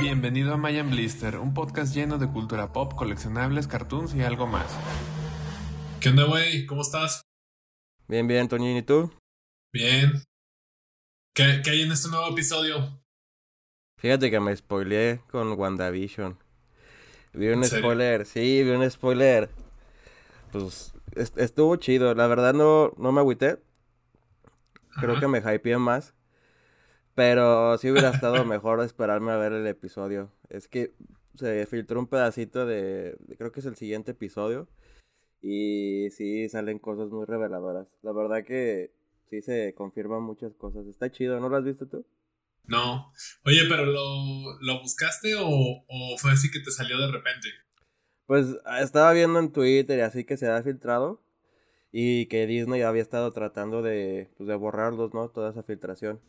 Bienvenido 0.00 0.54
a 0.54 0.56
Mayan 0.56 0.90
Blister, 0.90 1.36
un 1.36 1.52
podcast 1.54 1.94
lleno 1.94 2.18
de 2.18 2.26
cultura 2.26 2.72
pop, 2.72 2.94
coleccionables, 2.94 3.66
cartoons 3.68 4.14
y 4.14 4.22
algo 4.22 4.46
más. 4.46 4.66
¿Qué 6.00 6.08
onda, 6.08 6.24
güey? 6.24 6.64
¿Cómo 6.66 6.82
estás? 6.82 7.22
Bien, 8.08 8.26
bien, 8.26 8.48
Toñín, 8.48 8.76
¿y 8.78 8.82
tú? 8.82 9.12
Bien. 9.72 10.24
¿Qué, 11.34 11.60
¿Qué 11.62 11.70
hay 11.70 11.82
en 11.82 11.92
este 11.92 12.08
nuevo 12.08 12.28
episodio? 12.28 13.00
Fíjate 13.98 14.30
que 14.30 14.40
me 14.40 14.56
spoileé 14.56 15.20
con 15.30 15.52
WandaVision. 15.58 16.38
Vi 17.34 17.48
un 17.48 17.62
spoiler, 17.64 18.26
sí, 18.26 18.62
vi 18.64 18.70
un 18.70 18.90
spoiler. 18.90 19.50
Pues 20.50 20.94
est- 21.14 21.38
estuvo 21.38 21.76
chido, 21.76 22.14
la 22.14 22.26
verdad 22.26 22.54
no, 22.54 22.92
no 22.96 23.12
me 23.12 23.20
agüité. 23.20 23.62
Creo 24.98 25.12
Ajá. 25.12 25.20
que 25.20 25.28
me 25.28 25.38
hypeé 25.38 25.76
más. 25.78 26.14
Pero 27.14 27.76
sí 27.78 27.90
hubiera 27.90 28.10
estado 28.14 28.44
mejor 28.44 28.80
esperarme 28.82 29.32
a 29.32 29.36
ver 29.36 29.52
el 29.52 29.66
episodio. 29.66 30.30
Es 30.48 30.68
que 30.68 30.92
se 31.34 31.66
filtró 31.66 32.00
un 32.00 32.06
pedacito 32.06 32.66
de, 32.66 33.16
de- 33.20 33.36
creo 33.36 33.52
que 33.52 33.60
es 33.60 33.66
el 33.66 33.76
siguiente 33.76 34.12
episodio. 34.12 34.68
Y 35.42 36.10
sí 36.10 36.48
salen 36.48 36.78
cosas 36.78 37.10
muy 37.10 37.24
reveladoras. 37.26 37.88
La 38.02 38.12
verdad 38.12 38.44
que 38.44 38.92
sí 39.28 39.42
se 39.42 39.74
confirman 39.74 40.22
muchas 40.22 40.54
cosas. 40.54 40.86
Está 40.86 41.10
chido, 41.10 41.40
¿no 41.40 41.48
lo 41.48 41.56
has 41.56 41.64
visto 41.64 41.86
tú? 41.86 42.04
No. 42.64 43.12
Oye, 43.44 43.62
pero 43.68 43.86
¿lo, 43.86 44.58
lo 44.60 44.80
buscaste 44.80 45.34
o, 45.36 45.46
o 45.48 46.18
fue 46.18 46.32
así 46.32 46.50
que 46.50 46.60
te 46.60 46.70
salió 46.70 46.98
de 46.98 47.10
repente? 47.10 47.48
Pues 48.26 48.46
estaba 48.80 49.12
viendo 49.12 49.38
en 49.40 49.50
Twitter 49.52 49.98
y 49.98 50.02
así 50.02 50.24
que 50.24 50.36
se 50.36 50.48
ha 50.48 50.62
filtrado 50.62 51.20
y 51.92 52.26
que 52.26 52.46
Disney 52.46 52.82
había 52.82 53.02
estado 53.02 53.32
tratando 53.32 53.82
de, 53.82 54.30
pues, 54.36 54.48
de 54.48 54.54
borrarlos, 54.54 55.12
¿no? 55.14 55.28
Toda 55.30 55.50
esa 55.50 55.62
filtración. 55.64 56.20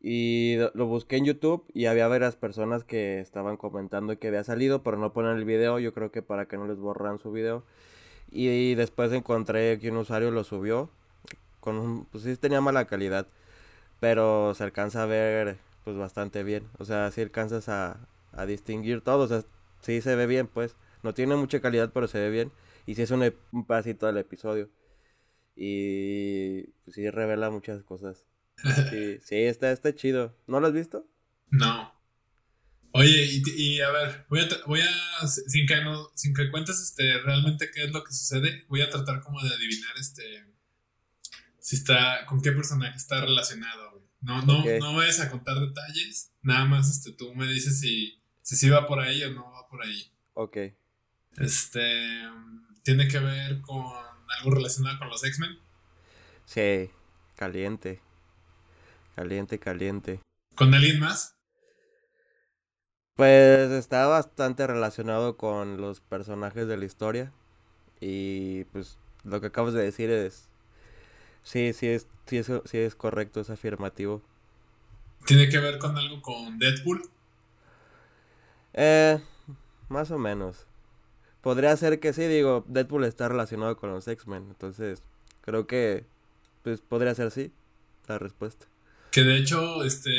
Y 0.00 0.56
lo, 0.74 0.86
busqué 0.86 1.16
en 1.16 1.26
YouTube 1.26 1.64
y 1.74 1.86
había 1.86 2.08
varias 2.08 2.36
personas 2.36 2.84
que 2.84 3.20
estaban 3.20 3.56
comentando 3.56 4.18
que 4.18 4.28
había 4.28 4.44
salido, 4.44 4.82
pero 4.82 4.96
no 4.96 5.12
ponen 5.12 5.36
el 5.36 5.44
video, 5.44 5.78
yo 5.78 5.92
creo 5.92 6.10
que 6.10 6.22
para 6.22 6.46
que 6.46 6.56
no 6.56 6.66
les 6.66 6.78
borran 6.78 7.18
su 7.18 7.32
video. 7.32 7.64
Y, 8.30 8.74
después 8.76 9.12
encontré 9.12 9.78
que 9.80 9.90
un 9.90 9.98
usuario 9.98 10.30
lo 10.30 10.44
subió, 10.44 10.90
con 11.60 11.76
un, 11.76 12.06
pues 12.06 12.24
sí 12.24 12.36
tenía 12.36 12.60
mala 12.60 12.86
calidad, 12.86 13.26
pero 14.00 14.54
se 14.54 14.64
alcanza 14.64 15.02
a 15.04 15.06
ver 15.06 15.58
pues 15.84 15.96
bastante 15.96 16.42
bien. 16.44 16.64
O 16.78 16.84
sea, 16.84 17.10
sí 17.10 17.22
alcanzas 17.22 17.68
a, 17.68 17.98
a 18.32 18.46
distinguir 18.46 19.02
todo, 19.02 19.24
o 19.24 19.28
sea, 19.28 19.44
sí 19.80 20.00
se 20.00 20.16
ve 20.16 20.26
bien, 20.26 20.46
pues. 20.48 20.76
No 21.02 21.14
tiene 21.14 21.36
mucha 21.36 21.60
calidad, 21.60 21.90
pero 21.92 22.08
se 22.08 22.18
ve 22.18 22.30
bien. 22.30 22.52
Y 22.86 22.94
sí 22.94 23.02
es 23.02 23.10
un, 23.10 23.32
un 23.52 23.66
pedacito 23.66 24.06
del 24.06 24.18
episodio. 24.18 24.68
Y 25.56 26.64
pues, 26.84 26.96
sí 26.96 27.10
revela 27.10 27.50
muchas 27.50 27.82
cosas. 27.84 28.29
Sí, 28.90 29.18
sí, 29.24 29.36
está, 29.36 29.70
está 29.72 29.94
chido. 29.94 30.36
¿No 30.46 30.60
lo 30.60 30.66
has 30.66 30.72
visto? 30.72 31.06
No. 31.50 31.94
Oye, 32.92 33.24
y, 33.24 33.42
y 33.56 33.80
a 33.80 33.90
ver, 33.90 34.26
voy 34.28 34.40
a, 34.40 34.48
voy 34.66 34.80
a 34.80 35.26
sin 35.28 35.66
que 35.66 35.80
no, 35.82 36.10
sin 36.14 36.34
que 36.34 36.50
cuentes 36.50 36.80
este 36.80 37.18
realmente 37.22 37.70
qué 37.72 37.84
es 37.84 37.92
lo 37.92 38.02
que 38.02 38.12
sucede, 38.12 38.64
voy 38.68 38.80
a 38.82 38.90
tratar 38.90 39.20
como 39.22 39.40
de 39.42 39.54
adivinar 39.54 39.92
este 39.98 40.44
si 41.60 41.76
está, 41.76 42.26
con 42.26 42.42
qué 42.42 42.50
personaje 42.52 42.96
está 42.96 43.20
relacionado, 43.20 43.92
güey. 43.92 44.02
No, 44.22 44.42
no, 44.42 44.60
Ok. 44.60 44.66
no 44.80 44.94
vayas 44.96 45.20
a 45.20 45.30
contar 45.30 45.60
detalles, 45.60 46.32
nada 46.42 46.64
más 46.64 46.90
este 46.90 47.12
tú 47.12 47.32
me 47.34 47.46
dices 47.46 47.78
si, 47.80 48.20
si 48.42 48.56
sí 48.56 48.68
va 48.68 48.86
por 48.88 48.98
ahí 49.00 49.22
o 49.22 49.30
no 49.32 49.44
va 49.50 49.68
por 49.68 49.82
ahí. 49.84 50.10
Ok. 50.34 50.56
Este 51.38 51.80
tiene 52.82 53.06
que 53.08 53.18
ver 53.20 53.60
con 53.60 53.84
algo 54.38 54.50
relacionado 54.50 54.98
con 54.98 55.08
los 55.10 55.22
X-Men, 55.24 55.58
Sí, 56.44 56.90
caliente. 57.36 58.00
Caliente, 59.20 59.58
caliente. 59.58 60.20
con 60.54 60.72
alguien 60.72 60.98
más. 60.98 61.36
Pues 63.16 63.70
está 63.70 64.06
bastante 64.06 64.66
relacionado 64.66 65.36
con 65.36 65.78
los 65.78 66.00
personajes 66.00 66.66
de 66.66 66.78
la 66.78 66.86
historia. 66.86 67.30
Y 68.00 68.64
pues 68.72 68.96
lo 69.24 69.42
que 69.42 69.48
acabas 69.48 69.74
de 69.74 69.82
decir 69.82 70.08
es... 70.08 70.48
Sí, 71.42 71.74
sí 71.74 71.88
es, 71.88 72.06
sí 72.24 72.38
es, 72.38 72.50
sí 72.64 72.78
es 72.78 72.94
correcto, 72.94 73.42
es 73.42 73.50
afirmativo. 73.50 74.22
Tiene 75.26 75.50
que 75.50 75.58
ver 75.58 75.76
con 75.76 75.98
algo 75.98 76.22
con 76.22 76.58
Deadpool. 76.58 77.02
Eh, 78.72 79.20
más 79.90 80.10
o 80.12 80.16
menos. 80.16 80.64
Podría 81.42 81.76
ser 81.76 82.00
que 82.00 82.14
sí, 82.14 82.22
digo, 82.22 82.64
Deadpool 82.68 83.04
está 83.04 83.28
relacionado 83.28 83.76
con 83.76 83.90
los 83.90 84.08
X-Men. 84.08 84.46
Entonces, 84.48 85.02
creo 85.42 85.66
que 85.66 86.06
pues 86.62 86.80
podría 86.80 87.14
ser 87.14 87.30
sí 87.30 87.52
la 88.08 88.18
respuesta. 88.18 88.64
Que 89.10 89.22
de 89.22 89.36
hecho, 89.38 89.84
este, 89.84 90.10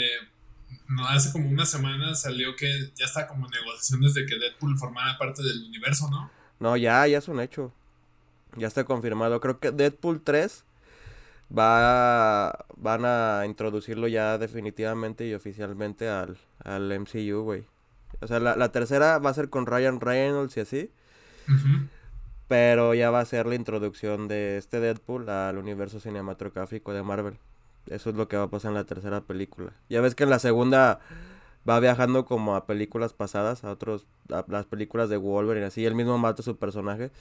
no 0.88 1.07
hace 1.07 1.31
como 1.31 1.50
una 1.50 1.66
semana 1.66 2.16
salió 2.16 2.56
que 2.56 2.91
ya 2.96 3.06
está 3.06 3.28
como 3.28 3.47
negociaciones 3.47 4.13
de 4.13 4.25
que 4.25 4.38
Deadpool 4.38 4.78
formara 4.78 5.18
parte 5.18 5.41
del 5.41 5.63
universo, 5.66 6.09
¿no? 6.09 6.29
No, 6.59 6.78
ya, 6.78 7.07
ya 7.07 7.18
es 7.18 7.28
un 7.28 7.40
hecho. 7.40 7.74
Ya 8.56 8.68
está 8.68 8.84
confirmado. 8.84 9.40
Creo 9.40 9.59
que 9.59 9.72
Deadpool 9.72 10.22
3 10.22 10.66
va 11.57 12.66
van 12.78 13.03
a 13.06 13.44
introducirlo 13.46 14.07
ya 14.07 14.38
definitivamente 14.38 15.28
y 15.28 15.34
oficialmente 15.34 16.09
al, 16.09 16.38
al 16.63 17.00
MCU, 17.00 17.44
güey. 17.44 17.66
O 18.19 18.28
sea, 18.28 18.40
la, 18.40 18.56
la 18.56 18.72
tercera 18.72 19.18
va 19.19 19.29
a 19.29 19.34
ser 19.34 19.50
con 19.50 19.66
Ryan 19.66 20.00
Reynolds 20.00 20.58
y 20.58 20.59
así. 20.59 20.91
Pero 22.47 22.94
ya 22.94 23.09
va 23.12 23.22
a 23.22 23.25
ser 23.25 23.46
la 23.46 23.56
introducción 23.56 24.28
de 24.28 24.58
este 24.58 24.79
Deadpool 24.79 25.29
al 25.29 25.58
universo 25.58 26.00
cinematográfico 26.00 26.94
de 26.94 27.02
Marvel. 27.03 27.38
Eso 27.88 28.09
es 28.09 28.16
lo 28.16 28.28
que 28.28 28.38
va 28.38 28.44
a 28.44 28.50
pasar 28.50 28.69
en 28.69 28.75
la 28.75 28.86
tercera 28.86 29.22
película. 29.22 29.74
Ya 29.90 30.02
ves 30.02 30.16
que 30.16 30.24
en 30.24 30.30
la 30.30 30.40
segunda 30.40 31.00
va 31.68 31.80
viajando 31.80 32.25
como 32.25 32.56
a 32.56 32.66
películas 32.66 33.14
pasadas, 33.14 33.64
a 33.64 33.72
otros, 33.72 34.08
a 34.31 34.46
las 34.47 34.66
películas 34.66 35.09
de 35.09 35.18
Wolverine, 35.18 35.66
así, 35.66 35.86
él 35.86 35.96
mismo 35.96 36.18
mata 36.18 36.41
a 36.41 36.46
su 36.46 36.58
personaje. 36.58 37.12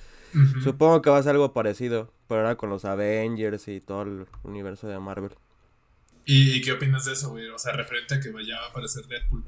Supongo 0.62 1.02
que 1.02 1.10
va 1.10 1.18
a 1.18 1.22
ser 1.22 1.32
algo 1.32 1.52
parecido, 1.52 2.12
pero 2.28 2.40
ahora 2.40 2.56
con 2.56 2.70
los 2.70 2.84
Avengers 2.84 3.68
y 3.68 3.80
todo 3.80 4.02
el 4.02 4.26
universo 4.44 4.88
de 4.88 4.98
Marvel. 4.98 5.32
¿Y, 6.24 6.52
y 6.52 6.60
qué 6.60 6.72
opinas 6.72 7.04
de 7.04 7.12
eso, 7.12 7.30
güey? 7.30 7.48
O 7.48 7.58
sea, 7.58 7.72
referente 7.72 8.14
a 8.14 8.20
que 8.20 8.30
ya 8.46 8.60
va 8.60 8.66
a 8.66 8.70
aparecer 8.70 9.06
Deadpool. 9.06 9.44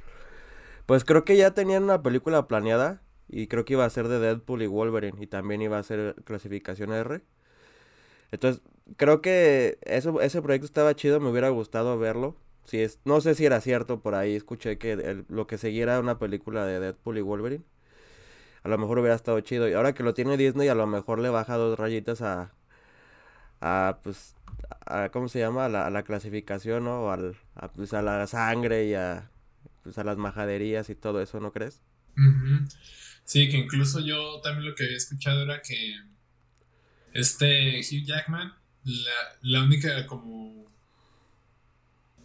Pues 0.87 1.05
creo 1.05 1.25
que 1.25 1.37
ya 1.37 1.53
tenían 1.53 1.85
una 1.85 2.03
película 2.03 2.49
planeada 2.49 3.03
y 3.29 3.47
creo 3.47 3.65
que 3.65 3.75
iba 3.75 3.85
a 3.85 3.91
ser 3.91 4.09
de 4.09 4.19
Deadpool 4.19 4.63
y 4.63 4.67
Wolverine 4.67 5.23
y 5.23 5.27
también 5.27 5.63
iba 5.63 5.79
a 5.79 5.83
ser 5.83 6.17
clasificación 6.25 6.93
R. 6.93 7.23
Entonces, 8.33 8.63
creo 8.97 9.21
que 9.21 9.79
eso, 9.83 10.21
ese 10.21 10.43
proyecto 10.43 10.67
estaba 10.67 10.95
chido, 10.95 11.21
me 11.21 11.31
hubiera 11.31 11.49
gustado 11.51 11.99
verlo. 11.99 12.37
Si 12.65 12.79
es, 12.79 13.01
no 13.05 13.21
sé 13.21 13.35
si 13.35 13.45
era 13.45 13.61
cierto, 13.61 14.01
por 14.01 14.15
ahí 14.15 14.37
escuché 14.37 14.79
que 14.79 15.25
lo 15.29 15.47
que 15.47 15.59
seguía 15.59 15.85
era 15.85 16.01
una 16.01 16.19
película 16.19 16.65
de 16.65 16.81
Deadpool 16.81 17.19
y 17.19 17.21
Wolverine. 17.23 17.65
A 18.63 18.69
lo 18.69 18.79
mejor 18.79 18.99
hubiera 19.01 19.17
estado 19.17 19.41
chido. 19.41 19.69
Y 19.69 19.73
ahora 19.73 19.93
que 19.95 20.05
lo 20.05 20.15
tiene 20.15 20.37
Disney, 20.37 20.69
a 20.69 20.75
lo 20.75 20.87
mejor 20.87 21.19
le 21.19 21.29
baja 21.29 21.57
dos 21.57 21.79
rayitas 21.79 22.23
a, 22.23 22.53
a 23.61 23.99
pues, 24.03 24.37
a, 24.87 25.09
¿cómo 25.11 25.29
se 25.29 25.41
llama? 25.41 25.67
A 25.67 25.91
la, 25.91 26.03
clasificación, 26.05 26.85
¿no? 26.85 27.03
O 27.03 27.11
al, 27.11 27.37
a, 27.57 27.73
pues, 27.73 27.93
a 27.93 28.03
la 28.03 28.27
sangre 28.27 28.87
y 28.87 28.95
a, 28.95 29.31
pues, 29.83 29.99
a 29.99 30.05
las 30.05 30.17
majaderías 30.17 30.91
y 30.91 30.95
todo 30.95 31.21
eso, 31.21 31.41
¿no 31.41 31.53
crees? 31.53 31.83
Sí, 33.25 33.49
que 33.49 33.57
incluso 33.57 34.01
yo 34.01 34.41
también 34.43 34.69
lo 34.69 34.75
que 34.75 34.85
había 34.85 34.97
escuchado 34.97 35.43
era 35.43 35.63
que 35.63 35.97
este 37.13 37.81
Hugh 37.81 38.05
Jackman, 38.05 38.55
la, 38.85 39.39
la 39.43 39.63
única 39.63 40.07
como 40.07 40.63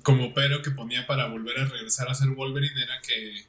como 0.08 0.34
pero 0.34 0.62
que 0.62 0.72
ponía 0.72 1.06
para 1.06 1.28
volver 1.28 1.60
a 1.60 1.66
regresar 1.66 2.08
a 2.08 2.16
ser 2.16 2.30
Wolverine 2.30 2.82
era 2.82 3.02
que, 3.02 3.46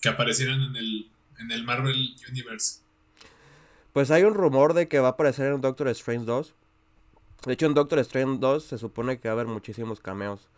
que 0.00 0.08
aparecieran 0.08 0.60
en 0.60 0.74
el, 0.74 1.08
en 1.38 1.52
el 1.52 1.62
Marvel 1.62 2.16
Universe. 2.28 2.80
Pues 3.92 4.10
hay 4.10 4.24
un 4.24 4.34
rumor 4.34 4.74
de 4.74 4.88
que 4.88 4.98
va 4.98 5.08
a 5.08 5.10
aparecer 5.12 5.52
en 5.52 5.60
Doctor 5.60 5.86
Strange 5.88 6.24
2. 6.24 6.54
De 7.46 7.52
hecho, 7.52 7.66
en 7.66 7.74
Doctor 7.74 8.00
Strange 8.00 8.38
2 8.40 8.64
se 8.64 8.78
supone 8.78 9.20
que 9.20 9.28
va 9.28 9.34
a 9.34 9.34
haber 9.34 9.46
muchísimos 9.46 10.00
cameos. 10.00 10.48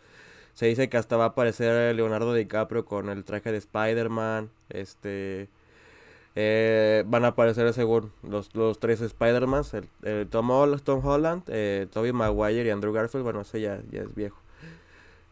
Se 0.55 0.65
dice 0.65 0.89
que 0.89 0.97
hasta 0.97 1.19
va 1.19 1.25
a 1.25 1.29
aparecer 1.29 1.95
Leonardo 1.95 2.33
DiCaprio 2.33 2.87
con 2.87 3.11
el 3.11 3.25
traje 3.25 3.53
de 3.53 3.59
Spider-Man. 3.59 4.51
Este. 4.71 5.51
Eh, 6.37 7.05
van 7.07 7.25
a 7.25 7.29
aparecer 7.29 7.73
según 7.73 8.13
los, 8.23 8.55
los 8.55 8.79
tres 8.81 9.01
Spider-Mans. 9.01 9.75
El, 9.75 9.89
el 10.03 10.27
Tom, 10.29 10.51
Hol- 10.51 10.81
Tom 10.83 11.05
Holland, 11.05 11.43
eh, 11.49 11.87
Tobey 11.93 12.13
Maguire 12.13 12.67
y 12.67 12.71
Andrew 12.71 12.93
Garfield. 12.93 13.25
Bueno, 13.25 13.41
ese 13.43 13.61
ya, 13.61 13.81
ya 13.91 14.03
es 14.03 14.15
viejo. 14.15 14.37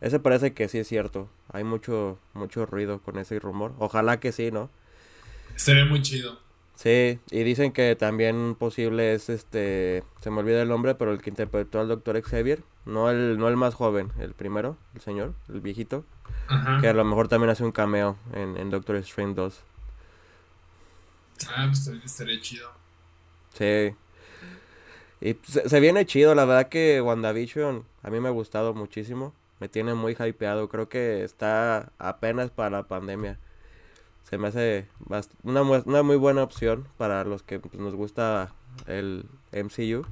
Ese 0.00 0.18
parece 0.18 0.52
que 0.52 0.68
sí 0.68 0.78
es 0.78 0.88
cierto. 0.88 1.28
Hay 1.52 1.64
mucho, 1.64 2.18
mucho 2.34 2.66
ruido 2.66 3.00
con 3.00 3.18
ese 3.18 3.38
rumor. 3.38 3.72
Ojalá 3.78 4.18
que 4.20 4.32
sí, 4.32 4.50
¿no? 4.50 4.68
Estaría 5.54 5.84
muy 5.84 6.02
chido. 6.02 6.38
Sí, 6.74 7.20
y 7.30 7.42
dicen 7.44 7.70
que 7.70 7.94
también 7.94 8.56
posible 8.58 9.14
es 9.14 9.28
este, 9.28 10.02
se 10.20 10.30
me 10.30 10.40
olvida 10.40 10.62
el 10.62 10.68
nombre, 10.68 10.94
pero 10.96 11.12
el 11.12 11.20
que 11.20 11.30
interpretó 11.30 11.78
al 11.78 11.86
Dr. 11.86 12.20
Xavier, 12.22 12.62
no 12.86 13.10
el, 13.10 13.38
no 13.38 13.46
el 13.46 13.56
más 13.56 13.74
joven, 13.74 14.10
el 14.18 14.32
primero, 14.34 14.76
el 14.94 15.00
señor, 15.02 15.34
el 15.52 15.60
viejito, 15.60 16.04
Ajá. 16.48 16.80
que 16.80 16.88
a 16.88 16.94
lo 16.94 17.04
mejor 17.04 17.28
también 17.28 17.50
hace 17.50 17.62
un 17.62 17.70
cameo 17.70 18.16
en, 18.34 18.56
en 18.56 18.70
Doctor 18.70 18.96
Strange 18.96 19.34
2. 19.34 19.60
Ah, 21.50 21.66
pues 21.66 21.84
también 21.84 22.04
estaría 22.04 22.40
chido. 22.40 22.70
Sí. 23.54 23.94
Y 25.20 25.36
se, 25.44 25.68
se 25.68 25.80
viene 25.80 26.06
chido, 26.06 26.34
la 26.34 26.44
verdad 26.44 26.68
que 26.68 27.00
WandaVision 27.00 27.84
a 28.02 28.10
mí 28.10 28.20
me 28.20 28.28
ha 28.28 28.32
gustado 28.32 28.74
muchísimo. 28.74 29.34
Me 29.60 29.68
tiene 29.68 29.94
muy 29.94 30.16
hypeado. 30.18 30.68
Creo 30.68 30.88
que 30.88 31.22
está 31.22 31.92
apenas 31.98 32.50
para 32.50 32.70
la 32.70 32.88
pandemia. 32.88 33.38
Se 34.28 34.38
me 34.38 34.48
hace 34.48 34.88
una, 35.42 35.62
una 35.62 36.02
muy 36.02 36.16
buena 36.16 36.42
opción 36.42 36.88
para 36.96 37.24
los 37.24 37.42
que 37.42 37.60
pues, 37.60 37.74
nos 37.74 37.94
gusta 37.94 38.52
el 38.86 39.26
MCU. 39.52 40.04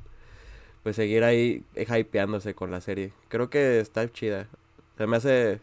Pues 0.82 0.96
seguir 0.96 1.24
ahí 1.24 1.64
hypeándose 1.74 2.54
con 2.54 2.70
la 2.70 2.80
serie. 2.80 3.12
Creo 3.28 3.50
que 3.50 3.80
está 3.80 4.10
chida. 4.12 4.48
Se 4.96 5.06
me 5.06 5.16
hace... 5.16 5.60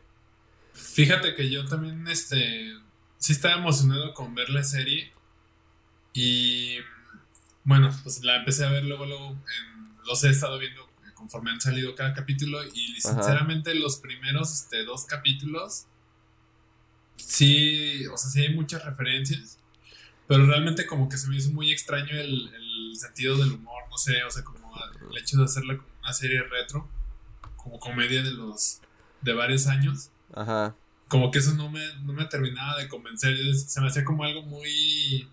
Fíjate 0.74 1.34
que 1.34 1.50
yo 1.50 1.66
también, 1.66 2.06
este... 2.08 2.74
Sí 3.18 3.34
estaba 3.34 3.56
emocionado 3.56 4.14
con 4.14 4.36
ver 4.36 4.50
la 4.50 4.64
serie. 4.64 5.12
Y... 6.18 6.78
Bueno, 7.64 7.92
pues 8.02 8.24
la 8.24 8.38
empecé 8.38 8.66
a 8.66 8.72
ver 8.72 8.86
luego, 8.86 9.06
luego... 9.06 9.38
los 10.06 10.24
he 10.24 10.30
estado 10.30 10.58
viendo 10.58 10.88
conforme 11.14 11.52
han 11.52 11.60
salido 11.60 11.96
cada 11.96 12.14
capítulo 12.14 12.64
y 12.64 13.02
sinceramente 13.02 13.74
los 13.76 13.98
primeros 13.98 14.54
este, 14.54 14.84
dos 14.86 15.06
capítulos 15.06 15.88
sí, 17.18 18.06
o 18.08 18.18
sea, 18.18 18.30
sí 18.30 18.42
hay 18.42 18.54
muchas 18.54 18.86
referencias, 18.86 19.60
pero 20.28 20.46
realmente 20.46 20.86
como 20.86 21.10
que 21.10 21.18
se 21.18 21.28
me 21.28 21.36
hizo 21.36 21.52
muy 21.52 21.72
extraño 21.72 22.16
el, 22.16 22.52
sentido 22.94 23.36
del 23.38 23.52
humor, 23.52 23.84
no 23.92 23.98
sé, 23.98 24.24
o 24.24 24.32
sea, 24.32 24.44
como 24.44 24.74
el 25.12 25.18
hecho 25.20 25.38
de 25.38 25.44
hacerla 25.44 25.78
como 25.78 25.90
una 26.02 26.14
serie 26.14 26.42
retro, 26.42 26.88
como 27.56 27.80
comedia 27.80 28.24
de 28.24 28.32
los, 28.32 28.82
de 29.22 29.34
varios 29.34 29.68
años. 29.68 30.10
Ajá. 30.34 30.76
Como 31.08 31.30
que 31.30 31.38
eso 31.38 31.54
no 31.54 31.70
me, 31.70 31.82
no 32.04 32.14
me 32.14 32.26
terminaba 32.26 32.76
de 32.78 32.88
convencer, 32.88 33.38
se 33.56 33.82
me 33.82 33.88
hacía 33.88 34.04
como 34.04 34.24
algo 34.24 34.42
muy, 34.42 35.28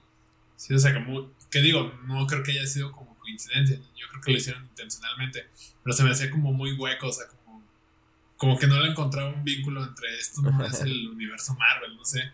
sí, 0.57 0.75
o 0.75 0.79
sea, 0.79 0.95
como, 0.95 1.31
que 1.51 1.61
digo, 1.61 1.93
no 2.07 2.27
creo 2.27 2.43
que 2.43 2.53
haya 2.53 2.67
sido 2.67 2.93
como 2.93 3.17
coincidencia, 3.19 3.77
yo 3.97 4.09
creo 4.09 4.23
que 4.23 4.33
lo 4.33 4.39
hicieron 4.39 4.65
intencionalmente, 4.65 5.47
pero 5.83 5.95
se 5.95 6.05
me 6.05 6.11
hacía 6.11 6.31
como 6.31 6.53
muy 6.53 6.73
hueco, 6.73 7.09
o 7.09 7.13
sea, 7.13 7.27
como, 7.29 7.63
como 8.37 8.59
que 8.59 8.67
no 8.67 8.81
le 8.81 8.91
encontraba 8.91 9.31
un 9.31 9.45
vínculo 9.45 9.85
entre 9.85 10.09
esto, 10.19 10.43
no 10.43 10.65
es 10.65 10.81
el 10.81 11.09
universo 11.09 11.55
Marvel, 11.55 11.97
no 11.97 12.05
sé. 12.05 12.33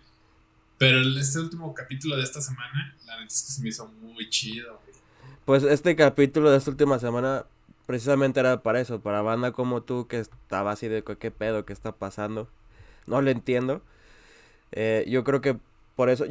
Pero 0.78 1.00
este 1.02 1.38
último 1.38 1.74
capítulo 1.74 2.16
de 2.16 2.22
esta 2.22 2.40
semana, 2.40 2.96
la 3.04 3.12
verdad 3.12 3.26
es 3.26 3.42
que 3.42 3.52
se 3.52 3.62
me 3.62 3.68
hizo 3.68 3.86
muy 3.86 4.30
chido, 4.30 4.80
Pues 5.44 5.62
este 5.62 5.94
capítulo 5.94 6.50
de 6.50 6.56
esta 6.56 6.70
última 6.70 6.98
semana 6.98 7.44
precisamente 7.84 8.40
era 8.40 8.62
para 8.62 8.80
eso, 8.80 9.00
para 9.00 9.20
banda 9.20 9.52
como 9.52 9.82
tú 9.82 10.06
que 10.06 10.20
estaba 10.20 10.72
así 10.72 10.88
de 10.88 11.04
qué 11.04 11.30
pedo, 11.30 11.66
qué 11.66 11.72
está 11.72 11.92
pasando. 11.92 12.48
No 13.06 13.20
lo 13.20 13.30
entiendo. 13.30 13.82
Eh, 14.72 15.04
yo 15.08 15.24
creo 15.24 15.40
que 15.40 15.58
por 15.96 16.08
eso 16.08 16.24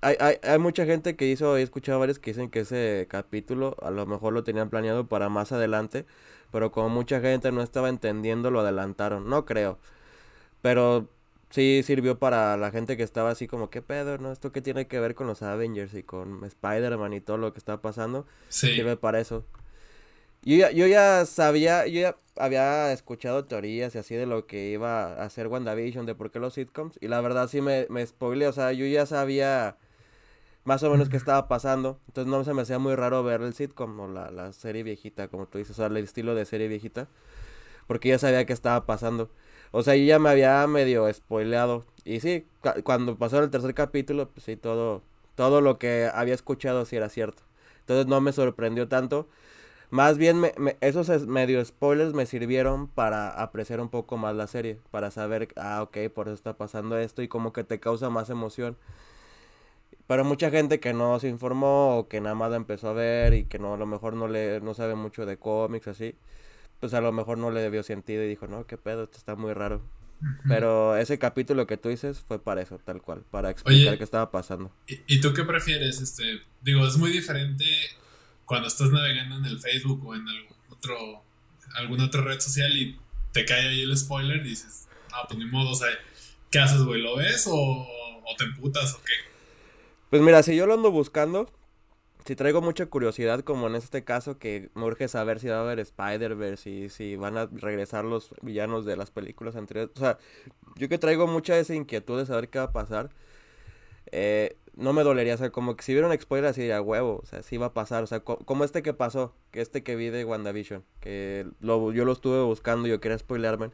hay, 0.00 0.16
hay, 0.20 0.36
hay, 0.42 0.58
mucha 0.58 0.86
gente 0.86 1.16
que 1.16 1.26
hizo, 1.26 1.56
he 1.56 1.62
escuchado 1.62 1.98
varios 1.98 2.18
que 2.18 2.30
dicen 2.30 2.50
que 2.50 2.60
ese 2.60 3.06
capítulo 3.08 3.76
a 3.82 3.90
lo 3.90 4.06
mejor 4.06 4.32
lo 4.32 4.44
tenían 4.44 4.70
planeado 4.70 5.08
para 5.08 5.28
más 5.28 5.52
adelante, 5.52 6.06
pero 6.52 6.70
como 6.70 6.88
mucha 6.88 7.20
gente 7.20 7.52
no 7.52 7.62
estaba 7.62 7.88
entendiendo, 7.88 8.50
lo 8.50 8.60
adelantaron. 8.60 9.28
No 9.28 9.44
creo. 9.44 9.78
Pero 10.62 11.08
sí 11.50 11.82
sirvió 11.84 12.18
para 12.18 12.56
la 12.56 12.70
gente 12.70 12.96
que 12.96 13.02
estaba 13.02 13.30
así 13.30 13.46
como, 13.46 13.70
¿qué 13.70 13.82
pedo? 13.82 14.18
¿No? 14.18 14.32
¿Esto 14.32 14.52
qué 14.52 14.62
tiene 14.62 14.86
que 14.86 15.00
ver 15.00 15.14
con 15.14 15.26
los 15.26 15.42
Avengers 15.42 15.94
y 15.94 16.02
con 16.02 16.44
Spider-Man 16.44 17.12
y 17.14 17.20
todo 17.20 17.38
lo 17.38 17.52
que 17.52 17.58
está 17.58 17.80
pasando? 17.80 18.26
Sí. 18.48 18.74
Sirve 18.74 18.96
para 18.96 19.20
eso. 19.20 19.44
Yo 20.42 20.56
ya, 20.56 20.70
yo 20.70 20.86
ya 20.86 21.26
sabía, 21.26 21.86
yo 21.86 22.00
ya 22.00 22.16
había 22.36 22.92
escuchado 22.92 23.44
teorías 23.46 23.94
y 23.94 23.98
así 23.98 24.14
de 24.14 24.26
lo 24.26 24.46
que 24.46 24.70
iba 24.70 25.14
a 25.14 25.24
hacer 25.24 25.48
WandaVision, 25.48 26.06
de 26.06 26.14
por 26.14 26.30
qué 26.30 26.38
los 26.38 26.54
sitcoms. 26.54 26.98
Y 27.00 27.08
la 27.08 27.20
verdad 27.20 27.48
sí 27.48 27.60
me, 27.60 27.86
me 27.90 28.06
spoilé, 28.06 28.46
o 28.46 28.52
sea, 28.52 28.72
yo 28.72 28.86
ya 28.86 29.04
sabía 29.04 29.76
más 30.68 30.82
o 30.82 30.90
menos 30.90 31.08
qué 31.08 31.16
estaba 31.16 31.48
pasando. 31.48 31.98
Entonces 32.08 32.30
no 32.30 32.44
se 32.44 32.52
me 32.52 32.60
hacía 32.60 32.78
muy 32.78 32.94
raro 32.94 33.22
ver 33.24 33.40
el 33.40 33.54
sitcom 33.54 33.98
o 34.00 34.06
la, 34.06 34.30
la 34.30 34.52
serie 34.52 34.82
viejita, 34.82 35.28
como 35.28 35.46
tú 35.46 35.56
dices, 35.56 35.70
o 35.72 35.76
sea, 35.76 35.86
el 35.86 35.96
estilo 35.96 36.34
de 36.34 36.44
serie 36.44 36.68
viejita. 36.68 37.08
Porque 37.86 38.10
ya 38.10 38.18
sabía 38.18 38.44
qué 38.44 38.52
estaba 38.52 38.84
pasando. 38.84 39.30
O 39.70 39.82
sea, 39.82 39.96
yo 39.96 40.04
ya 40.04 40.18
me 40.18 40.28
había 40.28 40.66
medio 40.66 41.10
spoileado. 41.10 41.86
Y 42.04 42.20
sí, 42.20 42.46
cuando 42.84 43.16
pasó 43.16 43.42
el 43.42 43.48
tercer 43.48 43.72
capítulo, 43.72 44.28
pues 44.28 44.44
sí, 44.44 44.56
todo, 44.56 45.02
todo 45.36 45.62
lo 45.62 45.78
que 45.78 46.10
había 46.12 46.34
escuchado 46.34 46.84
sí 46.84 46.96
era 46.96 47.08
cierto. 47.08 47.42
Entonces 47.80 48.06
no 48.06 48.20
me 48.20 48.32
sorprendió 48.32 48.88
tanto. 48.88 49.26
Más 49.88 50.18
bien 50.18 50.38
me, 50.38 50.52
esos 50.82 51.26
medio 51.26 51.64
spoilers 51.64 52.12
me 52.12 52.26
sirvieron 52.26 52.88
para 52.88 53.30
apreciar 53.30 53.80
un 53.80 53.88
poco 53.88 54.18
más 54.18 54.36
la 54.36 54.46
serie. 54.46 54.80
Para 54.90 55.10
saber, 55.10 55.48
ah, 55.56 55.82
ok, 55.82 56.12
por 56.14 56.28
eso 56.28 56.34
está 56.34 56.58
pasando 56.58 56.98
esto 56.98 57.22
y 57.22 57.28
como 57.28 57.54
que 57.54 57.64
te 57.64 57.80
causa 57.80 58.10
más 58.10 58.28
emoción. 58.28 58.76
Pero 60.08 60.24
mucha 60.24 60.50
gente 60.50 60.80
que 60.80 60.94
no 60.94 61.20
se 61.20 61.28
informó 61.28 61.98
o 61.98 62.08
que 62.08 62.22
nada 62.22 62.34
más 62.34 62.50
la 62.50 62.56
empezó 62.56 62.88
a 62.88 62.92
ver 62.94 63.34
y 63.34 63.44
que 63.44 63.58
no 63.58 63.74
a 63.74 63.76
lo 63.76 63.84
mejor 63.84 64.14
no 64.14 64.26
le 64.26 64.58
no 64.62 64.72
sabe 64.72 64.94
mucho 64.94 65.26
de 65.26 65.36
cómics 65.36 65.86
así, 65.86 66.14
pues 66.80 66.94
a 66.94 67.02
lo 67.02 67.12
mejor 67.12 67.36
no 67.36 67.50
le 67.50 67.60
debió 67.60 67.82
sentido 67.82 68.24
y 68.24 68.28
dijo, 68.28 68.46
"No, 68.46 68.66
qué 68.66 68.78
pedo, 68.78 69.04
esto 69.04 69.18
está 69.18 69.36
muy 69.36 69.52
raro." 69.52 69.82
Pero 70.48 70.96
ese 70.96 71.18
capítulo 71.18 71.66
que 71.66 71.76
tú 71.76 71.90
dices 71.90 72.18
fue 72.18 72.42
para 72.42 72.62
eso, 72.62 72.80
tal 72.84 73.00
cual, 73.02 73.22
para 73.30 73.50
explicar 73.50 73.98
qué 73.98 74.02
estaba 74.02 74.32
pasando. 74.32 74.72
¿y, 74.86 75.20
tú 75.20 75.32
qué 75.32 75.44
prefieres? 75.44 76.00
Este, 76.00 76.40
digo, 76.60 76.84
es 76.86 76.96
muy 76.96 77.12
diferente 77.12 77.64
cuando 78.44 78.66
estás 78.66 78.90
navegando 78.90 79.36
en 79.36 79.44
el 79.44 79.60
Facebook 79.60 80.04
o 80.04 80.16
en 80.16 80.26
algún 80.26 80.56
otro 80.70 81.22
alguna 81.74 82.06
otra 82.06 82.22
red 82.22 82.40
social 82.40 82.74
y 82.76 82.98
te 83.32 83.44
cae 83.44 83.68
ahí 83.68 83.82
el 83.82 83.96
spoiler 83.96 84.38
y 84.38 84.50
dices, 84.50 84.88
"Ah, 85.12 85.26
pues 85.28 85.38
ni 85.38 85.44
modo, 85.44 85.70
o 85.70 85.74
sea, 85.74 85.88
¿qué 86.50 86.58
haces, 86.58 86.80
güey? 86.82 87.02
¿Lo 87.02 87.16
ves 87.16 87.46
o, 87.46 87.54
o 87.54 88.36
te 88.36 88.44
emputas 88.44 88.94
o 88.94 89.02
qué?" 89.04 89.12
Pues 90.10 90.22
mira, 90.22 90.42
si 90.42 90.56
yo 90.56 90.66
lo 90.66 90.72
ando 90.72 90.90
buscando, 90.90 91.50
si 92.24 92.34
traigo 92.34 92.62
mucha 92.62 92.86
curiosidad, 92.86 93.40
como 93.40 93.66
en 93.66 93.74
este 93.74 94.04
caso, 94.04 94.38
que 94.38 94.70
me 94.74 94.84
urge 94.84 95.06
saber 95.06 95.38
si 95.38 95.48
va 95.48 95.56
a 95.56 95.60
haber 95.60 95.80
Spider-Verse 95.80 96.70
y 96.70 96.88
si 96.88 97.16
van 97.16 97.36
a 97.36 97.46
regresar 97.46 98.06
los 98.06 98.34
villanos 98.40 98.86
de 98.86 98.96
las 98.96 99.10
películas 99.10 99.54
anteriores. 99.54 99.94
O 99.96 100.00
sea, 100.00 100.18
yo 100.76 100.88
que 100.88 100.96
traigo 100.96 101.26
mucha 101.26 101.58
esa 101.58 101.74
inquietud 101.74 102.18
de 102.18 102.24
saber 102.24 102.48
qué 102.48 102.58
va 102.58 102.66
a 102.66 102.72
pasar. 102.72 103.10
Eh, 104.10 104.56
no 104.76 104.94
me 104.94 105.02
dolería, 105.02 105.34
o 105.34 105.38
sea, 105.38 105.50
como 105.50 105.76
que 105.76 105.82
si 105.82 105.94
un 105.96 106.18
spoiler 106.18 106.50
así 106.50 106.62
de 106.62 106.80
huevo, 106.80 107.20
o 107.22 107.26
sea, 107.26 107.42
sí 107.42 107.58
va 107.58 107.66
a 107.66 107.74
pasar, 107.74 108.02
o 108.02 108.06
sea, 108.06 108.20
como 108.20 108.64
este 108.64 108.82
que 108.82 108.94
pasó, 108.94 109.34
que 109.50 109.60
este 109.60 109.82
que 109.82 109.96
vi 109.96 110.08
de 110.08 110.24
WandaVision, 110.24 110.84
que 111.00 111.46
lo, 111.60 111.92
yo 111.92 112.04
lo 112.06 112.12
estuve 112.12 112.42
buscando, 112.42 112.88
yo 112.88 113.00
quería 113.00 113.18
spoilerme, 113.18 113.70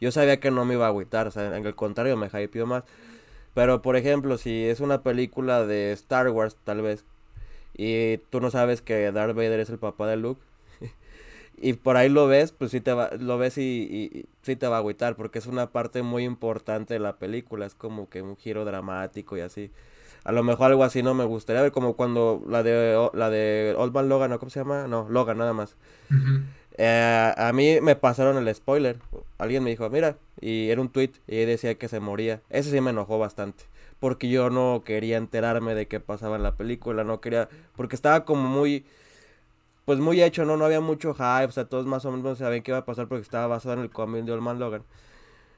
yo 0.00 0.12
sabía 0.12 0.38
que 0.38 0.50
no 0.50 0.64
me 0.64 0.74
iba 0.74 0.84
a 0.84 0.88
agüitar, 0.88 1.26
o 1.26 1.30
sea, 1.30 1.56
en 1.56 1.66
el 1.66 1.74
contrario, 1.74 2.16
me 2.16 2.28
hypeó 2.28 2.66
más. 2.66 2.84
Pero, 3.54 3.82
por 3.82 3.96
ejemplo, 3.96 4.36
si 4.36 4.64
es 4.64 4.80
una 4.80 5.02
película 5.02 5.64
de 5.64 5.92
Star 5.92 6.28
Wars, 6.28 6.56
tal 6.64 6.82
vez, 6.82 7.04
y 7.76 8.18
tú 8.30 8.40
no 8.40 8.50
sabes 8.50 8.82
que 8.82 9.12
Darth 9.12 9.36
Vader 9.36 9.60
es 9.60 9.70
el 9.70 9.78
papá 9.78 10.08
de 10.08 10.16
Luke, 10.16 10.42
y 11.56 11.74
por 11.74 11.96
ahí 11.96 12.08
lo 12.08 12.26
ves, 12.26 12.50
pues 12.52 12.72
sí 12.72 12.80
te 12.80 12.92
va, 12.92 13.10
lo 13.18 13.38
ves 13.38 13.56
y, 13.58 14.26
sí 14.42 14.56
te 14.56 14.66
va 14.66 14.76
a 14.76 14.78
agüitar, 14.80 15.14
porque 15.14 15.38
es 15.38 15.46
una 15.46 15.70
parte 15.70 16.02
muy 16.02 16.24
importante 16.24 16.94
de 16.94 17.00
la 17.00 17.16
película, 17.16 17.64
es 17.66 17.74
como 17.76 18.08
que 18.08 18.22
un 18.22 18.36
giro 18.36 18.64
dramático 18.64 19.36
y 19.36 19.40
así. 19.40 19.70
A 20.24 20.32
lo 20.32 20.42
mejor 20.42 20.70
algo 20.70 20.84
así 20.84 21.02
no 21.02 21.14
me 21.14 21.24
gustaría 21.24 21.62
ver, 21.62 21.70
como 21.70 21.94
cuando 21.94 22.42
la 22.48 22.62
de, 22.62 23.10
la 23.12 23.30
de 23.30 23.74
Old 23.76 23.92
Man 23.92 24.08
Logan, 24.08 24.30
¿no? 24.30 24.38
¿Cómo 24.38 24.50
se 24.50 24.60
llama? 24.60 24.88
No, 24.88 25.06
Logan 25.10 25.38
nada 25.38 25.52
más. 25.52 25.76
Eh, 26.76 27.32
a 27.36 27.52
mí 27.52 27.80
me 27.80 27.96
pasaron 27.96 28.36
el 28.36 28.54
spoiler. 28.54 28.98
Alguien 29.38 29.62
me 29.62 29.70
dijo, 29.70 29.88
mira, 29.90 30.16
y 30.40 30.70
era 30.70 30.80
un 30.80 30.88
tweet 30.88 31.12
y 31.26 31.36
decía 31.44 31.76
que 31.76 31.88
se 31.88 32.00
moría. 32.00 32.40
Ese 32.50 32.70
sí 32.70 32.80
me 32.80 32.90
enojó 32.90 33.18
bastante. 33.18 33.64
Porque 34.00 34.28
yo 34.28 34.50
no 34.50 34.82
quería 34.84 35.16
enterarme 35.16 35.74
de 35.74 35.86
qué 35.86 36.00
pasaba 36.00 36.36
en 36.36 36.42
la 36.42 36.56
película, 36.56 37.04
no 37.04 37.20
quería, 37.20 37.48
porque 37.76 37.96
estaba 37.96 38.24
como 38.24 38.48
muy, 38.48 38.84
pues 39.84 39.98
muy 39.98 40.22
hecho, 40.22 40.44
¿no? 40.44 40.56
No 40.56 40.64
había 40.64 40.80
mucho 40.80 41.14
hype, 41.14 41.46
o 41.46 41.52
sea, 41.52 41.66
todos 41.66 41.86
más 41.86 42.04
o 42.04 42.10
menos 42.10 42.38
sabían 42.38 42.62
qué 42.62 42.72
iba 42.72 42.78
a 42.78 42.84
pasar 42.84 43.08
porque 43.08 43.22
estaba 43.22 43.46
basado 43.46 43.74
en 43.74 43.80
el 43.80 43.90
cómic 43.90 44.24
de 44.24 44.32
Old 44.32 44.42
Man 44.42 44.58
Logan. 44.58 44.82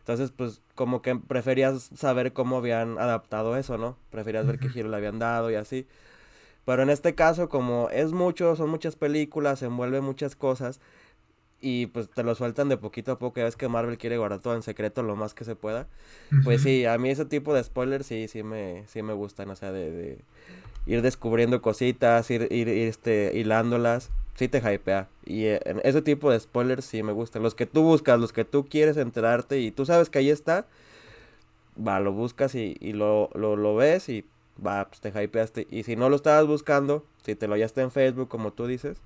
Entonces, 0.01 0.31
pues 0.31 0.61
como 0.77 1.03
que 1.03 1.17
preferías 1.17 1.91
saber 1.97 2.33
cómo 2.33 2.59
habían 2.59 2.99
adaptado 2.99 3.57
eso, 3.57 3.79
¿no? 3.79 3.97
Preferías 4.11 4.47
ver 4.47 4.61
qué 4.61 4.69
giro 4.69 4.89
le 4.89 4.97
habían 4.97 5.19
dado 5.19 5.51
y 5.51 5.57
así. 5.57 5.89
Pero 6.65 6.83
en 6.83 6.91
este 6.91 7.15
caso, 7.15 7.49
como 7.49 7.91
es 7.91 8.13
mucho, 8.13 8.55
son 8.57 8.71
muchas 8.71 8.97
películas, 8.97 9.61
se 9.61 9.67
envuelve 9.67 10.01
muchas 10.01 10.37
cosas, 10.37 10.81
y 11.61 11.87
pues 11.87 12.09
te 12.09 12.23
lo 12.23 12.35
sueltan 12.35 12.69
de 12.69 12.77
poquito 12.77 13.13
a 13.13 13.19
poco. 13.19 13.39
Ya 13.39 13.45
ves 13.45 13.57
que 13.57 13.69
Marvel 13.69 13.99
quiere 13.99 14.19
guardar 14.19 14.41
todo 14.41 14.55
en 14.55 14.63
secreto 14.63 15.03
lo 15.03 15.17
más 15.17 15.35
que 15.35 15.45
se 15.45 15.57
pueda. 15.57 15.87
Pues 16.45 16.63
sí, 16.63 16.85
a 16.85 16.99
mí 16.99 17.11
ese 17.11 17.25
tipo 17.25 17.55
de 17.55 17.65
spoilers 17.65 18.07
sí, 18.07 18.29
sí 18.29 18.43
me, 18.43 18.85
sí 18.89 19.03
me 19.03 19.15
gustan. 19.15 19.51
O 19.51 19.57
sea, 19.57 19.73
de, 19.73 20.19
ir 20.87 21.03
descubriendo 21.03 21.63
cositas, 21.63 22.31
ir, 22.31 22.49
ir, 22.51 22.69
este, 22.69 23.33
hilándolas. 23.35 24.11
Sí 24.35 24.49
te 24.49 24.59
hypea. 24.59 25.09
Y 25.25 25.45
eh, 25.45 25.61
ese 25.83 26.03
tipo 26.03 26.31
de 26.31 26.39
spoilers 26.39 26.85
sí 26.85 27.03
me 27.03 27.13
gustan. 27.13 27.43
Los 27.43 27.55
que 27.55 27.67
tú 27.67 27.83
buscas, 27.83 28.21
los 28.21 28.33
que 28.33 28.45
tú 28.45 28.67
quieres 28.67 28.99
enterarte 28.99 29.59
y 29.61 29.71
tú 29.71 29.87
sabes 29.87 30.11
que 30.11 30.19
ahí 30.19 30.31
está. 30.31 30.67
Va, 31.77 32.01
lo 32.01 32.13
buscas 32.13 32.55
y, 32.55 32.77
y 32.81 32.93
lo, 32.93 33.31
lo, 33.35 33.57
lo 33.57 33.75
ves 33.77 34.09
y 34.09 34.27
va, 34.65 34.89
pues 34.89 35.01
te 35.01 35.09
hypeaste. 35.09 35.67
Y 35.71 35.85
si 35.85 35.97
no 35.97 36.11
lo 36.11 36.17
estabas 36.17 36.47
buscando, 36.47 37.05
si 37.25 37.35
te 37.35 37.49
lo 37.49 37.55
hallaste 37.55 37.81
en 37.81 37.91
Facebook, 37.91 38.29
como 38.29 38.53
tú 38.53 38.67
dices 38.67 38.99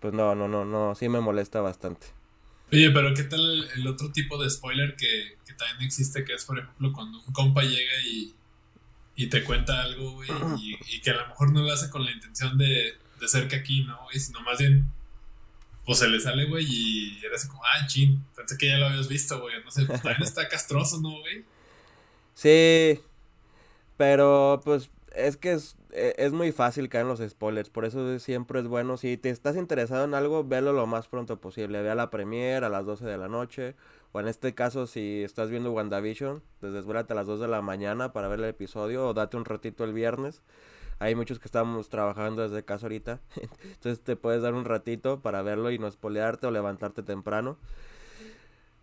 pues 0.00 0.12
no, 0.12 0.34
no, 0.34 0.48
no, 0.48 0.64
no, 0.64 0.94
sí 0.94 1.08
me 1.08 1.20
molesta 1.20 1.60
bastante. 1.60 2.08
Oye, 2.72 2.90
pero 2.90 3.14
¿qué 3.14 3.24
tal 3.24 3.68
el, 3.74 3.86
otro 3.86 4.12
tipo 4.12 4.42
de 4.42 4.48
spoiler 4.48 4.96
que, 4.96 5.36
también 5.56 5.82
existe? 5.82 6.24
Que 6.24 6.34
es, 6.34 6.44
por 6.44 6.58
ejemplo, 6.58 6.92
cuando 6.92 7.18
un 7.18 7.32
compa 7.32 7.62
llega 7.62 8.00
y, 8.06 8.34
y 9.16 9.26
te 9.26 9.44
cuenta 9.44 9.82
algo, 9.82 10.12
güey, 10.12 10.28
y, 10.88 11.00
que 11.00 11.10
a 11.10 11.14
lo 11.14 11.28
mejor 11.28 11.52
no 11.52 11.62
lo 11.62 11.72
hace 11.72 11.90
con 11.90 12.04
la 12.04 12.12
intención 12.12 12.56
de, 12.56 12.94
de 13.20 13.28
ser 13.28 13.48
que 13.48 13.56
aquí, 13.56 13.82
¿no? 13.84 13.98
Sino 14.12 14.40
más 14.42 14.58
bien 14.58 14.90
pues 15.84 15.98
se 15.98 16.08
le 16.08 16.20
sale, 16.20 16.44
güey, 16.44 16.64
y 16.68 17.24
era 17.24 17.34
así 17.34 17.48
como, 17.48 17.62
ah, 17.64 17.86
chin, 17.88 18.24
pensé 18.36 18.56
que 18.56 18.68
ya 18.68 18.78
lo 18.78 18.86
habías 18.86 19.08
visto, 19.08 19.40
güey, 19.40 19.56
no 19.64 19.70
sé, 19.72 19.86
pues 19.86 20.02
también 20.02 20.22
está 20.22 20.48
castroso, 20.48 21.00
¿no, 21.00 21.18
güey? 21.18 21.44
Sí, 22.34 23.00
pero 23.96 24.60
pues 24.64 24.88
es 25.26 25.36
que 25.36 25.52
es, 25.52 25.76
e, 25.90 26.14
es 26.18 26.32
muy 26.32 26.52
fácil 26.52 26.88
caer 26.88 27.02
en 27.02 27.08
los 27.08 27.20
spoilers, 27.20 27.70
por 27.70 27.84
eso 27.84 28.18
siempre 28.18 28.60
es 28.60 28.66
bueno, 28.66 28.96
si 28.96 29.16
te 29.16 29.30
estás 29.30 29.56
interesado 29.56 30.04
en 30.04 30.14
algo, 30.14 30.44
velo 30.44 30.72
lo 30.72 30.86
más 30.86 31.08
pronto 31.08 31.40
posible, 31.40 31.82
ve 31.82 31.90
a 31.90 31.94
la 31.94 32.10
premiere 32.10 32.64
a 32.64 32.68
las 32.68 32.84
12 32.86 33.04
de 33.04 33.18
la 33.18 33.28
noche, 33.28 33.74
o 34.12 34.20
en 34.20 34.28
este 34.28 34.54
caso 34.54 34.86
si 34.86 35.22
estás 35.22 35.50
viendo 35.50 35.72
WandaVision, 35.72 36.42
pues 36.60 36.72
desvélate 36.72 37.12
a 37.12 37.16
las 37.16 37.26
2 37.26 37.40
de 37.40 37.48
la 37.48 37.62
mañana 37.62 38.12
para 38.12 38.28
ver 38.28 38.40
el 38.40 38.46
episodio, 38.46 39.08
o 39.08 39.14
date 39.14 39.36
un 39.36 39.44
ratito 39.44 39.84
el 39.84 39.92
viernes, 39.92 40.42
hay 41.00 41.14
muchos 41.14 41.38
que 41.38 41.46
estamos 41.46 41.88
trabajando 41.88 42.42
desde 42.42 42.62
casa 42.62 42.84
ahorita. 42.84 43.20
Entonces 43.62 44.00
te 44.04 44.16
puedes 44.16 44.42
dar 44.42 44.52
un 44.52 44.66
ratito 44.66 45.20
para 45.20 45.40
verlo 45.40 45.70
y 45.70 45.78
no 45.78 45.86
espolearte 45.86 46.46
o 46.46 46.50
levantarte 46.50 47.02
temprano. 47.02 47.56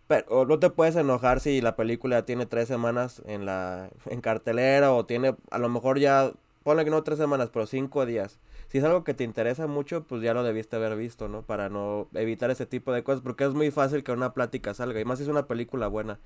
Pero 0.08 0.46
no 0.46 0.58
te 0.58 0.70
puedes 0.70 0.96
enojar 0.96 1.40
si 1.40 1.60
la 1.60 1.76
película 1.76 2.24
tiene 2.24 2.46
tres 2.46 2.66
semanas 2.66 3.22
en 3.26 3.46
la 3.46 3.90
en 4.06 4.20
cartelera 4.22 4.92
o 4.92 5.04
tiene 5.06 5.36
a 5.50 5.58
lo 5.58 5.68
mejor 5.68 5.98
ya 5.98 6.32
ponle 6.64 6.84
que 6.84 6.90
no 6.90 7.02
tres 7.02 7.18
semanas, 7.18 7.50
pero 7.52 7.66
cinco 7.66 8.06
días. 8.06 8.38
Si 8.68 8.78
es 8.78 8.84
algo 8.84 9.04
que 9.04 9.14
te 9.14 9.24
interesa 9.24 9.66
mucho, 9.66 10.04
pues 10.04 10.22
ya 10.22 10.34
lo 10.34 10.42
debiste 10.42 10.76
haber 10.76 10.96
visto, 10.96 11.28
¿no? 11.28 11.42
Para 11.42 11.68
no 11.68 12.08
evitar 12.14 12.50
ese 12.50 12.66
tipo 12.66 12.92
de 12.92 13.02
cosas, 13.02 13.22
porque 13.22 13.44
es 13.44 13.54
muy 13.54 13.70
fácil 13.70 14.02
que 14.04 14.12
una 14.12 14.34
plática 14.34 14.74
salga. 14.74 15.00
Y 15.00 15.04
más 15.04 15.18
si 15.18 15.24
es 15.24 15.30
una 15.30 15.46
película 15.46 15.88
buena. 15.88 16.18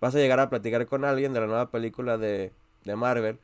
Vas 0.00 0.14
a 0.14 0.18
llegar 0.18 0.40
a 0.40 0.50
platicar 0.50 0.86
con 0.86 1.04
alguien 1.04 1.32
de 1.32 1.40
la 1.40 1.46
nueva 1.46 1.70
película 1.70 2.18
de, 2.18 2.52
de 2.84 2.96
Marvel. 2.96 3.38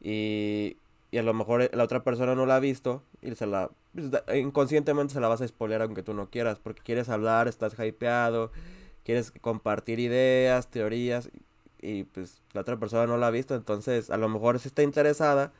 Y, 0.00 0.76
y 1.12 1.18
a 1.18 1.22
lo 1.22 1.34
mejor 1.34 1.70
la 1.74 1.84
otra 1.84 2.02
persona 2.02 2.34
no 2.34 2.46
la 2.46 2.56
ha 2.56 2.60
visto 2.60 3.02
y 3.20 3.34
se 3.34 3.46
la 3.46 3.70
pues, 3.94 4.10
inconscientemente 4.34 5.12
se 5.12 5.20
la 5.20 5.28
vas 5.28 5.42
a 5.42 5.46
spoiler 5.46 5.82
aunque 5.82 6.02
tú 6.02 6.14
no 6.14 6.30
quieras 6.30 6.58
porque 6.58 6.82
quieres 6.82 7.10
hablar, 7.10 7.48
estás 7.48 7.78
hypeado, 7.78 8.50
quieres 9.04 9.30
compartir 9.30 10.00
ideas, 10.00 10.68
teorías 10.68 11.30
y 11.82 12.04
pues 12.04 12.40
la 12.54 12.62
otra 12.62 12.78
persona 12.78 13.06
no 13.06 13.18
la 13.18 13.26
ha 13.26 13.30
visto, 13.30 13.54
entonces 13.54 14.08
a 14.08 14.16
lo 14.16 14.28
mejor 14.30 14.58
sí 14.58 14.68
está 14.68 14.82
interesada, 14.82 15.52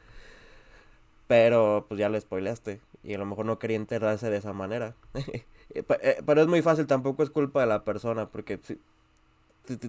pero 1.29 1.85
pues 1.87 2.01
ya 2.01 2.09
le 2.09 2.21
spoileaste 2.21 2.81
y 3.05 3.13
a 3.13 3.19
lo 3.19 3.27
mejor 3.27 3.45
no 3.45 3.59
quería 3.59 3.77
enterrarse 3.77 4.31
de 4.31 4.39
esa 4.39 4.53
manera. 4.53 4.97
Eh, 5.75 5.83
pero 6.27 6.43
es 6.43 6.49
muy 6.49 6.61
fácil, 6.61 6.87
tampoco 6.87 7.23
es 7.23 7.31
culpa 7.31 7.63
de 7.63 7.67
la 7.67 7.83
persona 7.83 8.29
porque 8.29 8.61
si, 8.63 8.79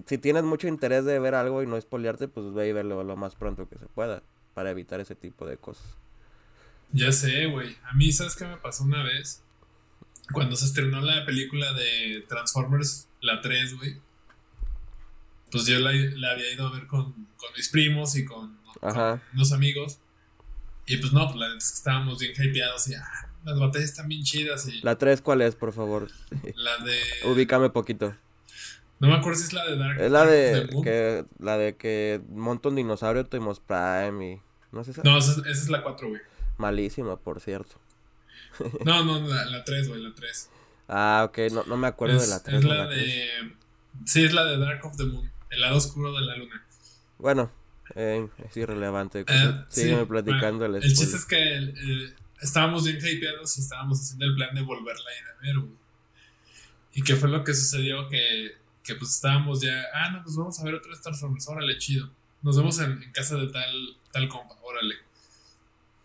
si, 0.06 0.16
tienes 0.16 0.42
mucho 0.44 0.66
interés 0.66 1.04
de 1.04 1.18
ver 1.18 1.34
algo 1.34 1.62
y 1.62 1.66
no 1.66 1.78
spoilearte, 1.78 2.26
pues 2.26 2.54
ve 2.54 2.68
y 2.68 2.72
verlo 2.72 3.04
lo 3.04 3.16
más 3.16 3.34
pronto 3.34 3.68
que 3.68 3.76
se 3.76 3.84
pueda 3.88 4.22
para 4.54 4.70
evitar 4.70 5.00
ese 5.00 5.14
tipo 5.14 5.46
de 5.46 5.56
cosas. 5.56 5.84
Ya 6.92 7.10
sé, 7.12 7.46
güey. 7.46 7.76
A 7.84 7.94
mí, 7.94 8.12
¿sabes 8.12 8.36
qué 8.36 8.46
me 8.46 8.56
pasó 8.56 8.84
una 8.84 9.02
vez? 9.02 9.42
Cuando 10.32 10.56
se 10.56 10.66
estrenó 10.66 11.00
la 11.00 11.26
película 11.26 11.72
de 11.72 12.24
Transformers, 12.28 13.08
la 13.20 13.40
3, 13.40 13.76
güey. 13.76 13.98
Pues 15.50 15.66
yo 15.66 15.78
la, 15.78 15.90
había 15.90 16.52
ido 16.52 16.66
a 16.66 16.72
ver 16.72 16.86
con, 16.86 17.12
con 17.36 17.52
mis 17.56 17.68
primos 17.68 18.16
y 18.16 18.24
con, 18.24 18.56
unos 19.32 19.52
amigos. 19.52 19.98
Y 20.86 20.96
pues 20.98 21.12
no, 21.12 21.26
pues 21.26 21.36
la 21.36 21.46
neta 21.48 21.58
es 21.58 21.70
que 21.70 21.76
estábamos 21.76 22.18
bien 22.18 22.32
hypeados 22.32 22.88
y 22.88 22.94
ah, 22.94 23.28
las 23.44 23.58
batallas 23.58 23.90
están 23.90 24.08
bien 24.08 24.22
chidas. 24.22 24.68
Y... 24.68 24.80
¿La 24.82 24.96
3 24.96 25.20
cuál 25.20 25.42
es, 25.42 25.54
por 25.54 25.72
favor? 25.72 26.08
La 26.54 26.78
de. 26.84 26.96
Ubícame 27.30 27.70
poquito. 27.70 28.16
No 29.00 29.08
me 29.08 29.14
acuerdo 29.14 29.38
si 29.38 29.46
es 29.46 29.52
la 29.52 29.64
de 29.66 29.76
Dark. 29.76 30.00
Es 30.00 30.10
la 30.10 30.24
de, 30.24 30.68
que 30.82 31.24
la 31.38 31.58
de 31.58 31.76
que 31.76 32.20
monta 32.30 32.68
un 32.68 32.76
dinosaurio 32.76 33.22
Optimus 33.22 33.60
Prime 33.60 34.34
y 34.34 34.40
no 34.74 35.18
esa, 35.18 35.50
es 35.50 35.68
la 35.68 35.82
4, 35.82 36.08
güey. 36.08 36.20
Malísima, 36.58 37.16
por 37.16 37.40
cierto. 37.40 37.76
no, 38.84 39.04
no, 39.04 39.20
la, 39.26 39.64
3, 39.64 39.88
güey, 39.88 40.02
la 40.02 40.14
3. 40.14 40.50
Ah, 40.88 41.26
ok, 41.28 41.38
no, 41.52 41.64
no 41.64 41.76
me 41.76 41.86
acuerdo 41.86 42.20
de 42.20 42.26
la 42.26 42.42
3. 42.42 42.58
Es 42.58 42.64
la, 42.64 42.86
de 42.86 43.54
Sí, 44.04 44.24
es 44.24 44.32
la 44.32 44.44
de 44.44 44.58
Dark 44.58 44.84
of 44.84 44.96
the 44.96 45.04
Moon, 45.04 45.30
el 45.50 45.60
lado 45.60 45.76
oscuro 45.76 46.12
de 46.12 46.20
la 46.22 46.36
luna. 46.36 46.64
Bueno, 47.18 47.50
eh, 47.94 48.28
es 48.44 48.56
irrelevante. 48.56 49.22
Uh, 49.22 49.64
Sígueme 49.68 50.06
platicando 50.06 50.66
el, 50.66 50.76
el 50.76 50.82
chiste 50.82 51.16
es 51.16 51.24
que 51.24 51.56
eh, 51.56 52.14
estábamos 52.42 52.84
bien 52.84 52.98
hypeados 52.98 53.56
y 53.56 53.60
estábamos 53.60 54.00
haciendo 54.00 54.26
el 54.26 54.34
plan 54.34 54.54
de 54.54 54.62
volverla 54.62 55.04
a 55.08 55.18
ir 55.18 55.28
a 55.28 55.40
ver, 55.40 55.58
güey. 55.58 55.84
¿Y 56.94 57.02
qué 57.02 57.16
fue 57.16 57.28
lo 57.28 57.42
que 57.44 57.54
sucedió? 57.54 58.08
Que 58.08 58.56
que 58.84 58.94
pues 58.94 59.14
estábamos 59.14 59.62
ya, 59.62 59.86
ah, 59.94 60.10
no, 60.10 60.22
pues 60.22 60.36
vamos 60.36 60.60
a 60.60 60.64
ver 60.64 60.74
otro 60.74 60.92
Transformers, 61.00 61.48
órale, 61.48 61.78
chido. 61.78 62.10
Nos 62.44 62.58
vemos 62.58 62.78
en, 62.78 63.10
casa 63.12 63.36
de 63.36 63.48
tal, 63.48 63.96
tal 64.12 64.28
compa, 64.28 64.54
órale. 64.62 64.96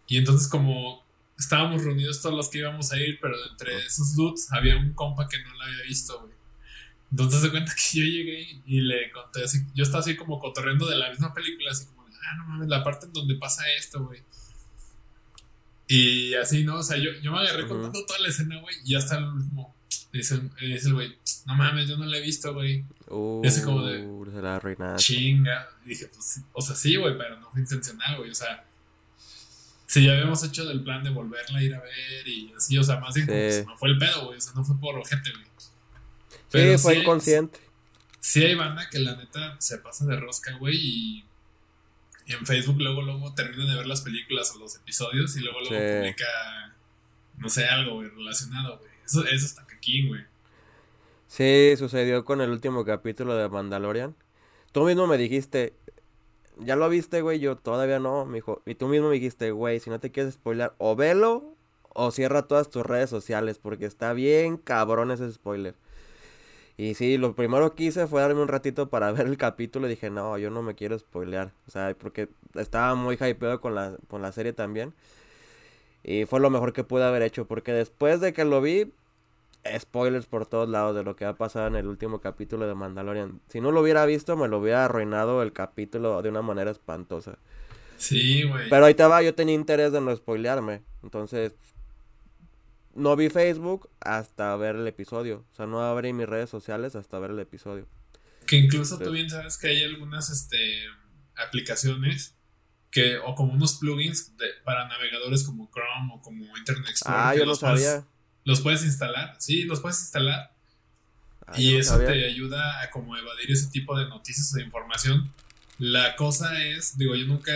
Y 0.08 0.18
entonces 0.18 0.48
como 0.48 1.04
estábamos 1.38 1.84
reunidos 1.84 2.22
todos 2.22 2.36
los 2.36 2.50
que 2.50 2.60
íbamos 2.60 2.92
a 2.94 2.98
ir, 2.98 3.20
pero 3.22 3.36
entre 3.52 3.78
esos 3.86 4.16
dudes 4.16 4.48
había 4.52 4.78
un 4.78 4.94
compa 4.94 5.28
que 5.28 5.38
no 5.44 5.54
lo 5.54 5.64
había 5.64 5.84
visto, 5.84 6.18
güey. 6.22 6.34
Entonces 7.12 7.42
se 7.42 7.52
cuenta 7.52 7.74
que 7.76 8.00
yo 8.00 8.06
llegué 8.06 8.62
y 8.66 8.82
le 8.82 9.12
conté 9.12 9.44
así, 9.44 9.60
yo 9.76 9.84
estaba 9.84 10.00
así 10.00 10.16
como 10.16 10.40
cotorreando 10.40 10.88
de 10.88 10.96
la 10.98 11.10
misma 11.10 11.34
película, 11.34 11.72
así 11.72 11.86
como, 11.88 12.04
ah, 12.04 12.36
no 12.38 12.46
mames, 12.46 12.70
la 12.70 12.84
parte 12.86 13.08
en 13.08 13.14
donde 13.14 13.36
pasa 13.36 13.64
esto, 13.78 14.06
güey. 14.06 14.22
Y 15.88 16.36
así, 16.36 16.64
¿no? 16.64 16.78
O 16.78 16.84
sea, 16.84 16.98
yo, 16.98 17.12
yo 17.22 17.34
me 17.34 17.40
agarré 17.40 17.68
contando 17.68 18.06
toda 18.06 18.20
la 18.20 18.30
escena, 18.30 18.62
güey, 18.62 18.76
y 18.86 18.96
hasta 18.96 19.18
el 19.18 19.26
último, 19.26 19.76
dice, 20.12 20.42
dice 20.60 20.88
el 20.88 20.94
güey, 20.94 21.18
no 21.46 21.56
mames, 21.56 21.88
yo 21.88 21.98
no 21.98 22.06
la 22.06 22.18
he 22.18 22.22
visto, 22.22 22.54
güey. 22.54 22.84
Uh, 23.08 23.42
ese 23.44 23.64
como 23.64 23.86
de. 23.86 24.08
Se 24.34 24.42
la 24.42 24.56
arruinaste. 24.56 25.04
Chinga. 25.04 25.70
Y 25.86 25.90
dije, 25.90 26.08
pues, 26.08 26.42
o 26.54 26.62
sea, 26.62 26.76
sí, 26.76 26.96
güey, 26.96 27.18
pero 27.18 27.40
no 27.40 27.50
fue 27.52 27.62
intencional, 27.62 28.18
güey. 28.18 28.30
O 28.30 28.36
sea, 28.36 28.66
si 29.88 30.06
ya 30.06 30.14
habíamos 30.14 30.44
hecho 30.44 30.66
del 30.66 30.84
plan 30.84 31.04
de 31.04 31.10
volverla 31.10 31.60
a 31.60 31.64
ir 31.64 31.74
a 31.74 31.82
ver 31.82 32.28
y 32.28 32.54
así, 32.56 32.78
o 32.78 32.84
sea, 32.84 33.00
más 33.00 33.16
bien 33.16 33.28
sí. 33.28 33.64
no 33.66 33.76
fue 33.76 33.90
el 33.90 33.98
pedo, 33.98 34.28
güey. 34.28 34.38
O 34.38 34.42
sea, 34.42 34.54
no 34.54 34.64
fue 34.64 34.80
por 34.80 35.06
gente, 35.08 35.32
güey. 35.32 35.46
Pero 36.52 36.78
sí, 36.78 36.84
fue 36.84 36.98
inconsciente. 36.98 37.60
sí 38.20 38.44
hay 38.44 38.56
banda 38.56 38.90
que 38.90 39.00
la 39.00 39.16
neta 39.16 39.56
se 39.60 39.78
pasa 39.80 40.06
de 40.06 40.20
rosca, 40.20 40.54
güey, 40.58 40.76
y, 40.76 41.26
y, 42.26 42.34
en 42.34 42.46
Facebook 42.46 42.80
luego, 42.80 43.02
luego 43.02 43.34
termina 43.34 43.66
de 43.66 43.78
ver 43.78 43.88
las 43.88 44.02
películas 44.02 44.52
o 44.56 44.60
los 44.60 44.76
episodios 44.76 45.36
y 45.38 45.42
luego, 45.42 45.60
luego 45.62 46.02
publica, 46.02 46.76
no 47.38 47.50
sé, 47.50 47.66
algo, 47.66 47.96
güey, 47.96 48.10
relacionado, 48.10 48.78
güey. 48.80 48.90
Eso, 49.06 49.26
eso 49.26 49.46
está 49.46 49.66
aquí, 49.80 50.08
güey. 50.08 50.22
Sí, 51.28 51.74
sucedió 51.78 52.26
con 52.26 52.42
el 52.42 52.50
último 52.52 52.86
capítulo 52.86 53.36
de 53.36 53.50
Mandalorian. 53.50 54.16
Tú 54.72 54.84
mismo 54.84 55.08
me 55.08 55.18
dijiste, 55.18 55.74
¿ya 56.58 56.76
lo 56.76 56.90
viste, 56.90 57.22
güey? 57.22 57.40
Yo 57.40 57.56
todavía 57.58 58.00
no, 58.00 58.26
mijo. 58.26 58.62
Y 58.66 58.76
tú 58.76 58.88
mismo 58.88 59.10
me 59.10 59.16
dijiste, 59.16 59.52
güey, 59.52 59.80
si 59.80 59.90
no 59.90 60.00
te 60.00 60.12
quieres 60.12 60.36
spoiler, 60.36 60.74
o 60.78 60.96
velo 60.96 61.56
o 61.94 62.12
cierra 62.12 62.44
todas 62.44 62.70
tus 62.70 62.86
redes 62.86 63.10
sociales, 63.10 63.60
porque 63.60 63.86
está 63.86 64.14
bien 64.14 64.58
cabrón 64.58 65.12
ese 65.12 65.32
spoiler. 65.32 65.76
Y 66.78 66.94
sí, 66.96 67.18
lo 67.18 67.36
primero 67.36 67.76
que 67.76 67.86
hice 67.86 68.08
fue 68.08 68.22
darme 68.22 68.42
un 68.42 68.48
ratito 68.48 68.90
para 68.90 69.12
ver 69.14 69.28
el 69.28 69.38
capítulo 69.38 69.88
y 69.88 69.92
dije, 69.92 70.10
no, 70.10 70.38
yo 70.38 70.50
no 70.50 70.62
me 70.64 70.76
quiero 70.76 70.98
spoilear. 70.98 71.52
O 71.68 71.72
sea, 71.72 71.96
porque 71.98 72.30
estaba 72.56 72.96
muy 72.96 73.16
hypeado 73.16 73.62
con 73.62 73.76
la, 73.76 73.98
con 74.08 74.22
la 74.22 74.32
serie 74.32 74.54
también. 74.54 74.94
Y 76.04 76.26
fue 76.26 76.40
lo 76.40 76.50
mejor 76.50 76.74
que 76.74 76.84
pude 76.84 77.04
haber 77.04 77.22
hecho, 77.22 77.46
porque 77.46 77.74
después 77.74 78.22
de 78.22 78.34
que 78.34 78.46
lo 78.46 78.62
vi, 78.62 78.94
spoilers 79.78 80.26
por 80.26 80.46
todos 80.46 80.70
lados 80.70 80.96
de 80.96 81.04
lo 81.04 81.16
que 81.16 81.26
ha 81.26 81.36
pasado 81.36 81.68
en 81.68 81.76
el 81.76 81.88
último 81.88 82.22
capítulo 82.22 82.68
de 82.68 82.76
Mandalorian. 82.76 83.42
Si 83.50 83.62
no 83.62 83.72
lo 83.72 83.82
hubiera 83.82 84.06
visto, 84.06 84.38
me 84.38 84.48
lo 84.48 84.60
hubiera 84.60 84.86
arruinado 84.86 85.44
el 85.44 85.54
capítulo 85.54 86.22
de 86.22 86.30
una 86.30 86.42
manera 86.42 86.72
espantosa. 86.72 87.38
Sí, 87.98 88.44
güey. 88.44 88.70
Pero 88.70 88.86
ahí 88.86 88.92
estaba, 88.92 89.22
yo 89.22 89.36
tenía 89.36 89.56
interés 89.56 89.92
de 89.92 90.02
no 90.02 90.16
spoilearme. 90.16 90.82
Entonces, 91.04 91.54
no 92.96 93.16
vi 93.16 93.30
Facebook 93.30 93.90
hasta 94.00 94.56
ver 94.56 94.76
el 94.76 94.88
episodio. 94.88 95.46
O 95.52 95.56
sea, 95.56 95.66
no 95.66 95.82
abrí 95.82 96.14
mis 96.14 96.28
redes 96.28 96.50
sociales 96.50 96.96
hasta 96.96 97.20
ver 97.20 97.32
el 97.32 97.40
episodio. 97.40 97.88
Que 98.46 98.58
incluso 98.58 98.98
tú 98.98 99.12
bien 99.12 99.30
sabes 99.30 99.58
que 99.58 99.68
hay 99.68 99.84
algunas 99.84 100.30
este, 100.30 100.58
aplicaciones 101.36 102.36
que, 102.90 103.18
o 103.18 103.36
como 103.36 103.54
unos 103.54 103.76
plugins 103.76 104.34
para 104.64 104.88
navegadores 104.88 105.44
como 105.44 105.70
Chrome 105.72 106.14
o 106.14 106.22
como 106.22 106.46
Internet 106.58 106.90
Explorer. 106.90 107.22
Ah, 107.22 107.36
yo 107.36 107.46
no 107.46 107.56
sabía. 107.56 108.06
Los 108.46 108.62
puedes 108.62 108.84
instalar, 108.84 109.36
sí, 109.40 109.64
los 109.64 109.82
puedes 109.82 110.00
instalar. 110.00 110.52
Ah, 111.48 111.54
y 111.60 111.76
eso 111.76 111.98
te 111.98 112.26
ayuda 112.26 112.82
a 112.82 112.90
como 112.92 113.18
evadir 113.18 113.52
ese 113.52 113.70
tipo 113.70 113.98
de 113.98 114.08
noticias 114.08 114.54
o 114.54 114.58
de 114.58 114.64
información. 114.64 115.34
La 115.80 116.16
cosa 116.16 116.62
es, 116.62 116.98
digo, 116.98 117.16
yo 117.16 117.26
nunca, 117.26 117.54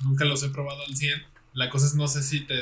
nunca 0.00 0.24
los 0.24 0.42
he 0.42 0.50
probado 0.50 0.84
al 0.84 0.94
100. 0.94 1.22
La 1.54 1.70
cosa 1.70 1.86
es, 1.86 1.94
no 1.94 2.06
sé 2.06 2.22
si 2.22 2.40
te, 2.40 2.54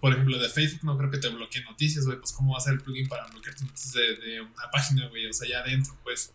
por 0.00 0.12
ejemplo, 0.12 0.38
de 0.38 0.48
Facebook, 0.48 0.84
no 0.84 0.96
creo 0.96 1.10
que 1.10 1.18
te 1.18 1.28
bloquee 1.28 1.62
noticias, 1.64 2.04
güey. 2.04 2.18
Pues, 2.18 2.32
¿cómo 2.32 2.52
va 2.52 2.58
a 2.58 2.60
ser 2.60 2.74
el 2.74 2.80
plugin 2.80 3.08
para 3.08 3.26
bloquear 3.26 3.60
noticias 3.60 3.92
de, 3.94 4.40
una 4.40 4.70
página, 4.70 5.08
güey? 5.08 5.26
O 5.26 5.32
sea, 5.32 5.48
ya 5.48 5.60
adentro, 5.60 5.96
pues. 6.04 6.32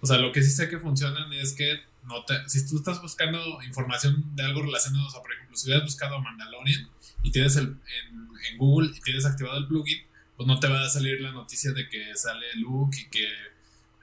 O 0.00 0.06
sea, 0.06 0.18
lo 0.18 0.32
que 0.32 0.42
sí 0.42 0.50
sé 0.50 0.68
que 0.68 0.78
funcionan 0.78 1.32
es 1.32 1.52
que 1.52 1.80
no 2.04 2.24
te, 2.24 2.48
si 2.48 2.66
tú 2.66 2.78
estás 2.78 3.00
buscando 3.00 3.62
información 3.62 4.34
de 4.34 4.42
algo 4.42 4.62
relacionado, 4.62 5.06
o 5.06 5.10
sea, 5.10 5.20
por 5.20 5.32
ejemplo, 5.32 5.56
si 5.56 5.66
hubieras 5.66 5.84
buscado 5.84 6.20
Mandalorian 6.20 6.88
y 7.22 7.30
tienes 7.30 7.54
el, 7.56 7.66
en 7.66 8.29
en 8.50 8.58
Google 8.58 8.90
y 8.94 9.00
tienes 9.00 9.24
activado 9.26 9.58
el 9.58 9.66
plugin, 9.66 9.98
pues 10.36 10.46
no 10.46 10.58
te 10.58 10.68
va 10.68 10.82
a 10.82 10.88
salir 10.88 11.20
la 11.20 11.32
noticia 11.32 11.72
de 11.72 11.88
que 11.88 12.14
sale 12.16 12.46
Luke 12.56 12.96
y 12.98 13.08
que 13.08 13.28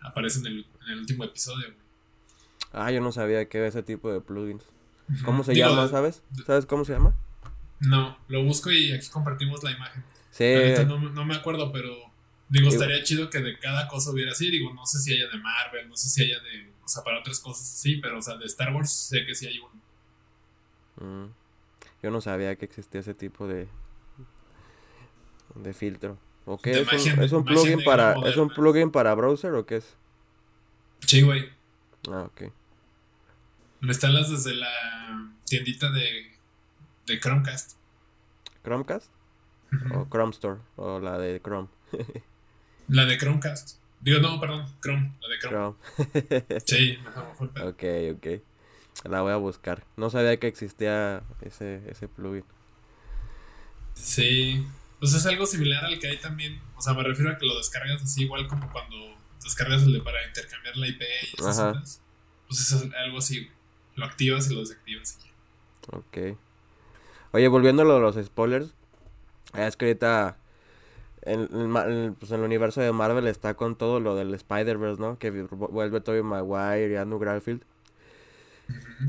aparece 0.01 0.39
en 0.39 0.47
el, 0.47 0.65
último 0.99 1.23
episodio. 1.23 1.73
Ah, 2.71 2.91
yo 2.91 3.01
no 3.01 3.11
sabía 3.11 3.47
que 3.47 3.57
era 3.57 3.67
ese 3.67 3.83
tipo 3.83 4.11
de 4.11 4.21
plugins. 4.21 4.63
¿Cómo 5.23 5.43
se 5.43 5.55
llama, 5.55 5.87
sabes? 5.87 6.21
¿Sabes 6.45 6.65
cómo 6.65 6.85
se 6.85 6.93
llama? 6.93 7.15
No, 7.79 8.17
lo 8.27 8.43
busco 8.43 8.71
y 8.71 8.91
aquí 8.91 9.07
compartimos 9.09 9.63
la 9.63 9.71
imagen. 9.71 10.03
Sí. 10.31 10.53
no, 10.85 10.99
no 10.99 11.25
me 11.25 11.35
acuerdo, 11.35 11.71
pero 11.71 11.95
digo, 12.49 12.69
estaría 12.69 13.03
chido 13.03 13.29
que 13.29 13.39
de 13.39 13.57
cada 13.59 13.87
cosa 13.87 14.11
hubiera 14.11 14.31
así. 14.31 14.49
Digo, 14.49 14.73
no 14.73 14.85
sé 14.85 14.99
si 14.99 15.13
haya 15.13 15.27
de 15.29 15.37
Marvel, 15.37 15.89
no 15.89 15.95
sé 15.95 16.09
si 16.09 16.23
haya 16.23 16.39
de. 16.39 16.71
O 16.83 16.87
sea, 16.87 17.03
para 17.03 17.19
otras 17.19 17.39
cosas 17.39 17.67
sí, 17.67 17.97
pero 17.97 18.19
o 18.19 18.21
sea, 18.21 18.37
de 18.37 18.45
Star 18.45 18.73
Wars 18.73 18.91
sé 18.91 19.25
que 19.25 19.35
sí 19.35 19.47
hay 19.47 19.59
uno. 19.59 21.25
Mm. 21.25 21.31
Yo 22.03 22.11
no 22.11 22.21
sabía 22.21 22.55
que 22.55 22.65
existía 22.65 23.01
ese 23.01 23.13
tipo 23.13 23.47
de. 23.47 23.67
De 25.55 25.73
filtro. 25.73 26.17
¿O 26.45 26.57
qué? 26.57 26.71
¿Es, 26.71 27.05
un, 27.05 27.23
¿Es 27.23 27.31
un, 27.33 27.43
plugin 27.43 27.83
para. 27.83 28.15
¿Es 28.25 28.37
un 28.37 28.49
plugin 28.49 28.91
para 28.91 29.13
browser 29.13 29.53
o 29.53 29.65
qué 29.65 29.77
es? 29.77 29.95
Sí, 31.05 31.21
güey. 31.21 31.49
Ah, 32.09 32.23
ok. 32.23 32.51
Lo 33.81 33.89
instalas 33.89 34.29
desde 34.29 34.55
la 34.55 34.69
tiendita 35.45 35.91
de, 35.91 36.31
de 37.05 37.19
Chromecast. 37.19 37.77
¿Chromecast? 38.63 39.11
O 39.93 40.07
Chrome 40.09 40.31
Store, 40.31 40.59
o 40.77 40.99
la 40.99 41.17
de 41.17 41.41
Chrome. 41.41 41.67
la 42.87 43.05
de 43.05 43.17
Chromecast. 43.17 43.79
Digo, 43.99 44.19
no, 44.19 44.39
perdón, 44.39 44.65
Chrome, 44.81 45.13
la 45.21 45.27
de 45.27 45.39
Chrome. 45.39 45.75
sí, 46.65 46.97
mejor. 47.03 47.51
Ok, 47.61 47.83
ok. 48.15 48.41
La 49.09 49.21
voy 49.21 49.33
a 49.33 49.37
buscar. 49.37 49.83
No 49.95 50.09
sabía 50.09 50.37
que 50.37 50.47
existía 50.47 51.23
ese, 51.41 51.81
ese 51.89 52.07
plugin. 52.07 52.45
Sí, 53.93 54.65
pues 54.99 55.13
es 55.13 55.25
algo 55.25 55.45
similar 55.45 55.85
al 55.85 55.99
que 55.99 56.07
hay 56.07 56.17
también. 56.17 56.61
O 56.75 56.81
sea, 56.81 56.93
me 56.93 57.03
refiero 57.03 57.31
a 57.31 57.37
que 57.37 57.45
lo 57.45 57.57
descargas 57.57 58.01
así, 58.01 58.23
igual 58.23 58.47
como 58.47 58.71
cuando 58.71 58.95
descargas 59.43 59.83
el 59.83 59.93
de 59.93 60.01
para 60.01 60.25
intercambiar 60.25 60.75
la 60.77 60.87
IP 60.87 61.01
y 61.01 61.41
esas 61.41 61.75
cosas. 61.75 62.01
Pues 62.47 62.59
es 62.59 62.93
algo 62.93 63.17
así, 63.17 63.49
Lo 63.95 64.05
activas 64.05 64.49
y 64.49 64.53
lo 64.53 64.61
desactivas. 64.61 65.19
Ok. 65.91 66.37
Oye, 67.31 67.47
volviendo 67.47 67.83
a 67.83 67.85
los 67.85 68.15
spoilers. 68.25 68.73
Es 69.53 69.75
que 69.77 69.85
ahorita 69.85 70.37
en, 71.21 72.15
pues 72.15 72.31
en 72.31 72.39
el 72.39 72.45
universo 72.45 72.81
de 72.81 72.91
Marvel 72.91 73.27
está 73.27 73.53
con 73.53 73.75
todo 73.75 73.99
lo 73.99 74.15
del 74.15 74.33
Spider-Verse, 74.33 75.01
¿no? 75.01 75.17
Que 75.17 75.31
vuelve 75.31 76.01
Tobey 76.01 76.23
Maguire 76.23 76.93
y 76.93 76.95
Andrew 76.95 77.19
Garfield. 77.19 77.63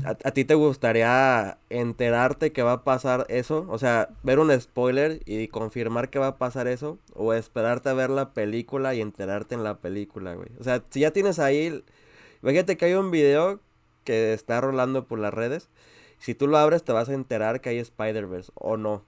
¿A, 0.05 0.13
ti 0.13 0.45
te 0.45 0.53
gustaría 0.53 1.57
enterarte 1.69 2.51
que 2.51 2.61
va 2.61 2.73
a 2.73 2.83
pasar 2.83 3.25
eso? 3.29 3.65
O 3.69 3.77
sea, 3.77 4.09
ver 4.23 4.39
un 4.39 4.57
spoiler 4.59 5.21
y 5.25 5.47
confirmar 5.47 6.09
que 6.09 6.19
va 6.19 6.27
a 6.27 6.37
pasar 6.37 6.67
eso. 6.67 6.99
O 7.15 7.33
esperarte 7.33 7.89
a 7.89 7.93
ver 7.93 8.09
la 8.09 8.33
película 8.33 8.93
y 8.93 9.01
enterarte 9.01 9.55
en 9.55 9.63
la 9.63 9.79
película, 9.79 10.35
güey. 10.35 10.49
O 10.59 10.63
sea, 10.63 10.83
si 10.89 11.01
ya 11.01 11.11
tienes 11.11 11.39
ahí... 11.39 11.83
Fíjate 12.43 12.77
que 12.77 12.85
hay 12.85 12.93
un 12.93 13.11
video 13.11 13.59
que 14.03 14.33
está 14.33 14.61
rolando 14.61 15.05
por 15.05 15.19
las 15.19 15.33
redes. 15.33 15.69
Si 16.19 16.35
tú 16.35 16.47
lo 16.47 16.57
abres 16.57 16.83
te 16.83 16.91
vas 16.91 17.09
a 17.09 17.13
enterar 17.13 17.59
que 17.61 17.69
hay 17.69 17.79
Spider-Verse 17.79 18.51
o 18.55 18.77
no. 18.77 19.03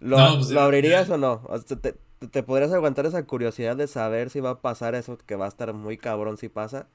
¿Lo, 0.00 0.16
pues, 0.16 0.54
abrirías 0.54 1.08
o 1.10 1.18
no? 1.18 1.42
te, 1.80 1.94
te, 2.28 2.42
podrías 2.42 2.72
aguantar 2.72 3.06
esa 3.06 3.24
curiosidad 3.24 3.76
de 3.76 3.88
saber 3.88 4.30
si 4.30 4.40
va 4.40 4.50
a 4.50 4.60
pasar 4.60 4.94
eso 4.94 5.18
que 5.18 5.36
va 5.36 5.46
a 5.46 5.48
estar 5.48 5.72
muy 5.72 5.98
cabrón 5.98 6.36
si 6.36 6.48
pasa. 6.48 6.86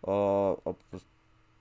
O, 0.00 0.60
o 0.64 0.76
pues 0.90 1.04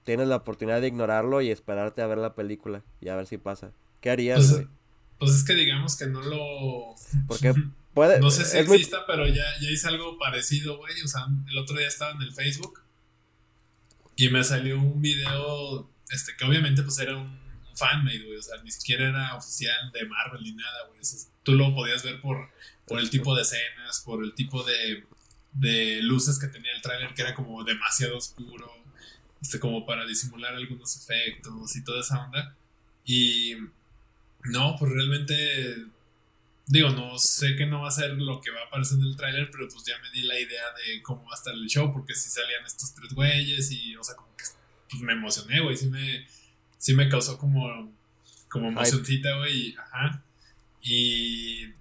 tienes 0.08 0.30
la 0.30 0.38
oportunidad 0.38 0.80
de 0.80 0.88
ignorarlo 0.88 1.42
y 1.42 1.52
esperarte 1.52 2.02
a 2.02 2.08
ver 2.08 2.18
la 2.18 2.34
película 2.34 2.82
y 3.02 3.10
a 3.10 3.18
ver 3.18 3.28
si 3.28 3.38
pasa. 3.38 3.74
¿Qué 4.00 4.10
harías, 4.10 4.54
pues? 4.54 4.68
Pues, 5.20 5.32
es 5.32 5.44
que 5.44 5.54
digamos 5.54 5.98
que 5.98 6.08
no 6.08 6.22
lo... 6.22 6.96
Porque 7.28 7.54
puede... 7.94 8.22
No 8.22 8.32
sé 8.32 8.46
si 8.46 8.58
exista, 8.58 9.06
pero 9.06 9.28
ya, 9.28 9.44
ya 9.62 9.70
hice 9.70 9.90
algo 9.90 10.18
parecido, 10.18 10.78
güey. 10.78 10.94
O 11.02 11.10
sea, 11.10 11.28
el 11.50 11.58
otro 11.58 11.78
día 11.78 11.90
estaba 11.90 12.12
en 12.12 12.22
el 12.22 12.34
Facebook 12.34 12.82
y 14.16 14.30
me 14.30 14.46
salió 14.46 14.80
un 14.80 15.02
video, 15.02 15.90
este, 16.10 16.38
que 16.38 16.46
obviamente 16.46 16.84
pues 16.84 16.98
era 17.00 17.18
un 17.18 17.38
fanmade, 17.76 18.24
güey. 18.24 18.38
O 18.38 18.42
sea, 18.42 18.64
ni 18.64 18.72
siquiera 18.72 19.10
era 19.10 19.36
oficial 19.36 19.92
de 19.92 20.06
Marvel 20.06 20.42
ni 20.42 20.54
nada, 20.54 20.88
güey. 20.88 21.02
tú 21.44 21.54
lo 21.54 21.76
podías 21.76 22.02
ver 22.04 22.22
por, 22.22 22.50
por 22.88 23.02
el 23.02 23.10
tipo 23.10 23.36
de 23.36 23.42
escenas, 23.42 24.04
por 24.06 24.24
el 24.24 24.34
tipo 24.36 24.64
de, 24.64 25.04
de 25.52 26.02
luces 26.02 26.40
que 26.40 26.48
tenía 26.48 26.72
el 26.74 26.82
tráiler, 26.82 27.14
que 27.14 27.24
era 27.24 27.36
como 27.36 27.62
demasiado 27.66 28.16
oscuro 28.16 28.77
este, 29.42 29.60
como 29.60 29.86
para 29.86 30.06
disimular 30.06 30.56
algunos 30.56 30.96
efectos 30.96 31.76
y 31.76 31.84
toda 31.84 32.02
esa 32.02 32.26
onda. 32.26 32.56
Y 33.06 33.56
no, 34.46 34.76
pues 34.78 34.92
realmente, 34.92 35.86
digo, 36.68 36.90
no 36.90 37.18
sé 37.20 37.56
que 37.56 37.66
no 37.66 37.82
va 37.82 37.90
a 37.90 37.92
ser 37.92 38.12
lo 38.12 38.42
que 38.42 38.52
va 38.52 38.62
a 38.62 38.66
aparecer 38.66 38.98
en 38.98 39.06
el 39.06 39.16
tráiler, 39.16 39.50
pero 39.52 39.68
pues 39.68 39.84
ya 39.86 39.98
me 40.02 40.10
di 40.12 40.24
la 40.24 40.40
idea 40.40 40.64
de 40.86 41.02
cómo 41.02 41.24
va 41.26 41.32
a 41.32 41.36
estar 41.36 41.54
el 41.54 41.68
show, 41.68 41.92
porque 41.92 42.14
si 42.16 42.30
salían 42.30 42.66
estos 42.66 42.94
tres 42.94 43.14
güeyes 43.14 43.72
y, 43.72 43.96
o 43.96 44.04
sea, 44.04 44.16
como 44.16 44.36
que 44.36 44.44
pues 44.90 45.02
me 45.02 45.14
emocioné, 45.14 45.62
güey, 45.62 45.76
sí 45.76 45.88
me, 45.88 46.28
sí 46.78 46.94
me 46.94 47.10
causó 47.10 47.38
como, 47.38 47.92
como 48.50 48.70
emocioncita, 48.70 49.36
güey, 49.38 49.76
ajá. 49.78 50.24
Y 50.82 51.74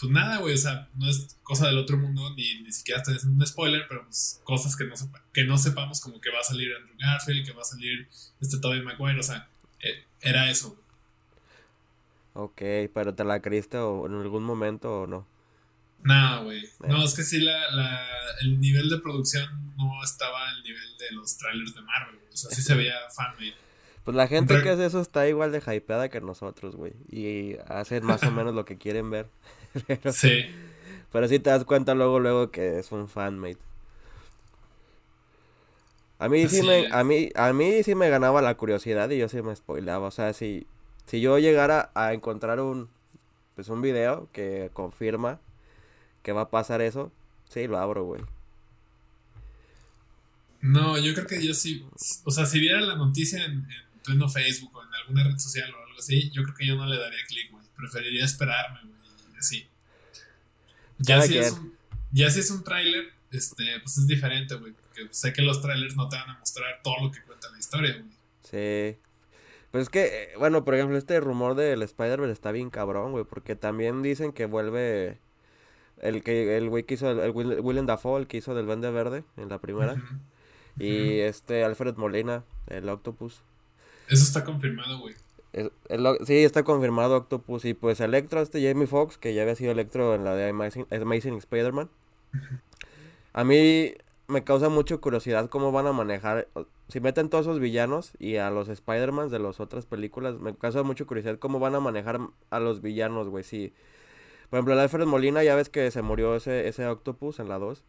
pues 0.00 0.10
nada, 0.10 0.38
güey, 0.38 0.54
o 0.54 0.58
sea, 0.58 0.88
no 0.94 1.08
es 1.10 1.36
cosa 1.42 1.66
del 1.66 1.76
otro 1.76 1.98
mundo, 1.98 2.34
ni, 2.34 2.62
ni 2.62 2.72
siquiera 2.72 3.00
estoy 3.00 3.16
haciendo 3.16 3.36
un 3.36 3.46
spoiler, 3.46 3.84
pero 3.86 4.02
pues 4.04 4.40
cosas 4.44 4.74
que 4.74 4.84
no, 4.84 4.94
que 5.34 5.44
no 5.44 5.58
sepamos, 5.58 6.00
como 6.00 6.18
que 6.22 6.30
va 6.30 6.40
a 6.40 6.44
salir 6.44 6.74
Andrew 6.74 6.96
Garfield, 6.98 7.44
que 7.44 7.52
va 7.52 7.60
a 7.60 7.66
salir 7.66 8.08
este 8.40 8.58
Tobey 8.58 8.80
Maguire, 8.80 9.20
o 9.20 9.22
sea, 9.22 9.46
eh, 9.80 10.06
era 10.22 10.50
eso. 10.50 10.74
Ok, 12.32 12.62
pero 12.94 13.14
¿te 13.14 13.24
la 13.24 13.42
creíste 13.42 13.76
o 13.76 14.06
en 14.06 14.14
algún 14.14 14.42
momento 14.42 15.02
o 15.02 15.06
no? 15.06 15.26
No, 16.02 16.44
güey. 16.44 16.66
No, 16.88 17.04
es 17.04 17.14
que 17.14 17.22
sí, 17.22 17.40
la, 17.40 17.70
la, 17.72 18.06
el 18.40 18.58
nivel 18.58 18.88
de 18.88 18.98
producción 19.00 19.74
no 19.76 20.02
estaba 20.02 20.48
al 20.48 20.62
nivel 20.62 20.96
de 20.98 21.12
los 21.12 21.36
trailers 21.36 21.74
de 21.74 21.82
Marvel, 21.82 22.18
O 22.32 22.36
sea, 22.36 22.50
sí 22.50 22.62
se 22.62 22.74
veía 22.74 22.94
fanmade. 23.14 23.54
Pues 24.04 24.16
la 24.16 24.26
gente 24.28 24.62
que 24.62 24.70
hace 24.70 24.86
eso 24.86 25.02
está 25.02 25.28
igual 25.28 25.52
de 25.52 25.58
hypeada 25.58 26.08
que 26.08 26.22
nosotros, 26.22 26.74
güey. 26.74 26.94
Y 27.10 27.56
hacen 27.68 28.06
más 28.06 28.22
o 28.22 28.30
menos 28.30 28.54
lo 28.54 28.64
que 28.64 28.78
quieren 28.78 29.10
ver. 29.10 29.28
Pero, 29.86 30.12
sí. 30.12 30.46
Pero 31.12 31.28
sí 31.28 31.38
te 31.38 31.50
das 31.50 31.64
cuenta 31.64 31.94
luego, 31.94 32.20
luego 32.20 32.50
que 32.50 32.78
es 32.78 32.92
un 32.92 33.08
fanmate. 33.08 33.58
A 36.18 36.28
mí 36.28 36.46
sí, 36.48 36.62
me, 36.62 36.86
a 36.92 37.02
mí, 37.02 37.30
a 37.34 37.52
mí 37.52 37.82
sí 37.82 37.94
me 37.94 38.10
ganaba 38.10 38.42
la 38.42 38.54
curiosidad 38.54 39.08
y 39.10 39.18
yo 39.18 39.28
sí 39.28 39.40
me 39.40 39.56
spoilaba. 39.56 40.08
O 40.08 40.10
sea, 40.10 40.34
si, 40.34 40.66
si 41.06 41.20
yo 41.20 41.38
llegara 41.38 41.90
a 41.94 42.12
encontrar 42.12 42.60
un, 42.60 42.90
pues 43.54 43.68
un 43.68 43.80
video 43.80 44.28
que 44.32 44.70
confirma 44.74 45.40
que 46.22 46.32
va 46.32 46.42
a 46.42 46.50
pasar 46.50 46.82
eso, 46.82 47.10
sí 47.48 47.66
lo 47.66 47.78
abro, 47.78 48.04
güey. 48.04 48.22
No, 50.60 50.98
yo 50.98 51.14
creo 51.14 51.26
que 51.26 51.44
yo 51.44 51.54
sí, 51.54 51.86
o 52.24 52.30
sea, 52.30 52.44
si 52.44 52.60
viera 52.60 52.82
la 52.82 52.96
noticia 52.96 53.42
en, 53.42 53.52
en 53.52 54.00
pleno 54.04 54.28
Facebook 54.28 54.76
o 54.76 54.82
en 54.82 54.92
alguna 54.92 55.24
red 55.24 55.38
social 55.38 55.72
o 55.72 55.86
algo 55.86 55.98
así, 55.98 56.30
yo 56.32 56.42
creo 56.42 56.54
que 56.54 56.66
yo 56.66 56.76
no 56.76 56.84
le 56.84 56.98
daría 56.98 57.24
clic, 57.26 57.50
güey. 57.50 57.64
Preferiría 57.78 58.26
esperarme, 58.26 58.80
güey 58.84 58.99
sí. 59.42 59.68
Ya 60.98 61.22
si, 61.22 61.38
es 61.38 61.52
un, 61.52 61.74
ya 62.12 62.30
si 62.30 62.40
es 62.40 62.50
un 62.50 62.62
tráiler, 62.62 63.12
este, 63.30 63.64
pues 63.82 63.98
es 63.98 64.06
diferente, 64.06 64.54
güey. 64.56 64.72
Porque 64.72 65.08
sé 65.12 65.32
que 65.32 65.42
los 65.42 65.62
trailers 65.62 65.96
no 65.96 66.08
te 66.08 66.16
van 66.16 66.30
a 66.30 66.38
mostrar 66.38 66.80
todo 66.82 66.94
lo 67.02 67.10
que 67.10 67.22
cuenta 67.22 67.50
la 67.50 67.58
historia, 67.58 67.92
güey. 67.92 68.10
Sí. 68.42 68.98
Pues 69.70 69.82
es 69.82 69.88
que, 69.88 70.04
eh, 70.04 70.28
bueno, 70.38 70.64
por 70.64 70.74
ejemplo, 70.74 70.98
este 70.98 71.20
rumor 71.20 71.54
del 71.54 71.82
Spider-Man 71.82 72.30
está 72.30 72.52
bien 72.52 72.70
cabrón, 72.70 73.12
güey. 73.12 73.24
Porque 73.24 73.56
también 73.56 74.02
dicen 74.02 74.32
que 74.32 74.44
vuelve 74.46 75.18
el 76.02 76.22
que 76.22 76.56
el 76.56 76.68
güey 76.68 76.84
que 76.84 76.94
hizo, 76.94 77.10
el, 77.10 77.30
Willem 77.30 77.86
Dafoe, 77.86 78.20
el 78.20 78.26
que 78.26 78.38
hizo 78.38 78.54
del 78.54 78.66
Vende 78.66 78.90
Verde 78.90 79.24
en 79.36 79.48
la 79.48 79.58
primera. 79.58 79.96
Y 80.78 81.18
este 81.18 81.64
Alfred 81.64 81.96
Molina, 81.96 82.44
el 82.66 82.88
Octopus. 82.88 83.42
Eso 84.08 84.24
está 84.24 84.44
confirmado, 84.44 84.98
güey 84.98 85.14
sí, 86.24 86.44
está 86.44 86.62
confirmado 86.62 87.16
Octopus. 87.16 87.64
Y 87.64 87.74
pues 87.74 88.00
Electro, 88.00 88.40
este 88.40 88.66
Jamie 88.66 88.86
Foxx, 88.86 89.18
que 89.18 89.34
ya 89.34 89.42
había 89.42 89.54
sido 89.56 89.72
Electro 89.72 90.14
en 90.14 90.24
la 90.24 90.34
de 90.34 90.48
Amazing, 90.48 90.86
Amazing 90.90 91.34
Spider-Man. 91.34 91.88
A 93.32 93.44
mí 93.44 93.94
me 94.28 94.44
causa 94.44 94.68
mucha 94.68 94.96
curiosidad 94.98 95.48
cómo 95.48 95.72
van 95.72 95.86
a 95.86 95.92
manejar. 95.92 96.48
Si 96.88 97.00
meten 97.00 97.28
todos 97.28 97.46
esos 97.46 97.60
villanos 97.60 98.12
y 98.18 98.36
a 98.36 98.50
los 98.50 98.68
Spider-Man 98.68 99.30
de 99.30 99.38
las 99.38 99.60
otras 99.60 99.86
películas, 99.86 100.38
me 100.38 100.54
causa 100.54 100.82
mucha 100.82 101.04
curiosidad 101.04 101.38
cómo 101.38 101.58
van 101.58 101.74
a 101.74 101.80
manejar 101.80 102.20
a 102.50 102.60
los 102.60 102.80
villanos, 102.80 103.28
güey. 103.28 103.44
Si, 103.44 103.72
por 104.48 104.58
ejemplo, 104.58 104.74
el 104.74 104.80
Alfred 104.80 105.06
Molina, 105.06 105.44
ya 105.44 105.54
ves 105.54 105.68
que 105.68 105.90
se 105.90 106.02
murió 106.02 106.34
ese, 106.36 106.68
ese 106.68 106.86
Octopus 106.86 107.38
en 107.38 107.48
la 107.48 107.58
2. 107.58 107.84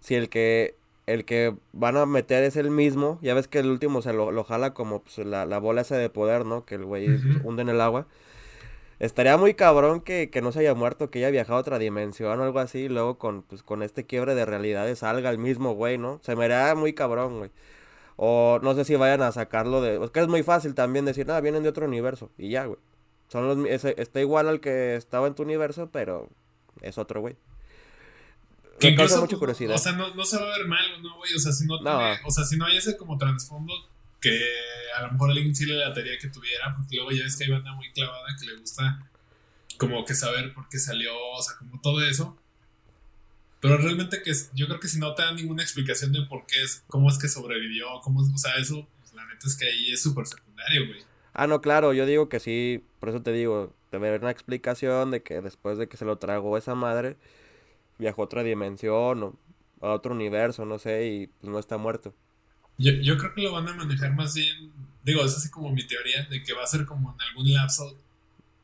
Si 0.00 0.14
el 0.14 0.28
que 0.28 0.76
el 1.06 1.24
que 1.24 1.54
van 1.72 1.96
a 1.96 2.06
meter 2.06 2.44
es 2.44 2.56
el 2.56 2.70
mismo. 2.70 3.18
Ya 3.22 3.34
ves 3.34 3.48
que 3.48 3.58
el 3.58 3.70
último 3.70 4.02
se 4.02 4.12
lo, 4.12 4.32
lo 4.32 4.44
jala 4.44 4.74
como 4.74 5.02
pues, 5.02 5.18
la, 5.18 5.46
la, 5.46 5.58
bola 5.58 5.82
esa 5.82 5.96
de 5.96 6.08
poder, 6.10 6.46
¿no? 6.46 6.64
Que 6.64 6.76
el 6.76 6.84
güey 6.84 7.08
hunde 7.44 7.62
en 7.62 7.68
el 7.68 7.80
agua. 7.80 8.06
Estaría 9.00 9.36
muy 9.36 9.54
cabrón 9.54 10.00
que, 10.00 10.30
que, 10.30 10.40
no 10.40 10.52
se 10.52 10.60
haya 10.60 10.74
muerto, 10.74 11.10
que 11.10 11.18
haya 11.18 11.30
viajado 11.30 11.58
a 11.58 11.60
otra 11.60 11.78
dimensión 11.78 12.40
o 12.40 12.42
algo 12.44 12.58
así. 12.60 12.80
Y 12.80 12.88
luego 12.88 13.18
con, 13.18 13.42
pues, 13.42 13.62
con 13.62 13.82
este 13.82 14.06
quiebre 14.06 14.34
de 14.34 14.46
realidades 14.46 15.00
salga 15.00 15.30
el 15.30 15.38
mismo 15.38 15.74
güey, 15.74 15.98
¿no? 15.98 16.20
Se 16.22 16.36
me 16.36 16.44
haría 16.46 16.74
muy 16.74 16.94
cabrón, 16.94 17.38
güey. 17.38 17.50
O 18.16 18.60
no 18.62 18.74
sé 18.74 18.84
si 18.84 18.94
vayan 18.96 19.22
a 19.22 19.32
sacarlo 19.32 19.82
de... 19.82 20.02
Es 20.02 20.10
que 20.10 20.20
es 20.20 20.28
muy 20.28 20.42
fácil 20.42 20.74
también 20.74 21.04
decir, 21.04 21.26
nada, 21.26 21.40
vienen 21.40 21.64
de 21.64 21.68
otro 21.68 21.86
universo. 21.86 22.30
Y 22.38 22.50
ya, 22.50 22.66
güey. 22.66 22.78
Son 23.28 23.48
los, 23.48 23.84
está 23.84 24.20
igual 24.20 24.48
al 24.48 24.60
que 24.60 24.96
estaba 24.96 25.26
en 25.26 25.34
tu 25.34 25.42
universo, 25.42 25.90
pero 25.90 26.28
es 26.82 26.98
otro 26.98 27.20
güey. 27.20 27.36
Que 28.78 28.88
incluso, 28.88 29.20
mucha 29.20 29.36
curiosidad. 29.36 29.74
O 29.74 29.78
sea, 29.78 29.92
no, 29.92 30.14
no, 30.14 30.24
se 30.24 30.36
va 30.36 30.52
a 30.52 30.58
ver 30.58 30.66
mal, 30.66 31.02
¿no, 31.02 31.16
güey? 31.16 31.32
O 31.34 31.38
sea, 31.38 31.52
si 31.52 31.66
no, 31.66 31.78
Tiene, 31.78 32.18
o 32.24 32.30
sea, 32.30 32.44
si 32.44 32.56
no 32.56 32.66
hay 32.66 32.76
ese 32.76 32.96
como 32.96 33.16
trasfondo 33.16 33.72
que 34.20 34.40
a 34.96 35.02
lo 35.02 35.12
mejor 35.12 35.30
alguien 35.30 35.54
sí 35.54 35.66
le 35.66 35.76
latería 35.76 36.18
que 36.18 36.28
tuviera, 36.28 36.74
porque 36.76 36.96
luego 36.96 37.10
ya 37.12 37.24
ves 37.24 37.36
que 37.36 37.44
hay 37.44 37.50
banda 37.50 37.72
muy 37.74 37.90
clavada 37.92 38.36
que 38.38 38.46
le 38.46 38.56
gusta 38.56 38.98
como 39.76 40.04
que 40.04 40.14
saber 40.14 40.54
por 40.54 40.68
qué 40.68 40.78
salió, 40.78 41.12
o 41.32 41.42
sea, 41.42 41.56
como 41.58 41.80
todo 41.80 42.02
eso. 42.04 42.36
Pero 43.60 43.78
realmente 43.78 44.22
que 44.22 44.32
yo 44.54 44.66
creo 44.66 44.80
que 44.80 44.88
si 44.88 44.98
no 44.98 45.14
te 45.14 45.22
dan 45.22 45.36
ninguna 45.36 45.62
explicación 45.62 46.12
de 46.12 46.22
por 46.22 46.46
qué 46.46 46.62
es, 46.62 46.84
cómo 46.86 47.08
es 47.08 47.18
que 47.18 47.28
sobrevivió, 47.28 47.86
cómo, 48.02 48.20
o 48.20 48.38
sea, 48.38 48.56
eso, 48.56 48.86
pues, 49.00 49.14
la 49.14 49.24
neta 49.26 49.46
es 49.46 49.56
que 49.56 49.66
ahí 49.66 49.92
es 49.92 50.02
súper 50.02 50.26
secundario, 50.26 50.86
güey. 50.86 51.02
Ah, 51.32 51.46
no, 51.46 51.60
claro, 51.60 51.92
yo 51.92 52.06
digo 52.06 52.28
que 52.28 52.40
sí, 52.40 52.84
por 53.00 53.08
eso 53.08 53.22
te 53.22 53.32
digo, 53.32 53.74
debe 53.90 54.08
haber 54.08 54.20
una 54.20 54.30
explicación 54.30 55.10
de 55.10 55.22
que 55.22 55.40
después 55.40 55.78
de 55.78 55.88
que 55.88 55.96
se 55.96 56.04
lo 56.04 56.16
tragó 56.18 56.56
esa 56.58 56.74
madre, 56.74 57.16
viajó 57.98 58.22
a 58.22 58.24
otra 58.26 58.42
dimensión 58.42 59.22
o 59.22 59.34
a 59.80 59.92
otro 59.92 60.14
universo, 60.14 60.64
no 60.64 60.78
sé, 60.78 61.06
y 61.06 61.26
pues 61.26 61.50
no 61.50 61.58
está 61.58 61.78
muerto. 61.78 62.14
Yo, 62.78 62.92
yo 62.92 63.16
creo 63.18 63.34
que 63.34 63.42
lo 63.42 63.52
van 63.52 63.68
a 63.68 63.74
manejar 63.74 64.14
más 64.14 64.34
bien, 64.34 64.72
digo, 65.04 65.24
es 65.24 65.36
así 65.36 65.50
como 65.50 65.70
mi 65.70 65.86
teoría, 65.86 66.24
de 66.24 66.42
que 66.42 66.52
va 66.52 66.64
a 66.64 66.66
ser 66.66 66.84
como 66.84 67.12
en 67.12 67.28
algún 67.28 67.52
lapso, 67.52 67.96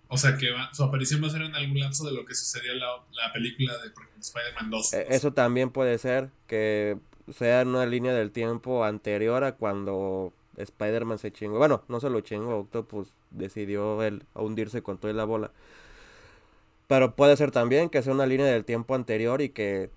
o 0.08 0.18
sea, 0.18 0.36
que 0.36 0.48
su 0.72 0.82
aparición 0.82 1.22
va 1.22 1.28
a 1.28 1.30
ser 1.30 1.42
en 1.42 1.54
algún 1.54 1.78
lapso 1.78 2.04
de 2.04 2.12
lo 2.12 2.24
que 2.24 2.34
sucedió 2.34 2.72
en 2.72 2.80
la, 2.80 2.88
la 3.12 3.32
película 3.32 3.76
de, 3.78 3.92
Spider-Man 4.20 4.70
2. 4.70 4.92
E, 4.94 5.06
eso 5.10 5.32
también 5.32 5.70
puede 5.70 5.96
ser, 5.98 6.30
que 6.46 6.98
sea 7.32 7.60
en 7.60 7.68
una 7.68 7.86
línea 7.86 8.12
del 8.12 8.32
tiempo 8.32 8.84
anterior 8.84 9.44
a 9.44 9.52
cuando 9.52 10.32
Spider-Man 10.56 11.18
se 11.18 11.32
chingó. 11.32 11.58
Bueno, 11.58 11.84
no 11.88 12.00
se 12.00 12.10
lo 12.10 12.20
chingó, 12.20 12.58
Octopus 12.58 13.12
decidió 13.30 14.02
él 14.02 14.24
hundirse 14.34 14.82
con 14.82 14.98
toda 14.98 15.12
la 15.12 15.24
bola. 15.24 15.52
Pero 16.90 17.14
puede 17.14 17.36
ser 17.36 17.52
también 17.52 17.88
que 17.88 18.02
sea 18.02 18.12
una 18.12 18.26
línea 18.26 18.46
del 18.46 18.64
tiempo 18.64 18.96
anterior 18.96 19.42
y 19.42 19.50
que 19.50 19.90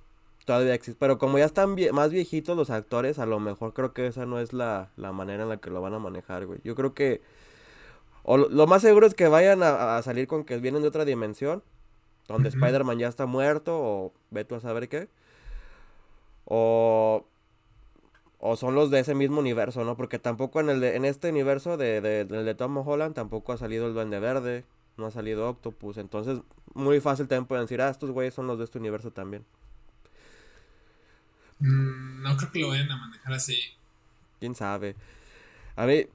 todavía 0.45 0.75
existe. 0.75 0.99
Pero 0.99 1.17
como 1.17 1.39
ya 1.39 1.45
están 1.45 1.75
más 1.91 2.11
viejitos 2.11 2.55
los 2.55 2.69
actores, 2.69 3.17
a 3.17 3.25
lo 3.25 3.39
mejor 3.39 3.73
creo 3.73 3.93
que 3.93 4.05
esa 4.05 4.27
no 4.27 4.37
es 4.37 4.53
la, 4.53 4.91
manera 4.95 5.41
en 5.41 5.49
la 5.49 5.57
que 5.57 5.71
lo 5.71 5.81
van 5.81 5.95
a 5.95 5.97
manejar, 5.97 6.45
güey. 6.45 6.59
Yo 6.63 6.75
creo 6.75 6.93
que... 6.93 7.21
O 8.21 8.37
lo, 8.37 8.67
más 8.67 8.83
seguro 8.83 9.07
es 9.07 9.15
que 9.15 9.27
vayan 9.27 9.63
a, 9.63 9.99
salir 10.03 10.27
con 10.27 10.43
que 10.43 10.57
vienen 10.57 10.83
de 10.83 10.87
otra 10.87 11.03
dimensión. 11.03 11.63
Donde 12.27 12.49
Spider-Man 12.49 12.99
ya 12.99 13.07
está 13.07 13.25
muerto 13.25 13.75
o 13.75 14.13
ve 14.29 14.45
tú 14.45 14.53
a 14.53 14.59
saber 14.59 14.87
qué. 14.87 15.09
O 16.45 17.25
o 18.37 18.55
son 18.55 18.75
los 18.75 18.91
de 18.91 18.99
ese 18.99 19.15
mismo 19.15 19.39
universo, 19.39 19.83
¿no? 19.83 19.97
Porque 19.97 20.19
tampoco 20.19 20.59
en 20.59 20.69
el 20.69 20.83
en 20.83 21.05
este 21.05 21.29
universo 21.31 21.75
de, 21.75 22.01
de, 22.01 22.25
de 22.25 22.55
Tom 22.55 22.77
Holland 22.77 23.15
tampoco 23.15 23.51
ha 23.51 23.57
salido 23.57 23.87
el 23.87 23.95
Duende 23.95 24.19
Verde, 24.19 24.63
no 24.97 25.05
ha 25.05 25.11
salido 25.11 25.49
Octopus, 25.49 25.97
entonces 25.97 26.39
muy 26.73 26.99
fácil 26.99 27.27
también 27.27 27.45
pueden 27.45 27.65
decir, 27.65 27.81
ah, 27.81 27.89
estos 27.89 28.11
güeyes 28.11 28.33
son 28.33 28.47
los 28.47 28.57
de 28.57 28.65
este 28.65 28.79
universo 28.79 29.11
también. 29.11 29.45
Mm, 31.59 32.21
no 32.21 32.37
creo 32.37 32.51
que 32.51 32.59
lo 32.59 32.69
vayan 32.69 32.91
a 32.91 32.97
manejar 32.97 33.33
así. 33.33 33.57
Quién 34.39 34.55
sabe. 34.55 34.95
A 35.75 35.85
mí, 35.85 36.05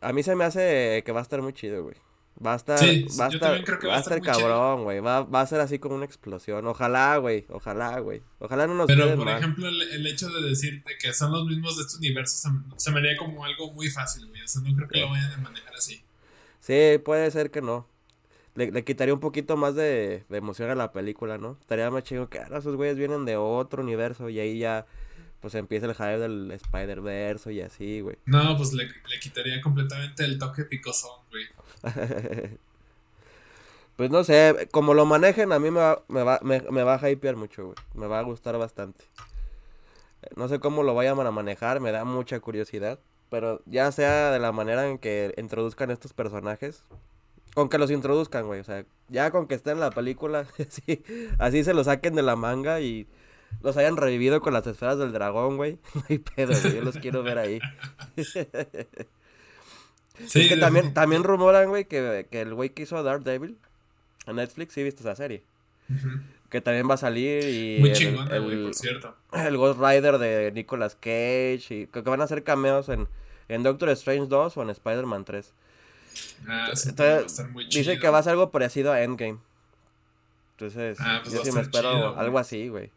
a 0.00 0.12
mí 0.12 0.22
se 0.22 0.34
me 0.34 0.44
hace 0.44 1.02
que 1.04 1.12
va 1.12 1.20
a 1.20 1.22
estar 1.22 1.42
muy 1.42 1.52
chido, 1.52 1.82
güey. 1.82 1.96
Va 2.44 2.54
a 2.54 2.56
estar, 2.56 2.80
va 2.80 3.26
a 3.26 3.28
estar, 3.28 3.86
va 3.86 3.96
a 3.96 4.00
estar 4.00 4.20
cabrón, 4.20 4.82
güey. 4.82 4.98
Va, 4.98 5.22
va, 5.22 5.40
a 5.42 5.46
ser 5.46 5.60
así 5.60 5.78
como 5.78 5.94
una 5.94 6.04
explosión. 6.04 6.66
Ojalá, 6.66 7.16
güey. 7.18 7.46
Ojalá, 7.48 8.00
güey. 8.00 8.22
Ojalá 8.40 8.66
no 8.66 8.74
nos 8.74 8.86
Pero, 8.88 9.14
por 9.16 9.28
ejemplo, 9.28 9.68
el, 9.68 10.06
hecho 10.06 10.28
de 10.28 10.48
decirte 10.48 10.98
que 11.00 11.12
son 11.12 11.30
los 11.30 11.46
mismos 11.46 11.76
de 11.76 11.84
este 11.84 11.98
universo 11.98 12.50
se, 12.76 12.90
me 12.90 12.98
haría 12.98 13.16
como 13.16 13.44
algo 13.44 13.72
muy 13.72 13.88
fácil, 13.88 14.26
güey. 14.26 14.42
O 14.42 14.48
sea, 14.48 14.62
no 14.62 14.74
creo 14.74 14.88
que 14.88 15.00
lo 15.00 15.10
vayan 15.10 15.32
a 15.32 15.36
manejar 15.36 15.74
así. 15.76 16.03
Sí, 16.64 16.98
puede 17.04 17.30
ser 17.30 17.50
que 17.50 17.60
no. 17.60 17.86
Le, 18.54 18.70
le 18.70 18.84
quitaría 18.84 19.12
un 19.12 19.20
poquito 19.20 19.58
más 19.58 19.74
de, 19.74 20.24
de, 20.30 20.38
emoción 20.38 20.70
a 20.70 20.74
la 20.74 20.92
película, 20.92 21.36
¿no? 21.36 21.58
Estaría 21.60 21.90
más 21.90 22.04
chido 22.04 22.30
que 22.30 22.38
ahora 22.38 22.58
esos 22.58 22.76
güeyes 22.76 22.96
vienen 22.96 23.26
de 23.26 23.36
otro 23.36 23.82
universo 23.82 24.30
y 24.30 24.40
ahí 24.40 24.58
ya 24.58 24.86
pues 25.42 25.54
empieza 25.56 25.84
el 25.84 25.94
hype 25.94 26.18
del 26.18 26.50
Spider-Verse 26.52 27.52
y 27.52 27.60
así, 27.60 28.00
güey. 28.00 28.16
No, 28.24 28.56
pues 28.56 28.72
le, 28.72 28.86
le 28.86 29.20
quitaría 29.20 29.60
completamente 29.60 30.24
el 30.24 30.38
toque 30.38 30.64
picosón, 30.64 31.20
güey. 31.30 31.44
pues 33.96 34.10
no 34.10 34.24
sé, 34.24 34.66
como 34.70 34.94
lo 34.94 35.04
manejen, 35.04 35.52
a 35.52 35.58
mí 35.58 35.70
me 35.70 35.80
va, 35.80 36.02
me 36.08 36.22
va, 36.22 36.40
me, 36.42 36.82
va 36.82 36.94
a 36.94 37.10
hypear 37.10 37.36
mucho, 37.36 37.66
güey. 37.66 37.76
Me 37.92 38.06
va 38.06 38.20
a 38.20 38.22
gustar 38.22 38.56
bastante. 38.56 39.04
No 40.34 40.48
sé 40.48 40.60
cómo 40.60 40.82
lo 40.82 40.94
vayan 40.94 41.20
a 41.20 41.30
manejar, 41.30 41.80
me 41.80 41.92
da 41.92 42.06
mucha 42.06 42.40
curiosidad. 42.40 42.98
Pero 43.34 43.60
ya 43.66 43.90
sea 43.90 44.30
de 44.30 44.38
la 44.38 44.52
manera 44.52 44.88
en 44.88 44.96
que 44.96 45.34
introduzcan 45.36 45.90
estos 45.90 46.12
personajes, 46.12 46.84
con 47.52 47.68
que 47.68 47.78
los 47.78 47.90
introduzcan, 47.90 48.46
güey. 48.46 48.60
O 48.60 48.64
sea, 48.64 48.84
ya 49.08 49.32
con 49.32 49.48
que 49.48 49.56
estén 49.56 49.72
en 49.72 49.80
la 49.80 49.90
película, 49.90 50.46
así, 50.68 51.02
así 51.38 51.64
se 51.64 51.74
lo 51.74 51.82
saquen 51.82 52.14
de 52.14 52.22
la 52.22 52.36
manga 52.36 52.80
y 52.80 53.08
los 53.60 53.76
hayan 53.76 53.96
revivido 53.96 54.40
con 54.40 54.52
las 54.52 54.64
esferas 54.68 54.98
del 54.98 55.10
dragón, 55.10 55.56
güey. 55.56 55.78
No 55.94 56.04
hay 56.08 56.18
pedo, 56.18 56.52
güey. 56.62 56.76
Yo 56.76 56.82
los 56.82 56.96
quiero 56.98 57.24
ver 57.24 57.38
ahí. 57.38 57.58
Sí, 60.28 60.48
que 60.48 60.56
también, 60.56 60.94
también 60.94 61.24
rumoran, 61.24 61.68
güey, 61.70 61.86
que, 61.86 62.28
que 62.30 62.42
el 62.42 62.54
güey 62.54 62.70
que 62.70 62.84
hizo 62.84 63.02
Devil 63.02 63.58
en 64.28 64.36
Netflix, 64.36 64.74
sí 64.74 64.84
viste 64.84 65.00
esa 65.00 65.16
serie. 65.16 65.42
Que 66.50 66.60
también 66.60 66.88
va 66.88 66.94
a 66.94 66.98
salir 66.98 67.42
y... 67.42 67.80
Muy 67.80 67.90
chingona, 67.90 68.38
güey, 68.38 68.62
por 68.62 68.74
cierto. 68.76 69.16
El 69.32 69.56
Ghost 69.56 69.80
Rider 69.80 70.18
de 70.18 70.52
Nicolas 70.52 70.94
Cage 70.94 71.66
y 71.70 71.86
que, 71.88 72.00
van 72.02 72.20
a 72.20 72.24
hacer 72.24 72.44
cameos 72.44 72.88
en, 72.90 73.08
en 73.48 73.62
Doctor 73.62 73.90
Strange 73.90 74.26
2 74.28 74.56
o 74.56 74.62
en 74.62 74.70
Spider-Man 74.70 75.24
3. 75.24 75.52
Ah, 76.46 76.70
Entonces, 76.86 77.44
dice 77.70 77.98
que 77.98 78.08
va 78.08 78.18
a 78.18 78.22
ser 78.22 78.32
algo 78.32 78.50
parecido 78.50 78.92
a 78.92 79.02
Endgame. 79.02 79.38
Entonces, 80.52 80.98
ah, 81.00 81.20
pues 81.22 81.34
yo 81.34 81.44
sí 81.44 81.52
me 81.52 81.60
espero 81.60 82.16
algo 82.18 82.38
así, 82.38 82.68
güey. 82.68 82.90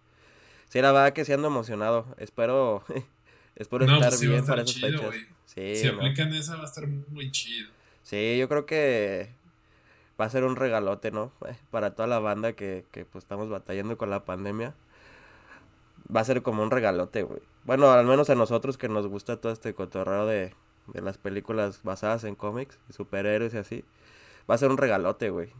Sí, 0.69 0.81
la 0.81 0.91
verdad 0.91 1.13
que 1.13 1.25
sí 1.25 1.33
ando 1.33 1.47
emocionado. 1.47 2.05
Espero, 2.17 2.83
espero 3.55 3.85
estar 3.85 4.09
pues 4.09 4.21
bien 4.21 4.45
para 4.45 4.61
esas 4.61 4.79
fechas. 4.79 5.15
Si 5.45 5.87
aplican 5.87 6.33
esa 6.33 6.55
va 6.55 6.63
a 6.63 6.65
estar 6.65 6.85
muy 6.87 7.31
chido. 7.31 7.69
Sí, 8.03 8.37
yo 8.37 8.47
creo 8.47 8.65
que 8.65 9.29
va 10.19 10.25
a 10.25 10.29
ser 10.29 10.43
un 10.43 10.55
regalote, 10.55 11.11
¿no? 11.11 11.31
Para 11.71 11.95
toda 11.95 12.07
la 12.07 12.19
banda 12.19 12.53
que, 12.53 12.85
que 12.91 13.05
pues 13.05 13.23
estamos 13.23 13.49
batallando 13.49 13.97
con 13.97 14.09
la 14.09 14.23
pandemia. 14.23 14.75
Va 16.13 16.21
a 16.21 16.25
ser 16.25 16.41
como 16.41 16.63
un 16.63 16.71
regalote, 16.71 17.23
güey. 17.23 17.41
Bueno, 17.65 17.91
al 17.91 18.05
menos 18.05 18.29
a 18.29 18.35
nosotros 18.35 18.77
que 18.77 18.87
nos 18.87 19.07
gusta 19.07 19.37
todo 19.37 19.51
este 19.51 19.73
cotorreo 19.73 20.25
de, 20.25 20.53
de 20.87 21.01
las 21.01 21.17
películas 21.17 21.81
basadas 21.83 22.23
en 22.23 22.35
cómics 22.35 22.79
y 22.89 22.93
superhéroes 22.93 23.53
y 23.53 23.57
así. 23.57 23.85
Va 24.49 24.55
a 24.55 24.57
ser 24.57 24.69
un 24.69 24.77
regalote, 24.77 25.29
güey. 25.29 25.51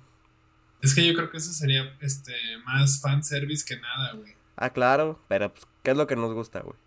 Es 0.81 0.93
que 0.93 1.05
yo 1.05 1.13
creo 1.15 1.29
que 1.29 1.37
eso 1.37 1.51
sería 1.51 1.95
este 2.01 2.33
más 2.65 3.01
fanservice 3.01 3.65
que 3.65 3.79
nada, 3.79 4.13
güey. 4.13 4.35
Ah, 4.55 4.71
claro, 4.71 5.19
pero 5.27 5.53
pues, 5.53 5.67
¿qué 5.83 5.91
es 5.91 5.97
lo 5.97 6.07
que 6.07 6.15
nos 6.15 6.33
gusta, 6.33 6.61
güey? 6.61 6.77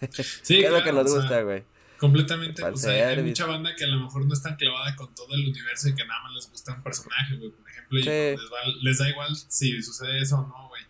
Sí, 0.42 0.60
¿Qué 0.60 0.66
es 0.66 0.72
lo 0.72 0.82
que 0.82 0.92
nos 0.92 1.12
gusta, 1.12 1.42
güey? 1.42 1.64
Completamente, 1.96 2.62
o 2.62 2.76
sea, 2.76 3.08
hay 3.08 3.22
mucha 3.22 3.46
banda 3.46 3.74
que 3.76 3.84
a 3.84 3.86
lo 3.86 4.00
mejor 4.00 4.26
no 4.26 4.34
es 4.34 4.42
tan 4.42 4.56
clavada 4.56 4.94
con 4.96 5.14
todo 5.14 5.32
el 5.32 5.48
universo 5.48 5.88
y 5.88 5.94
que 5.94 6.04
nada 6.04 6.22
más 6.22 6.34
les 6.34 6.50
gusta 6.50 6.74
un 6.74 6.82
personaje, 6.82 7.36
güey, 7.36 7.50
por 7.50 7.70
ejemplo, 7.70 7.98
y 7.98 8.02
les, 8.02 8.40
les, 8.82 8.98
da 8.98 9.08
igual 9.08 9.34
si 9.36 9.80
sucede 9.80 10.20
eso 10.20 10.36
o 10.36 10.46
no, 10.46 10.68
güey. 10.68 10.82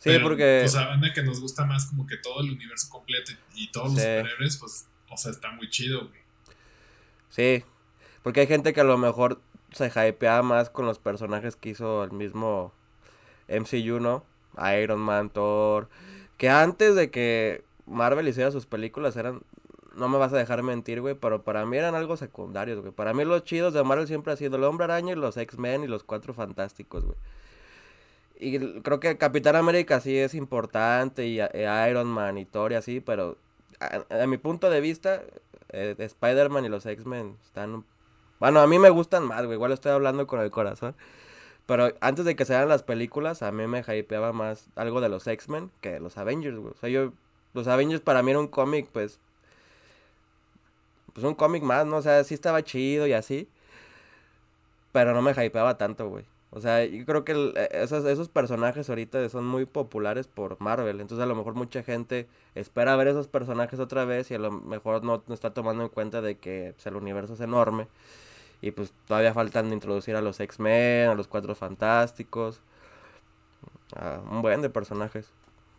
Sí, 0.00 0.18
porque... 0.22 0.64
O 0.64 0.68
sea, 0.68 0.88
banda 0.88 1.12
que 1.12 1.22
nos 1.22 1.40
gusta 1.40 1.64
más 1.64 1.86
como 1.86 2.06
que 2.06 2.16
todo 2.16 2.40
el 2.40 2.50
universo 2.50 2.88
completo 2.90 3.32
y 3.54 3.70
todos 3.70 3.92
los 3.92 4.00
superhéroes, 4.00 4.56
pues, 4.56 4.88
o 5.08 5.16
sea, 5.16 5.30
está 5.30 5.52
muy 5.52 5.70
chido, 5.70 6.08
güey. 6.08 6.20
Sí, 7.28 7.64
porque 8.22 8.40
hay 8.40 8.46
gente 8.46 8.72
que 8.72 8.80
a 8.80 8.84
lo 8.84 8.98
mejor 8.98 9.40
se 9.72 9.86
hypea 9.86 10.42
más 10.42 10.70
con 10.70 10.86
los 10.86 10.98
personajes 10.98 11.54
que 11.54 11.68
hizo 11.68 12.02
el 12.02 12.12
mismo 12.12 12.72
MCU, 13.48 14.00
¿no? 14.00 14.24
Iron 14.82 14.98
Man, 14.98 15.30
Thor, 15.30 15.88
que 16.38 16.48
antes 16.48 16.96
de 16.96 17.10
que 17.10 17.62
Marvel 17.86 18.26
hiciera 18.26 18.50
sus 18.50 18.66
películas 18.66 19.16
eran 19.16 19.42
no 19.96 20.08
me 20.08 20.18
vas 20.18 20.32
a 20.32 20.36
dejar 20.36 20.62
mentir, 20.62 21.00
güey, 21.00 21.14
pero 21.14 21.42
para 21.42 21.66
mí 21.66 21.76
eran 21.76 21.94
algo 21.94 22.16
secundarios, 22.16 22.80
güey. 22.80 22.92
Para 22.92 23.12
mí 23.12 23.24
los 23.24 23.44
chidos 23.44 23.74
de 23.74 23.82
Marvel 23.82 24.06
siempre 24.06 24.32
ha 24.32 24.36
sido 24.36 24.56
el 24.56 24.64
Hombre 24.64 24.84
Araña 24.84 25.12
y 25.12 25.16
los 25.16 25.36
X-Men 25.36 25.84
y 25.84 25.88
los 25.88 26.04
Cuatro 26.04 26.32
Fantásticos, 26.32 27.04
güey. 27.04 27.16
Y 28.40 28.80
creo 28.80 29.00
que 29.00 29.18
Capitán 29.18 29.54
América 29.54 30.00
sí 30.00 30.16
es 30.16 30.34
importante 30.34 31.26
y 31.26 31.40
eh, 31.40 31.88
Iron 31.90 32.06
Man 32.06 32.38
y 32.38 32.46
Thor 32.46 32.72
y 32.72 32.74
así, 32.74 33.00
pero 33.00 33.36
a, 33.80 34.26
mi 34.26 34.38
punto 34.38 34.70
de 34.70 34.80
vista, 34.80 35.22
eh, 35.68 35.94
Spider-Man 35.98 36.64
y 36.64 36.68
los 36.70 36.86
X-Men 36.86 37.36
están... 37.44 37.84
Bueno, 38.38 38.60
a 38.60 38.66
mí 38.66 38.78
me 38.78 38.88
gustan 38.88 39.24
más, 39.24 39.44
güey, 39.44 39.56
igual 39.56 39.72
estoy 39.72 39.92
hablando 39.92 40.26
con 40.26 40.40
el 40.40 40.50
corazón. 40.50 40.96
Pero 41.66 41.92
antes 42.00 42.24
de 42.24 42.34
que 42.34 42.46
se 42.46 42.66
las 42.66 42.82
películas, 42.82 43.42
a 43.42 43.52
mí 43.52 43.66
me 43.66 43.80
hypeaba 43.80 44.32
más 44.32 44.68
algo 44.74 45.02
de 45.02 45.10
los 45.10 45.26
X-Men 45.26 45.70
que 45.82 46.00
los 46.00 46.16
Avengers, 46.16 46.56
güey. 46.56 46.72
O 46.72 46.76
sea, 46.76 46.88
yo... 46.88 47.12
Los 47.52 47.66
Avengers 47.66 48.00
para 48.00 48.22
mí 48.22 48.30
era 48.30 48.40
un 48.40 48.48
cómic, 48.48 48.88
pues, 48.92 49.18
pues 51.12 51.26
un 51.26 51.34
cómic 51.34 51.62
más, 51.62 51.84
¿no? 51.84 51.96
O 51.96 52.02
sea, 52.02 52.24
sí 52.24 52.32
estaba 52.32 52.62
chido 52.62 53.06
y 53.06 53.12
así. 53.12 53.48
Pero 54.92 55.12
no 55.12 55.20
me 55.20 55.32
hypeaba 55.32 55.76
tanto, 55.76 56.08
güey. 56.08 56.24
O 56.52 56.60
sea, 56.60 56.84
yo 56.84 57.04
creo 57.06 57.24
que 57.24 57.32
e, 57.32 57.68
esos, 57.82 58.04
esos 58.04 58.28
personajes 58.28 58.88
ahorita 58.88 59.28
son 59.28 59.46
muy 59.46 59.66
populares 59.66 60.26
por 60.26 60.60
Marvel. 60.60 61.00
Entonces 61.00 61.22
a 61.22 61.26
lo 61.26 61.36
mejor 61.36 61.54
mucha 61.54 61.82
gente 61.82 62.28
espera 62.54 62.96
ver 62.96 63.08
esos 63.08 63.28
personajes 63.28 63.78
otra 63.78 64.04
vez 64.04 64.30
y 64.30 64.34
a 64.34 64.38
lo 64.38 64.50
mejor 64.50 65.04
no, 65.04 65.22
está 65.30 65.54
tomando 65.54 65.84
en 65.84 65.88
cuenta 65.88 66.20
de 66.20 66.38
que 66.38 66.72
pues, 66.74 66.86
el 66.86 66.96
universo 66.96 67.34
es 67.34 67.40
enorme. 67.40 67.86
Y 68.62 68.72
pues 68.72 68.92
todavía 69.06 69.32
faltan 69.32 69.72
introducir 69.72 70.16
a 70.16 70.22
los 70.22 70.40
X-Men, 70.40 71.10
a 71.10 71.14
los 71.14 71.28
Cuatro 71.28 71.54
Fantásticos. 71.54 72.60
A 73.96 74.20
un 74.30 74.42
buen 74.42 74.62
de 74.62 74.70
personajes. 74.70 75.26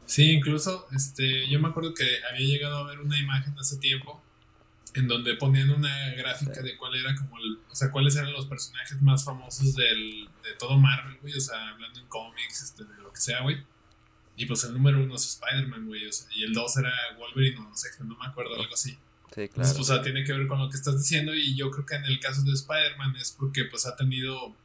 Sí, 0.06 0.32
incluso 0.32 0.88
este, 0.96 1.48
yo 1.48 1.60
me 1.60 1.70
acuerdo 1.70 1.94
que 1.94 2.06
había 2.30 2.48
llegado 2.48 2.78
a 2.78 2.88
ver 2.88 3.00
una 3.00 3.20
imagen 3.20 3.54
hace 3.60 3.78
tiempo 3.78 4.22
en 4.94 5.08
donde 5.08 5.36
ponían 5.36 5.70
una 5.70 6.10
gráfica 6.16 6.62
de 6.62 6.76
cuál 6.78 6.96
era 6.96 7.16
como 7.16 7.38
el, 7.38 7.60
o 7.70 7.76
sea, 7.76 7.92
cuáles 7.92 8.16
eran 8.16 8.34
los 8.34 8.46
personajes 8.46 9.02
más 9.02 9.24
famosos 9.24 9.76
del, 9.76 10.28
de 10.44 10.54
todo 10.60 10.78
Marvel, 10.78 11.18
güey, 11.22 11.34
o 11.34 11.40
sea, 11.42 11.70
hablando 11.70 12.00
en 12.00 12.08
cómics, 12.08 12.62
este, 12.64 12.84
de 12.84 12.98
lo 13.02 13.12
que 13.14 13.22
sea, 13.22 13.42
güey. 13.42 13.64
Y 14.36 14.46
pues 14.46 14.64
el 14.64 14.74
número 14.74 15.02
uno 15.02 15.16
es 15.16 15.26
Spider-Man, 15.26 15.88
güey, 15.88 16.08
o 16.08 16.12
sea, 16.12 16.28
y 16.36 16.44
el 16.44 16.54
dos 16.54 16.76
era 16.78 16.92
Wolverine 17.18 17.58
o 17.60 17.64
no 17.64 17.76
sé, 17.76 17.90
no 18.04 18.18
me 18.18 18.26
acuerdo, 18.26 18.56
algo 18.60 18.74
así. 18.74 18.92
Sí, 18.92 18.98
claro. 19.34 19.46
Entonces, 19.46 19.74
pues, 19.78 19.90
o 19.90 19.94
sea, 19.94 20.02
tiene 20.04 20.24
que 20.26 20.34
ver 20.34 20.48
con 20.48 20.60
lo 20.60 20.70
que 20.70 20.76
estás 20.76 20.98
diciendo 20.98 21.34
y 21.34 21.56
yo 21.56 21.72
creo 21.72 21.86
que 21.86 21.96
en 21.96 22.06
el 22.06 22.20
caso 22.20 22.42
de 22.44 22.52
Spider-Man 22.52 23.16
es 23.16 23.32
porque 23.32 23.66
pues 23.66 23.86
ha 23.86 23.96
tenido 23.96 24.56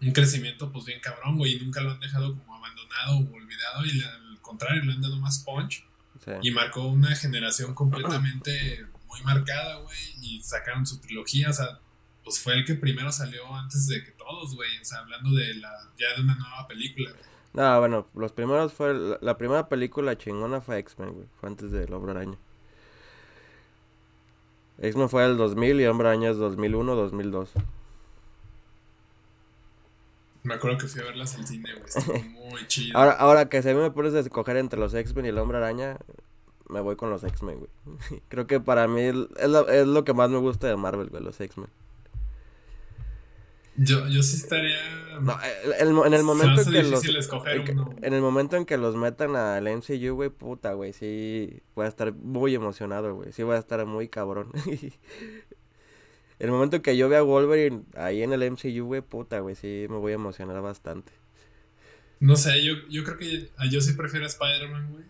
un 0.00 0.12
crecimiento 0.12 0.70
pues 0.70 0.84
bien 0.84 1.00
cabrón, 1.00 1.36
güey, 1.36 1.56
y 1.56 1.60
nunca 1.60 1.80
lo 1.80 1.90
han 1.90 2.00
dejado 2.00 2.36
como 2.36 2.54
abandonado 2.54 3.18
o 3.18 3.34
olvidado 3.34 3.84
y 3.86 4.02
al 4.02 4.40
contrario, 4.40 4.84
le 4.84 4.92
han 4.92 5.00
dado 5.00 5.18
más 5.18 5.42
punch 5.42 5.84
Sí. 6.24 6.30
y 6.42 6.50
marcó 6.52 6.86
una 6.86 7.16
generación 7.16 7.74
completamente 7.74 8.86
muy 9.12 9.22
marcada, 9.22 9.76
güey, 9.76 9.98
y 10.22 10.42
sacaron 10.42 10.86
su 10.86 11.00
trilogía, 11.00 11.50
o 11.50 11.52
sea, 11.52 11.78
pues 12.24 12.40
fue 12.40 12.54
el 12.54 12.64
que 12.64 12.74
primero 12.74 13.12
salió 13.12 13.54
antes 13.54 13.86
de 13.88 14.02
que 14.02 14.12
todos, 14.12 14.54
güey, 14.54 14.70
o 14.80 14.84
sea, 14.84 14.98
hablando 15.00 15.30
de 15.32 15.54
la 15.56 15.70
ya 15.98 16.16
de 16.16 16.22
una 16.22 16.34
nueva 16.34 16.66
película. 16.66 17.10
güey. 17.10 17.22
No, 17.52 17.78
bueno, 17.80 18.08
los 18.14 18.32
primeros 18.32 18.72
fue. 18.72 18.94
La, 18.94 19.18
la 19.20 19.36
primera 19.36 19.68
película 19.68 20.16
chingona 20.16 20.62
fue 20.62 20.78
X-Men, 20.78 21.12
güey. 21.12 21.26
Fue 21.38 21.50
antes 21.50 21.70
del 21.70 21.92
Hombre 21.92 22.12
Araña. 22.12 22.38
X-Men 24.78 25.08
fue 25.10 25.26
el 25.26 25.36
2000 25.36 25.80
y 25.82 25.86
Hombre 25.86 26.08
Araña 26.08 26.30
es 26.30 26.38
2001, 26.38 26.94
2002. 26.94 27.50
Me 30.44 30.54
acuerdo 30.54 30.78
que 30.78 30.88
fui 30.88 31.02
a 31.02 31.04
verlas 31.04 31.36
al 31.36 31.46
cine, 31.46 31.72
güey, 31.72 31.84
estuvo 31.84 32.18
muy 32.50 32.66
chido. 32.66 32.98
Ahora, 32.98 33.12
ahora 33.12 33.48
que 33.48 33.62
mí 33.62 33.74
me 33.74 33.90
pones 33.90 34.14
a 34.14 34.20
escoger 34.20 34.56
entre 34.56 34.80
los 34.80 34.94
X-Men 34.94 35.26
y 35.26 35.28
el 35.28 35.38
Hombre 35.38 35.58
Araña, 35.58 35.98
me 36.72 36.80
voy 36.80 36.96
con 36.96 37.10
los 37.10 37.22
X-Men, 37.22 37.58
güey. 37.60 38.20
Creo 38.28 38.46
que 38.46 38.58
para 38.60 38.88
mí 38.88 39.02
es 39.02 39.14
lo, 39.48 39.68
es 39.68 39.86
lo 39.86 40.04
que 40.04 40.14
más 40.14 40.30
me 40.30 40.38
gusta 40.38 40.66
de 40.66 40.76
Marvel, 40.76 41.08
güey, 41.10 41.22
los 41.22 41.40
X-Men. 41.40 41.68
Yo, 43.76 44.06
yo 44.08 44.22
sí 44.22 44.36
estaría... 44.36 44.76
No, 45.22 45.34
el- 45.64 45.72
el 45.88 46.06
en 46.06 46.14
el 46.14 46.22
momento 46.24 46.60
en 46.60 46.70
que 46.72 46.82
los 46.82 46.90
difícil 46.90 47.16
escoger 47.16 47.56
en, 47.58 47.64
que- 47.64 47.72
uno. 47.72 47.94
en 48.02 48.12
el 48.12 48.20
momento 48.20 48.56
en 48.56 48.66
que 48.66 48.76
los 48.76 48.96
metan 48.96 49.34
al 49.34 49.64
MCU, 49.66 50.14
güey, 50.14 50.28
puta, 50.28 50.74
güey, 50.74 50.92
sí 50.92 51.62
voy 51.74 51.86
a 51.86 51.88
estar 51.88 52.12
muy 52.12 52.54
emocionado, 52.54 53.14
güey. 53.14 53.32
Sí 53.32 53.42
voy 53.42 53.56
a 53.56 53.58
estar 53.58 53.84
muy 53.86 54.08
cabrón. 54.08 54.50
el 56.38 56.50
momento 56.50 56.76
en 56.76 56.82
que 56.82 56.96
yo 56.98 57.08
vea 57.08 57.20
a 57.20 57.22
Wolverine 57.22 57.82
ahí 57.96 58.22
en 58.22 58.32
el 58.34 58.50
MCU, 58.50 58.84
güey, 58.84 59.00
puta, 59.00 59.40
güey, 59.40 59.54
sí 59.54 59.86
me 59.88 59.96
voy 59.96 60.12
a 60.12 60.16
emocionar 60.16 60.60
bastante. 60.60 61.12
No 62.20 62.36
sé, 62.36 62.62
yo, 62.62 62.74
yo 62.90 63.04
creo 63.04 63.16
que 63.16 63.50
yo 63.70 63.80
sí 63.80 63.94
prefiero 63.94 64.26
a 64.26 64.28
Spider-Man, 64.28 64.90
güey. 64.92 65.04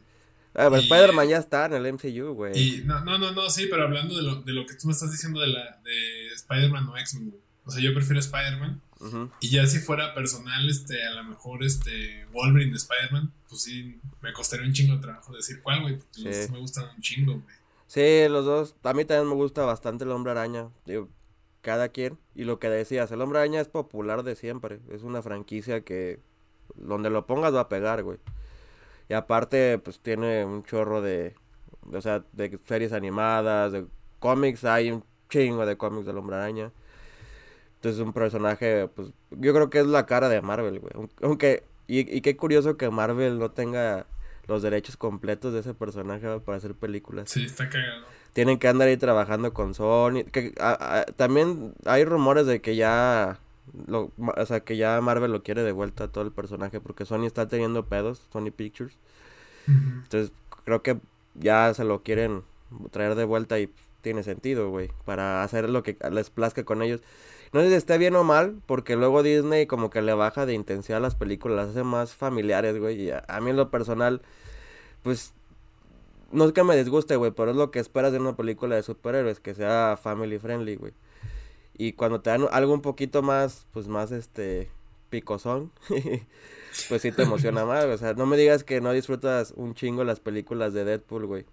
Ah, 0.54 0.68
Y- 0.72 0.80
Spider-Man 0.80 1.28
ya 1.28 1.38
está 1.38 1.66
en 1.66 1.72
el 1.74 1.86
MCU, 1.86 2.34
güey. 2.34 2.52
Y 2.58 2.82
no, 2.84 3.00
no, 3.04 3.16
no, 3.18 3.32
no, 3.32 3.48
sí, 3.50 3.66
pero 3.70 3.84
hablando 3.84 4.14
de 4.16 4.22
lo, 4.22 4.36
de 4.42 4.52
lo 4.52 4.66
que 4.66 4.74
tú 4.74 4.86
me 4.86 4.92
estás 4.92 5.10
diciendo 5.10 5.40
de 5.40 5.46
la 5.48 5.80
de 5.84 6.28
Spider-Man 6.34 6.88
o 6.88 6.96
X-Men, 6.98 7.30
güey. 7.30 7.42
O 7.64 7.70
sea, 7.70 7.82
yo 7.82 7.94
prefiero 7.94 8.20
Spider-Man. 8.20 8.80
Y 9.40 9.48
ya 9.50 9.66
si 9.66 9.78
fuera 9.80 10.14
personal, 10.14 10.68
este, 10.68 11.04
a 11.04 11.10
lo 11.14 11.24
mejor 11.24 11.64
este 11.64 12.24
Wolverine 12.32 12.70
de 12.70 12.76
Spider-Man, 12.76 13.32
pues 13.48 13.62
sí, 13.62 13.98
me 14.20 14.32
costaría 14.32 14.64
un 14.64 14.72
chingo 14.72 14.94
de 14.94 15.00
trabajo 15.02 15.34
decir 15.34 15.60
cuál, 15.60 15.80
güey, 15.82 15.96
porque 15.96 16.20
los 16.22 16.34
Sí. 16.36 16.40
dos 16.42 16.50
me 16.50 16.58
gustan 16.60 16.84
un 16.94 17.02
chingo, 17.02 17.32
güey. 17.32 17.56
Sí, 17.88 18.28
los 18.28 18.44
dos. 18.44 18.76
A 18.84 18.92
mí 18.94 19.04
también 19.04 19.28
me 19.28 19.34
gusta 19.34 19.64
bastante 19.64 20.04
el 20.04 20.12
Hombre 20.12 20.30
Araña. 20.32 20.68
Digo, 20.86 21.08
cada 21.62 21.88
quien. 21.88 22.16
Y 22.36 22.44
lo 22.44 22.58
que 22.60 22.68
decías, 22.70 23.10
el 23.10 23.20
Hombre 23.22 23.40
Araña 23.40 23.60
es 23.60 23.66
popular 23.68 24.22
de 24.22 24.36
siempre. 24.36 24.78
Es 24.90 25.02
una 25.02 25.20
franquicia 25.20 25.80
que 25.82 26.20
donde 26.76 27.10
lo 27.10 27.26
pongas 27.26 27.52
va 27.54 27.60
a 27.62 27.68
pegar, 27.68 28.02
güey. 28.04 28.18
Y 29.12 29.14
aparte, 29.14 29.78
pues 29.78 30.00
tiene 30.00 30.42
un 30.46 30.64
chorro 30.64 31.02
de, 31.02 31.34
o 31.92 32.00
sea, 32.00 32.24
de 32.32 32.58
series 32.64 32.94
animadas, 32.94 33.70
de 33.70 33.84
cómics. 34.20 34.64
Hay 34.64 34.90
un 34.90 35.04
chingo 35.28 35.66
de 35.66 35.76
cómics 35.76 36.06
del 36.06 36.16
Hombre 36.16 36.36
Araña. 36.36 36.70
Entonces 37.74 38.00
es 38.00 38.06
un 38.06 38.14
personaje, 38.14 38.88
pues, 38.88 39.08
yo 39.32 39.52
creo 39.52 39.68
que 39.68 39.80
es 39.80 39.86
la 39.86 40.06
cara 40.06 40.30
de 40.30 40.40
Marvel, 40.40 40.80
güey. 40.80 40.94
Aun- 40.94 41.10
Aunque, 41.20 41.62
y, 41.86 42.10
y 42.10 42.22
qué 42.22 42.38
curioso 42.38 42.78
que 42.78 42.88
Marvel 42.88 43.38
no 43.38 43.50
tenga 43.50 44.06
los 44.46 44.62
derechos 44.62 44.96
completos 44.96 45.52
de 45.52 45.60
ese 45.60 45.74
personaje 45.74 46.40
para 46.40 46.56
hacer 46.56 46.72
películas 46.74 47.28
Sí, 47.30 47.44
está 47.44 47.68
cagado. 47.68 48.06
tienen 48.32 48.58
que 48.58 48.66
andar 48.68 48.88
ahí 48.88 48.96
trabajando 48.96 49.52
con 49.52 49.74
Sony. 49.74 50.24
Que, 50.32 50.54
a- 50.58 51.00
a- 51.00 51.04
también 51.04 51.74
hay 51.84 52.06
rumores 52.06 52.46
de 52.46 52.62
que 52.62 52.76
ya, 52.76 53.38
lo, 53.88 54.10
o 54.18 54.46
sea, 54.46 54.60
que 54.60 54.76
ya 54.76 55.00
Marvel 55.00 55.32
lo 55.32 55.42
quiere 55.42 55.62
de 55.62 55.72
vuelta 55.72 56.04
a 56.04 56.08
todo 56.08 56.24
el 56.24 56.32
personaje 56.32 56.80
porque 56.80 57.04
Sony 57.06 57.24
está 57.26 57.48
teniendo 57.48 57.86
pedos, 57.86 58.28
Sony 58.32 58.50
Pictures. 58.54 58.98
Entonces 60.04 60.32
creo 60.64 60.82
que 60.82 60.98
ya 61.34 61.72
se 61.74 61.84
lo 61.84 62.02
quieren 62.02 62.42
traer 62.90 63.14
de 63.14 63.24
vuelta 63.24 63.58
y 63.60 63.70
tiene 64.00 64.22
sentido, 64.22 64.70
güey, 64.70 64.90
para 65.04 65.42
hacer 65.42 65.70
lo 65.70 65.82
que 65.82 65.96
les 66.10 66.30
plazca 66.30 66.64
con 66.64 66.82
ellos. 66.82 67.02
No 67.52 67.60
sé 67.60 67.68
si 67.68 67.74
esté 67.74 67.98
bien 67.98 68.16
o 68.16 68.24
mal, 68.24 68.60
porque 68.66 68.96
luego 68.96 69.22
Disney 69.22 69.66
como 69.66 69.90
que 69.90 70.02
le 70.02 70.14
baja 70.14 70.46
de 70.46 70.54
intensidad 70.54 70.98
a 70.98 71.00
las 71.00 71.14
películas, 71.14 71.56
las 71.56 71.68
hace 71.70 71.84
más 71.84 72.14
familiares, 72.14 72.78
güey. 72.78 73.02
Y 73.02 73.10
a, 73.10 73.24
a 73.28 73.40
mí 73.40 73.50
en 73.50 73.56
lo 73.56 73.70
personal, 73.70 74.22
pues, 75.02 75.34
no 76.32 76.44
es 76.46 76.52
que 76.52 76.64
me 76.64 76.76
disguste, 76.76 77.16
güey, 77.16 77.30
pero 77.32 77.50
es 77.50 77.56
lo 77.56 77.70
que 77.70 77.78
esperas 77.78 78.12
de 78.12 78.18
una 78.18 78.36
película 78.36 78.76
de 78.76 78.82
superhéroes, 78.82 79.40
que 79.40 79.54
sea 79.54 79.98
family 80.02 80.38
friendly, 80.38 80.76
güey. 80.76 80.92
Y 81.76 81.92
cuando 81.94 82.20
te 82.20 82.30
dan 82.30 82.46
algo 82.50 82.74
un 82.74 82.82
poquito 82.82 83.22
más, 83.22 83.66
pues 83.72 83.88
más, 83.88 84.12
este, 84.12 84.70
picosón, 85.10 85.72
pues 86.88 87.02
sí 87.02 87.12
te 87.12 87.22
emociona 87.22 87.64
más. 87.66 87.84
O 87.84 87.98
sea, 87.98 88.14
no 88.14 88.26
me 88.26 88.36
digas 88.36 88.64
que 88.64 88.80
no 88.80 88.92
disfrutas 88.92 89.52
un 89.56 89.74
chingo 89.74 90.04
las 90.04 90.20
películas 90.20 90.72
de 90.72 90.84
Deadpool, 90.84 91.26
güey. 91.26 91.46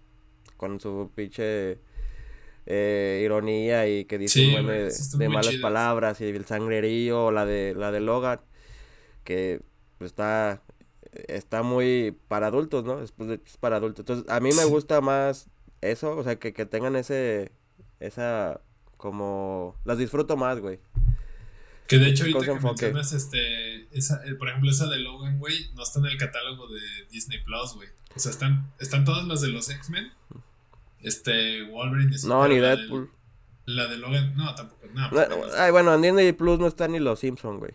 Con 0.58 0.80
su 0.80 1.12
pinche 1.16 1.80
eh, 2.66 3.22
ironía 3.24 3.88
y 3.88 4.06
que 4.06 4.18
dice 4.18 4.34
Sí, 4.34 4.46
un 4.56 4.66
buen 4.66 4.66
güey, 4.66 4.90
de, 4.90 5.30
malas 5.30 5.50
chidas. 5.50 5.62
palabras 5.62 6.22
y 6.22 6.26
el 6.26 6.46
sangrerío, 6.46 7.26
o 7.26 7.32
la 7.32 7.46
de 7.46 7.74
la 7.76 7.92
de 7.92 8.00
Logan, 8.02 8.42
que 9.24 9.62
pues, 9.98 10.12
está 10.12 10.62
está 11.28 11.64
muy 11.64 12.16
para 12.28 12.48
adultos, 12.48 12.84
¿no? 12.86 13.02
Es, 13.02 13.12
pues, 13.12 13.30
es 13.46 13.58
para 13.58 13.78
adultos. 13.78 14.04
Entonces, 14.04 14.30
a 14.30 14.40
mí 14.40 14.52
me 14.54 14.66
gusta 14.66 15.02
más 15.02 15.50
eso, 15.82 16.16
o 16.18 16.24
sea, 16.24 16.38
que, 16.38 16.54
que 16.54 16.66
tengan 16.66 16.96
ese 16.96 17.52
esa 18.00 18.62
como 19.00 19.76
las 19.86 19.98
disfruto 19.98 20.38
más, 20.38 20.60
güey. 20.60 20.80
Que 21.88 21.98
de 21.98 22.10
hecho 22.10 22.24
ahorita 22.26 22.42
que 22.46 22.52
enfoque. 22.52 22.86
mencionas 22.94 23.14
este, 23.14 23.88
esa, 23.98 24.22
eh, 24.26 24.36
por 24.36 24.50
ejemplo 24.50 24.70
esa 24.70 24.86
de 24.88 25.00
Logan, 25.00 25.40
güey, 25.40 25.72
no 25.74 25.82
está 25.82 25.98
en 26.00 26.06
el 26.06 26.18
catálogo 26.20 26.68
de 26.68 26.82
Disney 27.10 27.44
Plus, 27.44 27.74
güey. 27.74 27.88
O 28.16 28.20
sea, 28.20 28.30
están, 28.32 28.72
están 28.80 29.06
todas 29.06 29.26
las 29.28 29.42
de 29.42 29.48
los 29.48 29.70
X-Men. 29.72 30.12
Este, 31.02 31.64
Wolverine. 31.64 32.18
sí, 32.18 32.28
No, 32.28 32.48
ni 32.48 32.56
del- 32.60 32.78
Deadpool. 32.78 33.10
la 33.66 33.88
de 33.88 33.98
Logan, 33.98 34.36
no, 34.36 34.54
tampoco. 34.54 34.80
No, 34.94 35.10
ay, 35.58 35.72
bueno, 35.72 35.94
en 35.96 36.02
Disney 36.02 36.32
Plus 36.34 36.60
no 36.60 36.68
están 36.68 36.92
ni 36.92 37.00
los 37.00 37.20
Simpson, 37.20 37.58
güey. 37.60 37.72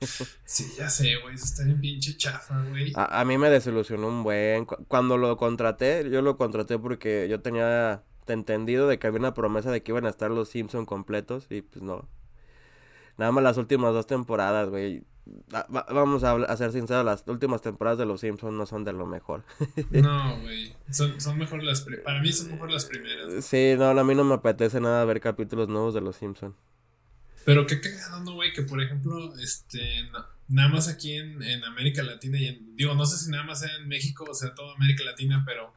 Sí, 0.44 0.64
ya 0.78 0.90
sé, 0.90 1.16
güey, 1.22 1.34
eso 1.34 1.46
está 1.46 1.64
bien 1.64 1.80
pinche 1.80 2.16
chafa, 2.18 2.62
güey. 2.68 2.92
A, 2.94 3.20
a 3.20 3.24
mí 3.24 3.38
me 3.38 3.48
desilusionó 3.48 4.08
un 4.08 4.22
buen. 4.22 4.66
cu- 4.66 4.84
Cuando 4.88 5.16
lo 5.16 5.36
contraté, 5.38 6.08
yo 6.10 6.20
lo 6.20 6.36
contraté 6.36 6.78
porque 6.78 7.26
yo 7.30 7.40
tenía 7.40 8.02
entendido 8.32 8.88
de 8.88 8.98
que 8.98 9.06
había 9.06 9.20
una 9.20 9.34
promesa 9.34 9.70
de 9.70 9.82
que 9.82 9.92
iban 9.92 10.06
a 10.06 10.10
estar 10.10 10.30
los 10.30 10.48
Simpson 10.48 10.86
completos 10.86 11.46
y 11.50 11.62
pues 11.62 11.82
no. 11.82 12.08
Nada 13.18 13.32
más 13.32 13.42
las 13.44 13.56
últimas 13.56 13.92
dos 13.94 14.06
temporadas, 14.06 14.68
güey. 14.68 15.02
Va- 15.52 15.66
va- 15.74 15.86
Vamos 15.90 16.22
a, 16.22 16.34
a 16.34 16.56
ser 16.56 16.70
sinceros, 16.70 17.04
las 17.04 17.24
últimas 17.26 17.60
temporadas 17.62 17.98
de 17.98 18.06
los 18.06 18.20
Simpson 18.20 18.56
no 18.56 18.64
son 18.66 18.84
de 18.84 18.92
lo 18.92 19.06
mejor. 19.06 19.42
No, 19.90 20.38
güey. 20.42 20.74
Son, 20.90 21.20
son 21.20 21.38
mejor 21.38 21.62
las 21.62 21.80
Para 22.04 22.20
mí 22.20 22.32
son 22.32 22.50
mejor 22.52 22.70
las 22.70 22.84
primeras. 22.84 23.44
Sí, 23.44 23.74
no, 23.78 23.86
a 23.88 24.04
mí 24.04 24.14
no 24.14 24.24
me 24.24 24.34
apetece 24.34 24.80
nada 24.80 25.04
ver 25.04 25.20
capítulos 25.20 25.68
nuevos 25.68 25.94
de 25.94 26.00
los 26.02 26.16
Simpson. 26.16 26.54
Pero 27.44 27.66
qué 27.66 27.80
cagado, 27.80 28.20
¿no, 28.20 28.34
güey? 28.34 28.52
Que 28.52 28.62
por 28.62 28.82
ejemplo, 28.82 29.34
este, 29.36 30.02
na- 30.12 30.26
nada 30.48 30.68
más 30.68 30.88
aquí 30.88 31.16
en, 31.16 31.42
en 31.42 31.64
América 31.64 32.02
Latina 32.02 32.38
y 32.38 32.46
en, 32.48 32.76
digo, 32.76 32.94
no 32.94 33.06
sé 33.06 33.16
si 33.24 33.30
nada 33.30 33.44
más 33.44 33.60
sea 33.60 33.74
en 33.76 33.88
México 33.88 34.24
o 34.28 34.34
sea 34.34 34.54
toda 34.54 34.74
América 34.74 35.04
Latina, 35.04 35.42
pero 35.46 35.72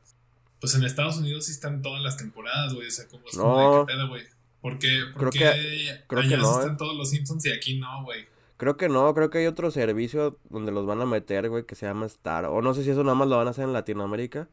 pues 0.60 0.76
en 0.76 0.84
Estados 0.84 1.18
Unidos 1.18 1.46
sí 1.46 1.52
están 1.52 1.82
todas 1.82 2.02
las 2.02 2.18
temporadas, 2.18 2.74
güey. 2.74 2.88
O 2.88 2.92
sea, 2.92 3.08
como 3.08 3.26
es 3.28 3.38
como 3.38 3.54
No. 3.58 3.80
de 3.80 3.86
qué 3.86 3.94
pedo, 3.94 4.08
güey. 4.10 4.24
¿Por 4.62 4.78
qué, 4.80 5.00
por 5.14 5.30
Creo 5.30 5.32
qué 5.32 5.40
que- 5.40 6.04
creo 6.08 6.22
allá 6.22 6.30
que 6.30 6.38
no, 6.38 6.52
están 6.60 6.74
eh. 6.74 6.78
todos 6.78 6.96
los 6.96 7.10
Simpsons 7.10 7.46
y 7.46 7.52
aquí 7.52 7.80
no, 7.80 8.04
güey? 8.04 8.28
Creo 8.58 8.76
que 8.76 8.90
no, 8.90 9.14
creo 9.14 9.30
que 9.30 9.38
hay 9.38 9.48
otro 9.48 9.72
servicio 9.72 10.38
donde 10.50 10.74
los 10.74 10.86
van 10.86 11.00
a 11.02 11.06
meter, 11.06 11.48
güey, 11.50 11.66
que 11.66 11.76
se 11.76 11.86
llama 11.86 12.06
Star. 12.08 12.44
O 12.46 12.62
no 12.62 12.74
sé 12.74 12.84
si 12.84 12.90
eso 12.90 13.04
nada 13.06 13.16
más 13.16 13.30
lo 13.30 13.38
van 13.38 13.48
a 13.48 13.52
hacer 13.52 13.64
en 13.64 13.72
Latinoamérica. 13.72 14.50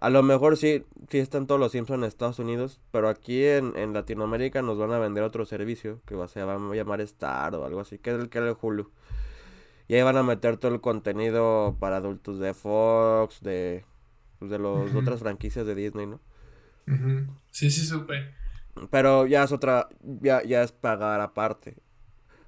A 0.00 0.10
lo 0.10 0.24
mejor 0.24 0.56
sí, 0.56 0.84
sí 1.08 1.18
están 1.18 1.46
todos 1.46 1.60
los 1.60 1.70
Simpsons 1.70 1.98
en 2.02 2.04
Estados 2.08 2.40
Unidos, 2.40 2.80
pero 2.90 3.08
aquí 3.08 3.44
en, 3.44 3.76
en 3.76 3.92
Latinoamérica 3.92 4.60
nos 4.60 4.76
van 4.76 4.90
a 4.90 4.98
vender 4.98 5.22
otro 5.22 5.46
servicio 5.46 6.00
que 6.04 6.16
va, 6.16 6.26
se 6.26 6.42
va 6.42 6.54
a 6.54 6.74
llamar 6.74 7.00
Star 7.02 7.54
o 7.54 7.64
algo 7.64 7.78
así, 7.78 7.98
que 8.00 8.10
es 8.10 8.18
el 8.18 8.28
que 8.28 8.38
es 8.40 8.44
el 8.44 8.56
Hulu. 8.60 8.90
Y 9.86 9.94
ahí 9.94 10.02
van 10.02 10.16
a 10.16 10.24
meter 10.24 10.56
todo 10.56 10.74
el 10.74 10.80
contenido 10.80 11.76
para 11.78 11.98
adultos 11.98 12.40
de 12.40 12.54
Fox, 12.54 13.40
de, 13.42 13.84
pues, 14.48 14.92
de 14.92 14.98
Ujú. 14.98 14.98
otras 14.98 15.20
franquicias 15.20 15.66
de 15.66 15.74
Disney, 15.74 16.06
¿no? 16.06 16.20
Sí, 17.50 17.70
sí, 17.70 17.86
supe. 17.86 18.34
Pero 18.90 19.26
ya 19.26 19.44
es 19.44 19.52
otra, 19.52 19.88
ya, 20.02 20.42
ya 20.42 20.62
es 20.62 20.72
pagar 20.72 21.20
aparte. 21.20 21.76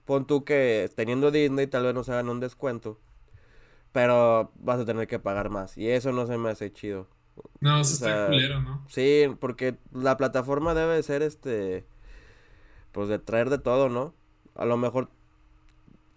Pon 0.06 0.26
tú 0.26 0.44
que 0.44 0.90
teniendo 0.96 1.30
Disney 1.32 1.66
tal 1.68 1.84
vez 1.84 1.94
nos 1.94 2.08
hagan 2.10 2.28
un 2.30 2.40
descuento, 2.40 3.00
pero 3.92 4.52
vas 4.56 4.80
a 4.80 4.86
tener 4.86 5.08
que 5.08 5.18
pagar 5.20 5.50
más. 5.50 5.78
Y 5.78 5.90
eso 5.90 6.12
no 6.12 6.26
se 6.26 6.38
me 6.38 6.50
hace 6.50 6.72
chido. 6.72 7.08
No, 7.60 7.80
eso 7.80 7.92
O 7.92 7.94
está 7.94 8.10
sea, 8.10 8.24
culero, 8.24 8.60
¿no? 8.60 8.86
Sí, 8.88 9.26
porque 9.40 9.78
la 9.92 10.16
plataforma 10.18 10.74
debe 10.74 11.02
ser 11.02 11.22
este, 11.22 11.86
pues 12.92 13.08
de 13.08 13.18
traer 13.18 13.50
de 13.50 13.58
todo, 13.58 13.88
¿no? 13.88 14.14
A 14.54 14.64
lo 14.64 14.76
mejor, 14.76 15.08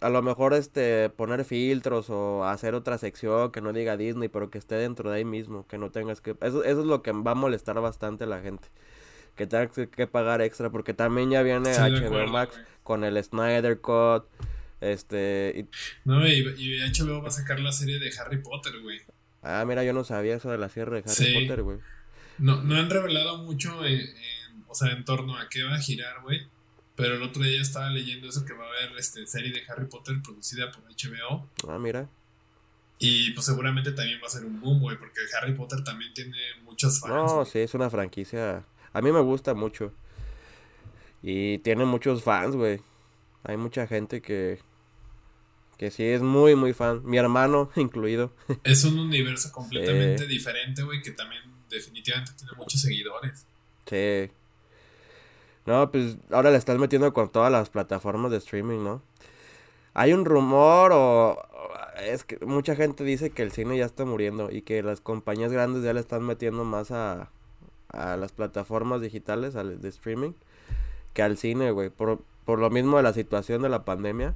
a 0.00 0.08
lo 0.10 0.22
mejor 0.22 0.54
este, 0.54 1.08
poner 1.10 1.44
filtros 1.44 2.08
o 2.10 2.44
hacer 2.44 2.74
otra 2.74 2.98
sección 2.98 3.50
que 3.50 3.60
no 3.60 3.72
diga 3.72 3.96
Disney, 3.96 4.28
pero 4.28 4.50
que 4.50 4.58
esté 4.58 4.76
dentro 4.76 5.10
de 5.10 5.16
ahí 5.18 5.24
mismo, 5.24 5.66
que 5.66 5.78
no 5.78 5.90
tengas 5.90 6.20
que, 6.20 6.30
eso, 6.40 6.62
eso 6.64 6.80
es 6.80 6.86
lo 6.86 7.02
que 7.02 7.12
va 7.12 7.32
a 7.32 7.34
molestar 7.34 7.80
bastante 7.80 8.24
a 8.24 8.26
la 8.28 8.40
gente, 8.40 8.68
que 9.36 9.46
tengas 9.46 9.72
que, 9.72 9.88
que 9.88 10.06
pagar 10.06 10.40
extra, 10.42 10.70
porque 10.70 10.94
también 10.94 11.30
ya 11.30 11.42
viene 11.42 11.68
de 11.70 11.76
HBO 11.78 12.06
acuerdo, 12.06 12.26
Max 12.32 12.60
con 12.84 13.02
el 13.04 13.22
Snyder 13.22 13.80
Cut, 13.80 14.24
este, 14.80 15.54
y- 15.56 15.68
No, 16.08 16.26
y, 16.26 16.54
y 16.56 16.78
HBO 16.80 17.20
va 17.22 17.28
a 17.28 17.32
sacar 17.32 17.58
la 17.60 17.72
serie 17.72 17.98
de 17.98 18.10
Harry 18.18 18.38
Potter, 18.38 18.74
güey. 18.80 19.00
ah, 19.42 19.64
mira, 19.66 19.82
yo 19.84 19.92
no 19.92 20.04
sabía 20.04 20.36
eso 20.36 20.50
de 20.50 20.58
la 20.58 20.68
cierre 20.68 21.02
de 21.02 21.10
Harry 21.10 21.24
Sí. 21.24 21.34
Potter, 21.40 21.62
güey. 21.62 21.78
No, 22.38 22.62
no 22.62 22.76
han 22.76 22.88
revelado 22.88 23.38
mucho 23.38 23.84
en, 23.84 23.94
en- 24.00 24.64
o 24.68 24.74
sea, 24.74 24.92
en 24.92 25.04
torno 25.04 25.36
a 25.36 25.48
qué 25.48 25.64
va 25.64 25.74
a 25.74 25.78
girar, 25.80 26.20
güey. 26.22 26.46
Pero 26.98 27.14
el 27.14 27.22
otro 27.22 27.44
día 27.44 27.62
estaba 27.62 27.88
leyendo 27.90 28.28
eso 28.28 28.44
que 28.44 28.52
va 28.52 28.64
a 28.64 28.66
haber 28.66 28.98
este, 28.98 29.24
serie 29.24 29.52
de 29.52 29.62
Harry 29.68 29.86
Potter 29.86 30.16
producida 30.20 30.72
por 30.72 30.82
HBO. 30.82 31.48
Ah, 31.68 31.78
mira. 31.78 32.08
Y 32.98 33.30
pues 33.30 33.46
seguramente 33.46 33.92
también 33.92 34.18
va 34.20 34.26
a 34.26 34.30
ser 34.30 34.44
un 34.44 34.60
boom, 34.60 34.80
güey, 34.80 34.98
porque 34.98 35.20
Harry 35.40 35.54
Potter 35.54 35.84
también 35.84 36.12
tiene 36.12 36.36
muchos 36.64 36.98
fans. 36.98 37.14
No, 37.14 37.44
sí, 37.44 37.60
es 37.60 37.72
una 37.74 37.88
franquicia. 37.88 38.64
A 38.92 39.00
mí 39.00 39.12
me 39.12 39.20
gusta 39.20 39.54
mucho. 39.54 39.92
Y 41.22 41.58
tiene 41.58 41.84
muchos 41.84 42.24
fans, 42.24 42.56
güey. 42.56 42.80
Hay 43.44 43.56
mucha 43.56 43.86
gente 43.86 44.20
que. 44.20 44.58
Que 45.76 45.92
sí 45.92 46.02
es 46.02 46.20
muy, 46.20 46.56
muy 46.56 46.72
fan. 46.72 47.02
Mi 47.04 47.16
hermano 47.16 47.70
incluido. 47.76 48.34
Es 48.64 48.82
un 48.82 48.98
universo 48.98 49.52
completamente 49.52 50.26
diferente, 50.26 50.82
güey, 50.82 51.00
que 51.00 51.12
también 51.12 51.42
definitivamente 51.70 52.32
tiene 52.36 52.54
muchos 52.56 52.80
seguidores. 52.80 53.46
Sí. 53.86 54.32
No, 55.68 55.90
pues 55.90 56.16
ahora 56.30 56.50
le 56.50 56.56
estás 56.56 56.78
metiendo 56.78 57.12
con 57.12 57.28
todas 57.28 57.52
las 57.52 57.68
plataformas 57.68 58.30
de 58.30 58.38
streaming, 58.38 58.82
¿no? 58.82 59.02
Hay 59.92 60.14
un 60.14 60.24
rumor 60.24 60.92
o... 60.94 61.42
Es 62.00 62.24
que 62.24 62.38
mucha 62.46 62.74
gente 62.74 63.04
dice 63.04 63.28
que 63.28 63.42
el 63.42 63.52
cine 63.52 63.76
ya 63.76 63.84
está 63.84 64.06
muriendo 64.06 64.50
y 64.50 64.62
que 64.62 64.82
las 64.82 65.02
compañías 65.02 65.52
grandes 65.52 65.82
ya 65.82 65.92
le 65.92 66.00
están 66.00 66.22
metiendo 66.22 66.64
más 66.64 66.90
a, 66.90 67.28
a 67.90 68.16
las 68.16 68.32
plataformas 68.32 69.02
digitales, 69.02 69.56
al 69.56 69.82
de 69.82 69.88
streaming, 69.90 70.32
que 71.12 71.22
al 71.22 71.36
cine, 71.36 71.70
güey. 71.70 71.90
Por, 71.90 72.20
por 72.46 72.60
lo 72.60 72.70
mismo 72.70 72.96
de 72.96 73.02
la 73.02 73.12
situación 73.12 73.60
de 73.60 73.68
la 73.68 73.84
pandemia. 73.84 74.34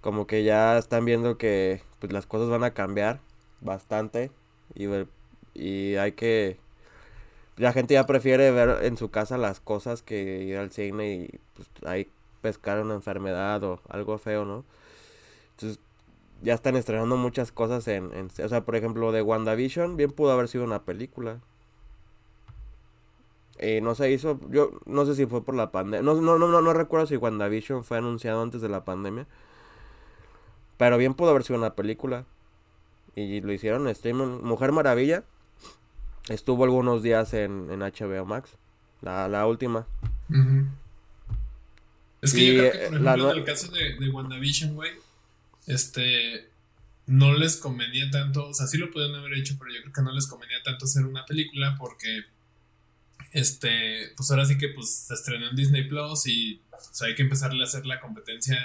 Como 0.00 0.26
que 0.26 0.42
ya 0.42 0.78
están 0.78 1.04
viendo 1.04 1.38
que 1.38 1.80
pues 2.00 2.12
las 2.12 2.26
cosas 2.26 2.48
van 2.48 2.64
a 2.64 2.72
cambiar 2.72 3.20
bastante 3.60 4.32
y, 4.74 4.88
y 5.54 5.94
hay 5.94 6.10
que 6.12 6.58
la 7.56 7.72
gente 7.72 7.94
ya 7.94 8.06
prefiere 8.06 8.50
ver 8.50 8.84
en 8.84 8.96
su 8.96 9.10
casa 9.10 9.38
las 9.38 9.60
cosas 9.60 10.02
que 10.02 10.42
ir 10.44 10.56
al 10.58 10.70
cine 10.72 11.14
y 11.14 11.40
pues 11.54 11.68
ahí 11.86 12.08
pescar 12.40 12.80
una 12.82 12.94
enfermedad 12.94 13.62
o 13.64 13.80
algo 13.88 14.18
feo, 14.18 14.44
¿no? 14.44 14.64
Entonces 15.52 15.80
ya 16.42 16.54
están 16.54 16.76
estrenando 16.76 17.16
muchas 17.16 17.52
cosas 17.52 17.88
en, 17.88 18.12
en- 18.14 18.30
o 18.44 18.48
sea, 18.48 18.62
por 18.64 18.76
ejemplo, 18.76 19.12
de 19.12 19.22
WandaVision 19.22 19.96
bien 19.96 20.12
pudo 20.12 20.32
haber 20.32 20.48
sido 20.48 20.64
una 20.64 20.84
película. 20.84 21.40
Y 23.60 23.80
no 23.80 23.94
se 23.94 24.10
hizo, 24.10 24.40
yo 24.50 24.70
no 24.86 25.04
sé 25.04 25.14
si 25.14 25.26
fue 25.26 25.44
por 25.44 25.54
la 25.54 25.70
pandemia, 25.70 26.02
no, 26.02 26.20
no, 26.20 26.38
no, 26.38 26.48
no, 26.48 26.60
no 26.62 26.72
recuerdo 26.72 27.06
si 27.06 27.16
WandaVision 27.16 27.84
fue 27.84 27.98
anunciado 27.98 28.42
antes 28.42 28.60
de 28.60 28.68
la 28.68 28.84
pandemia, 28.84 29.26
pero 30.76 30.98
bien 30.98 31.14
pudo 31.14 31.30
haber 31.30 31.44
sido 31.44 31.58
una 31.58 31.74
película. 31.74 32.24
Y 33.16 33.40
lo 33.42 33.52
hicieron 33.52 33.82
en 33.82 33.88
streaming. 33.88 34.40
Mujer 34.42 34.72
Maravilla 34.72 35.24
estuvo 36.28 36.64
algunos 36.64 37.02
días 37.02 37.34
en, 37.34 37.70
en 37.70 37.80
HBO 37.80 38.24
Max. 38.24 38.50
La, 39.00 39.28
la 39.28 39.46
última. 39.46 39.86
Es 42.20 42.32
que 42.32 42.40
Y, 42.40 42.56
yo 42.56 42.60
creo 42.60 42.72
que, 42.72 42.78
eh, 42.78 42.88
por 42.88 42.96
ejemplo, 42.96 43.32
en 43.32 43.38
el 43.38 43.44
caso 43.44 43.72
de, 43.72 43.94
de 43.98 44.08
WandaVision, 44.10 44.74
güey, 44.74 44.92
este, 45.66 46.48
no 47.06 47.34
les 47.34 47.56
convenía 47.56 48.10
tanto, 48.10 48.48
o 48.48 48.54
sea, 48.54 48.66
sí 48.66 48.78
lo 48.78 48.90
podían 48.90 49.14
haber 49.14 49.34
hecho, 49.34 49.56
pero 49.58 49.72
yo 49.72 49.80
creo 49.80 49.92
que 49.92 50.02
no 50.02 50.12
les 50.12 50.26
convenía 50.26 50.62
tanto 50.62 50.84
hacer 50.84 51.04
una 51.04 51.26
película 51.26 51.76
porque, 51.78 52.24
este, 53.32 54.12
pues 54.16 54.30
ahora 54.30 54.44
sí 54.44 54.56
que 54.56 54.68
pues 54.68 54.90
se 54.90 55.14
estrenó 55.14 55.50
en 55.50 55.56
Disney 55.56 55.88
Plus 55.88 56.26
y 56.26 56.60
o 56.72 56.94
sea, 56.94 57.08
hay 57.08 57.14
que 57.14 57.22
empezarle 57.22 57.62
a 57.62 57.66
hacer 57.66 57.86
la 57.86 58.00
competencia 58.00 58.56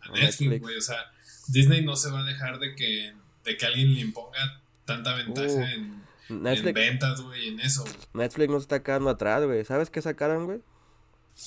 a 0.00 0.12
Netflix. 0.12 0.60
güey, 0.60 0.76
o 0.76 0.80
sea, 0.82 1.10
Disney 1.48 1.82
no 1.82 1.96
se 1.96 2.10
va 2.10 2.20
a 2.20 2.24
dejar 2.24 2.58
de 2.58 2.74
que, 2.74 3.14
de 3.44 3.56
que 3.56 3.66
alguien 3.66 3.94
le 3.94 4.00
imponga 4.00 4.60
tanta 4.84 5.14
ventaja 5.14 5.46
Uh, 5.46 5.62
en, 5.62 6.02
en 6.30 6.42
Netflix, 6.42 6.74
ventas, 6.74 7.20
güey, 7.20 7.48
en 7.48 7.60
eso, 7.60 7.84
Netflix 8.14 8.50
no 8.50 8.58
se 8.58 8.62
está 8.62 8.82
quedando 8.82 9.10
atrás, 9.10 9.44
güey. 9.44 9.64
¿Sabes 9.64 9.90
qué 9.90 10.00
sacaron, 10.00 10.46
güey? 10.46 10.60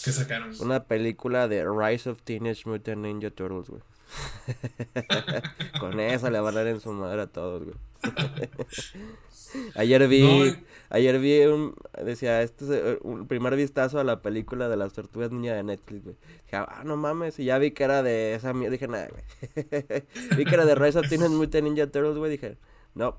que 0.03 0.11
sacaron. 0.11 0.53
Una 0.59 0.85
película 0.85 1.47
de 1.47 1.65
Rise 1.65 2.09
of 2.09 2.21
Teenage 2.23 2.63
Mutant 2.65 3.01
Ninja 3.01 3.29
Turtles, 3.29 3.69
güey. 3.69 3.81
Con 5.79 5.99
eso 5.99 6.29
le 6.29 6.39
van 6.39 6.55
a 6.55 6.59
dar 6.59 6.67
en 6.67 6.79
su 6.79 6.91
madre 6.91 7.21
a 7.21 7.27
todos, 7.27 7.63
güey. 7.63 7.75
ayer 9.75 10.07
vi, 10.07 10.21
No, 10.21 10.57
ayer 10.89 11.19
vi 11.19 11.41
un, 11.45 11.75
decía, 12.03 12.41
este 12.41 12.65
es 12.65 12.71
eh, 12.71 12.99
un 13.03 13.27
primer 13.27 13.55
vistazo 13.55 13.99
a 13.99 14.03
la 14.03 14.21
película 14.21 14.67
de 14.67 14.77
las 14.77 14.93
tortugas 14.93 15.31
niña 15.31 15.53
de 15.53 15.63
Netflix, 15.63 16.03
güey. 16.03 16.15
Dije, 16.45 16.57
ah, 16.57 16.83
no 16.85 16.97
mames, 16.97 17.39
y 17.39 17.45
ya 17.45 17.57
vi 17.57 17.71
que 17.71 17.83
era 17.83 18.03
de 18.03 18.35
esa 18.35 18.53
mierda, 18.53 18.73
dije, 18.73 18.87
nada, 18.87 19.07
güey. 19.09 19.23
vi 20.37 20.45
que 20.45 20.55
era 20.55 20.65
de 20.65 20.75
Rise 20.75 20.99
of 20.99 21.07
Teenage 21.07 21.33
Mutant 21.33 21.63
Ninja 21.63 21.87
Turtles, 21.87 22.17
güey, 22.17 22.31
dije, 22.31 22.57
no, 22.95 23.17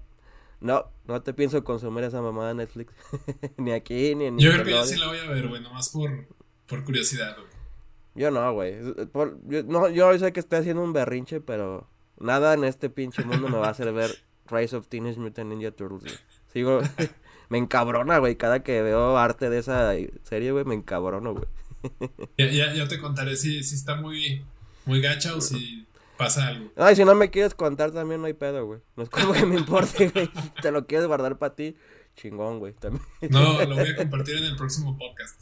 no, 0.65 0.91
no 1.07 1.21
te 1.21 1.35
pienso 1.35 1.63
consumir 1.63 2.05
esa 2.05 2.23
mamada 2.23 2.49
de 2.49 2.55
Netflix. 2.55 2.91
ni 3.59 3.73
aquí, 3.73 4.15
ni 4.15 4.25
en 4.25 4.39
Yo 4.39 4.51
creo 4.51 4.65
que 4.65 4.71
yo 4.71 4.87
sí 4.87 4.97
la 4.97 5.09
voy 5.09 5.19
a 5.19 5.29
ver, 5.29 5.47
güey, 5.47 5.61
nomás 5.61 5.91
por, 5.91 6.27
por 6.67 6.85
curiosidad, 6.85 7.37
güey. 7.37 7.49
Yo 8.15 8.31
no, 8.31 8.51
güey. 8.55 8.77
Yo, 9.47 9.63
no, 9.65 9.91
yo 9.91 10.19
sé 10.19 10.33
que 10.33 10.41
estoy 10.41 10.61
haciendo 10.61 10.83
un 10.83 10.95
berrinche, 10.95 11.43
pero 11.43 11.87
nada 12.19 12.55
en 12.55 12.65
este 12.65 12.89
pinche 12.89 13.23
mundo 13.25 13.49
me 13.49 13.59
va 13.59 13.67
a 13.67 13.71
hacer 13.73 13.93
ver 13.93 14.11
Rise 14.51 14.75
of 14.77 14.89
Teenage 14.89 15.21
Mutant 15.21 15.51
Ninja 15.51 15.71
Turtles, 15.71 16.03
güey. 16.03 16.15
Sigo, 16.51 16.81
me 17.51 17.59
encabrona, 17.59 18.17
güey. 18.17 18.37
Cada 18.37 18.63
que 18.63 18.81
veo 18.81 19.19
arte 19.19 19.51
de 19.51 19.59
esa 19.59 19.93
serie, 20.23 20.53
güey, 20.53 20.65
me 20.65 20.75
encabrono, 20.75 21.35
güey. 21.35 21.47
Ya, 22.39 22.51
ya, 22.51 22.73
ya 22.73 22.89
te 22.89 22.99
contaré 22.99 23.37
si, 23.37 23.63
si 23.63 23.75
está 23.75 23.97
muy, 23.97 24.43
muy 24.87 25.03
gacha 25.03 25.35
o 25.35 25.43
si 25.43 25.87
pasa 26.17 26.49
algo. 26.49 26.73
Ay, 26.77 26.97
si 26.97 27.05
no 27.05 27.15
me 27.15 27.31
quieres 27.31 27.55
contar 27.55 27.93
también 27.93 28.21
no 28.21 28.27
hay 28.27 28.33
pedo, 28.35 28.67
güey. 28.67 28.81
No 28.97 29.03
es 29.03 29.09
como 29.11 29.33
que 29.33 29.47
me 29.47 29.57
importe, 29.57 30.09
güey. 30.15 30.31
Te 30.63 30.71
lo 30.71 30.87
quieres 30.87 31.07
guardar 31.07 31.39
para 31.39 31.55
ti, 31.55 31.77
chingón, 32.17 32.59
güey. 32.59 32.73
También. 32.75 33.05
No, 33.31 33.65
lo 33.65 33.75
voy 33.75 33.89
a 33.89 33.97
compartir 33.97 34.37
en 34.37 34.45
el 34.45 34.57
próximo 34.57 34.97
podcast. 34.97 35.41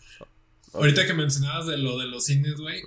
Ahorita 0.74 1.06
que 1.06 1.14
mencionabas 1.14 1.66
de 1.66 1.76
lo 1.78 1.98
de 1.98 2.06
los 2.06 2.24
cines, 2.24 2.56
güey, 2.56 2.82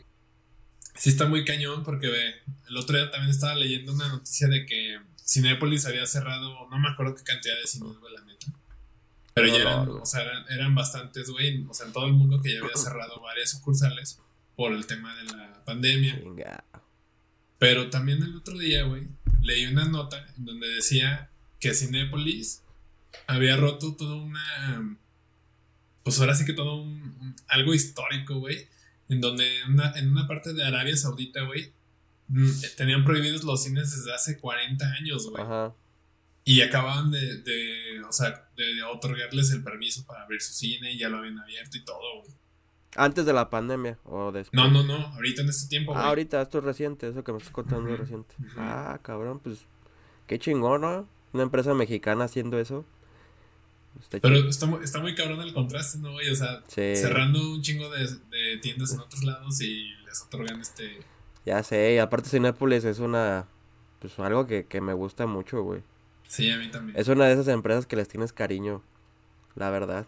sí 0.96 1.10
está 1.10 1.28
muy 1.28 1.46
cañón 1.46 1.84
porque 1.84 2.08
ve, 2.08 2.34
el 2.68 2.78
otro 2.78 2.98
día 2.98 3.12
también 3.12 3.30
estaba 3.30 3.56
leyendo 3.56 3.94
una 3.94 4.08
noticia 4.08 4.48
de 4.48 4.66
que 4.66 5.00
Cinépolis 5.24 5.86
había 5.86 6.06
cerrado, 6.08 6.68
no 6.70 6.80
me 6.80 6.90
acuerdo 6.90 7.16
qué 7.16 7.24
cantidad 7.24 7.56
de 7.56 7.68
cines, 7.68 7.98
güey, 8.00 8.14
la 8.14 8.22
neta. 8.22 8.48
Pero 9.36 9.48
No, 9.48 9.54
ya 9.54 9.62
eran, 9.62 9.90
o 9.90 10.06
sea, 10.06 10.22
eran, 10.22 10.46
eran 10.50 10.76
bastantes, 10.76 11.30
güey, 11.30 11.66
o 11.68 11.74
sea, 11.74 11.88
en 11.88 11.94
todo 11.94 12.06
el 12.06 12.14
mundo 12.14 12.42
que 12.42 12.54
ya 12.54 12.60
había 12.60 12.76
cerrado 12.76 13.20
varias 13.22 13.52
sucursales 13.52 14.20
por 14.56 14.72
el 14.72 14.88
tema 14.88 15.16
de 15.18 15.24
la 15.26 15.64
pandemia. 15.66 16.20
Chinga. 16.20 16.64
Pero 17.66 17.90
también 17.90 18.22
el 18.22 18.36
otro 18.36 18.58
día, 18.58 18.84
güey, 18.84 19.08
leí 19.42 19.66
una 19.66 19.86
nota 19.86 20.26
en 20.38 20.46
donde 20.46 20.68
decía 20.70 21.30
que 21.60 21.74
Cinépolis 21.74 22.62
había 23.28 23.58
roto 23.58 23.96
toda 23.96 24.16
una. 24.16 24.98
Pues 26.04 26.20
ahora 26.20 26.36
sí 26.36 26.46
que 26.46 26.54
todo 26.54 26.82
un, 26.82 26.92
un- 27.20 27.36
algo 27.48 27.74
histórico, 27.74 28.36
güey. 28.40 28.68
En 29.10 29.22
donde 29.22 29.62
en 29.62 29.74
una, 29.74 29.92
en 29.98 30.10
una 30.12 30.28
parte 30.28 30.54
de 30.54 30.64
Arabia 30.64 30.96
Saudita, 30.98 31.42
güey, 31.44 31.72
mm, 32.28 32.50
tenían 32.78 33.04
prohibidos 33.06 33.44
los 33.44 33.64
cines 33.64 33.92
desde 33.96 34.14
hace 34.14 34.38
40 34.38 34.86
años, 34.94 35.30
güey. 35.30 35.44
Ajá. 35.44 35.74
Y 36.44 36.62
acababan 36.62 37.10
de, 37.12 37.38
de, 37.42 38.02
o 38.08 38.12
sea, 38.14 38.48
de 38.56 38.84
otorgarles 38.84 39.50
el 39.52 39.64
permiso 39.64 40.06
para 40.06 40.22
abrir 40.24 40.42
su 40.42 40.54
cine 40.54 40.94
y 40.94 40.98
ya 41.00 41.10
lo 41.10 41.18
habían 41.18 41.40
abierto 41.40 41.78
y 41.78 41.84
todo, 41.86 42.22
güey. 42.22 42.32
Antes 42.96 43.26
de 43.26 43.34
la 43.34 43.50
pandemia 43.50 43.98
o 44.06 44.32
después. 44.32 44.54
No, 44.54 44.72
no, 44.72 44.84
no, 44.84 45.08
ahorita 45.08 45.42
en 45.42 45.50
este 45.50 45.68
tiempo, 45.68 45.92
Ah, 45.94 45.96
güey. 46.00 46.08
ahorita, 46.10 46.42
esto 46.42 46.60
es 46.60 46.64
reciente, 46.64 47.10
eso 47.10 47.24
que 47.24 47.32
me 47.34 47.38
estás 47.40 47.52
contando 47.52 47.90
es 47.94 48.00
reciente. 48.00 48.34
Ah, 48.58 49.00
cabrón, 49.02 49.40
pues 49.40 49.66
qué 50.28 50.40
chingón, 50.40 50.82
¿no? 50.82 51.08
Una 51.34 51.44
empresa 51.44 51.74
mexicana 51.74 52.24
haciendo 52.26 52.58
eso. 52.58 52.86
Está 54.00 54.20
Pero 54.20 54.36
está, 54.50 54.68
está 54.84 55.00
muy 55.02 55.14
cabrón 55.16 55.42
el 55.42 55.54
contraste, 55.54 56.00
¿no, 56.00 56.14
güey? 56.14 56.30
O 56.30 56.36
sea, 56.36 56.62
Sí, 56.68 56.96
cerrando 56.96 57.40
un 57.52 57.62
chingo 57.62 57.90
de, 57.90 58.08
de 58.30 58.58
tiendas 58.62 58.94
en 58.94 59.00
otros 59.02 59.24
lados 59.24 59.62
y 59.62 59.94
les 60.06 60.22
otorgan 60.24 60.60
este. 60.62 61.00
ya 61.46 61.64
sé, 61.64 61.96
y 61.96 61.98
aparte 61.98 62.30
Cinépolis 62.30 62.84
es 62.86 63.00
una, 63.00 63.48
pues 64.00 64.18
algo 64.20 64.48
que, 64.48 64.66
que 64.66 64.80
me 64.82 64.94
gusta 64.94 65.28
mucho, 65.28 65.62
güey. 65.64 65.82
Sí, 66.28 66.50
a 66.50 66.58
mí 66.58 66.70
también. 66.72 66.98
Es 67.00 67.08
una 67.08 67.26
de 67.26 67.34
esas 67.34 67.48
empresas 67.50 67.86
que 67.86 67.96
les 67.96 68.08
tienes 68.08 68.34
cariño, 68.34 68.82
la 69.56 69.70
verdad. 69.70 70.08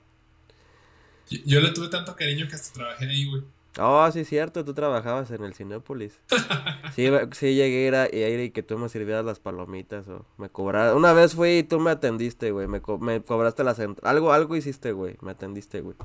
Yo, 1.29 1.39
yo 1.45 1.61
le 1.61 1.71
tuve 1.71 1.89
tanto 1.89 2.15
cariño 2.15 2.47
que 2.47 2.55
hasta 2.55 2.73
trabajé 2.73 3.05
ahí, 3.05 3.29
güey. 3.29 3.43
Oh, 3.79 4.09
sí, 4.11 4.25
cierto, 4.25 4.65
tú 4.65 4.73
trabajabas 4.73 5.29
en 5.31 5.43
el 5.43 5.53
Cinépolis. 5.53 6.19
Sí, 6.95 7.07
sí 7.33 7.53
llegué 7.53 7.85
a 7.85 7.87
ir, 7.87 7.95
a, 7.95 8.07
ir 8.07 8.39
y 8.39 8.49
que 8.49 8.63
tú 8.63 8.77
me 8.79 8.89
sirvieras 8.89 9.23
las 9.23 9.39
palomitas 9.39 10.07
o 10.07 10.25
me 10.37 10.49
cobraras. 10.49 10.95
Una 10.95 11.13
vez 11.13 11.35
fui 11.35 11.59
y 11.59 11.63
tú 11.63 11.79
me 11.79 11.91
atendiste, 11.91 12.49
güey. 12.49 12.65
Me, 12.67 12.81
me 13.01 13.21
cobraste 13.21 13.63
las 13.63 13.79
algo 14.01 14.33
algo 14.33 14.55
hiciste, 14.55 14.93
güey. 14.93 15.15
Me 15.21 15.31
atendiste, 15.31 15.81
güey. 15.81 15.95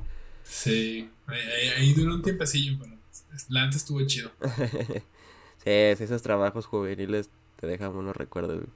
Sí, 0.43 1.09
ahí, 1.77 1.93
duró 1.93 2.13
un 2.13 2.21
tiempecillo, 2.21 2.77
pero 2.79 2.95
la 3.49 3.63
antes 3.63 3.77
estuvo 3.77 4.05
chido. 4.05 4.29
sí, 5.63 5.69
esos 5.69 6.21
trabajos 6.21 6.67
juveniles 6.67 7.31
te 7.59 7.65
dejan 7.65 7.93
buenos 7.93 8.15
recuerdos, 8.15 8.57
güey. 8.57 8.69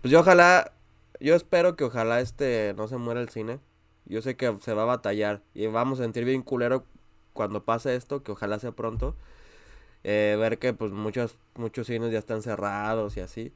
Pues 0.00 0.10
yo 0.10 0.20
ojalá, 0.20 0.72
yo 1.20 1.36
espero 1.36 1.76
que 1.76 1.84
ojalá 1.84 2.20
este 2.20 2.74
no 2.76 2.88
se 2.88 2.96
muera 2.96 3.20
el 3.20 3.28
cine. 3.28 3.60
Yo 4.06 4.22
sé 4.22 4.36
que 4.36 4.54
se 4.60 4.74
va 4.74 4.82
a 4.82 4.86
batallar 4.86 5.42
y 5.54 5.66
vamos 5.66 6.00
a 6.00 6.04
sentir 6.04 6.24
bien 6.24 6.42
culero 6.42 6.84
cuando 7.32 7.64
pase 7.64 7.96
esto, 7.96 8.22
que 8.22 8.32
ojalá 8.32 8.58
sea 8.58 8.72
pronto. 8.72 9.16
Eh, 10.04 10.36
ver 10.38 10.58
que 10.58 10.74
pues 10.74 10.92
muchos, 10.92 11.38
muchos 11.56 11.86
cines 11.86 12.12
ya 12.12 12.18
están 12.18 12.42
cerrados 12.42 13.16
y 13.16 13.20
así. 13.20 13.52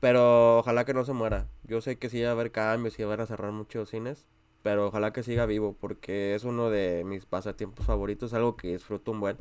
Pero 0.00 0.58
ojalá 0.58 0.84
que 0.84 0.94
no 0.94 1.04
se 1.04 1.12
muera. 1.12 1.48
Yo 1.64 1.80
sé 1.80 1.96
que 1.98 2.10
sí 2.10 2.22
va 2.22 2.30
a 2.30 2.32
haber 2.32 2.52
cambios 2.52 2.98
y 2.98 3.04
van 3.04 3.20
a 3.20 3.26
cerrar 3.26 3.52
muchos 3.52 3.90
cines. 3.90 4.26
Pero 4.62 4.88
ojalá 4.88 5.12
que 5.12 5.22
siga 5.22 5.46
vivo 5.46 5.76
porque 5.80 6.34
es 6.34 6.44
uno 6.44 6.70
de 6.70 7.04
mis 7.04 7.26
pasatiempos 7.26 7.86
favoritos. 7.86 8.34
Algo 8.34 8.56
que 8.56 8.68
disfruto 8.72 9.12
un 9.12 9.20
buen. 9.20 9.36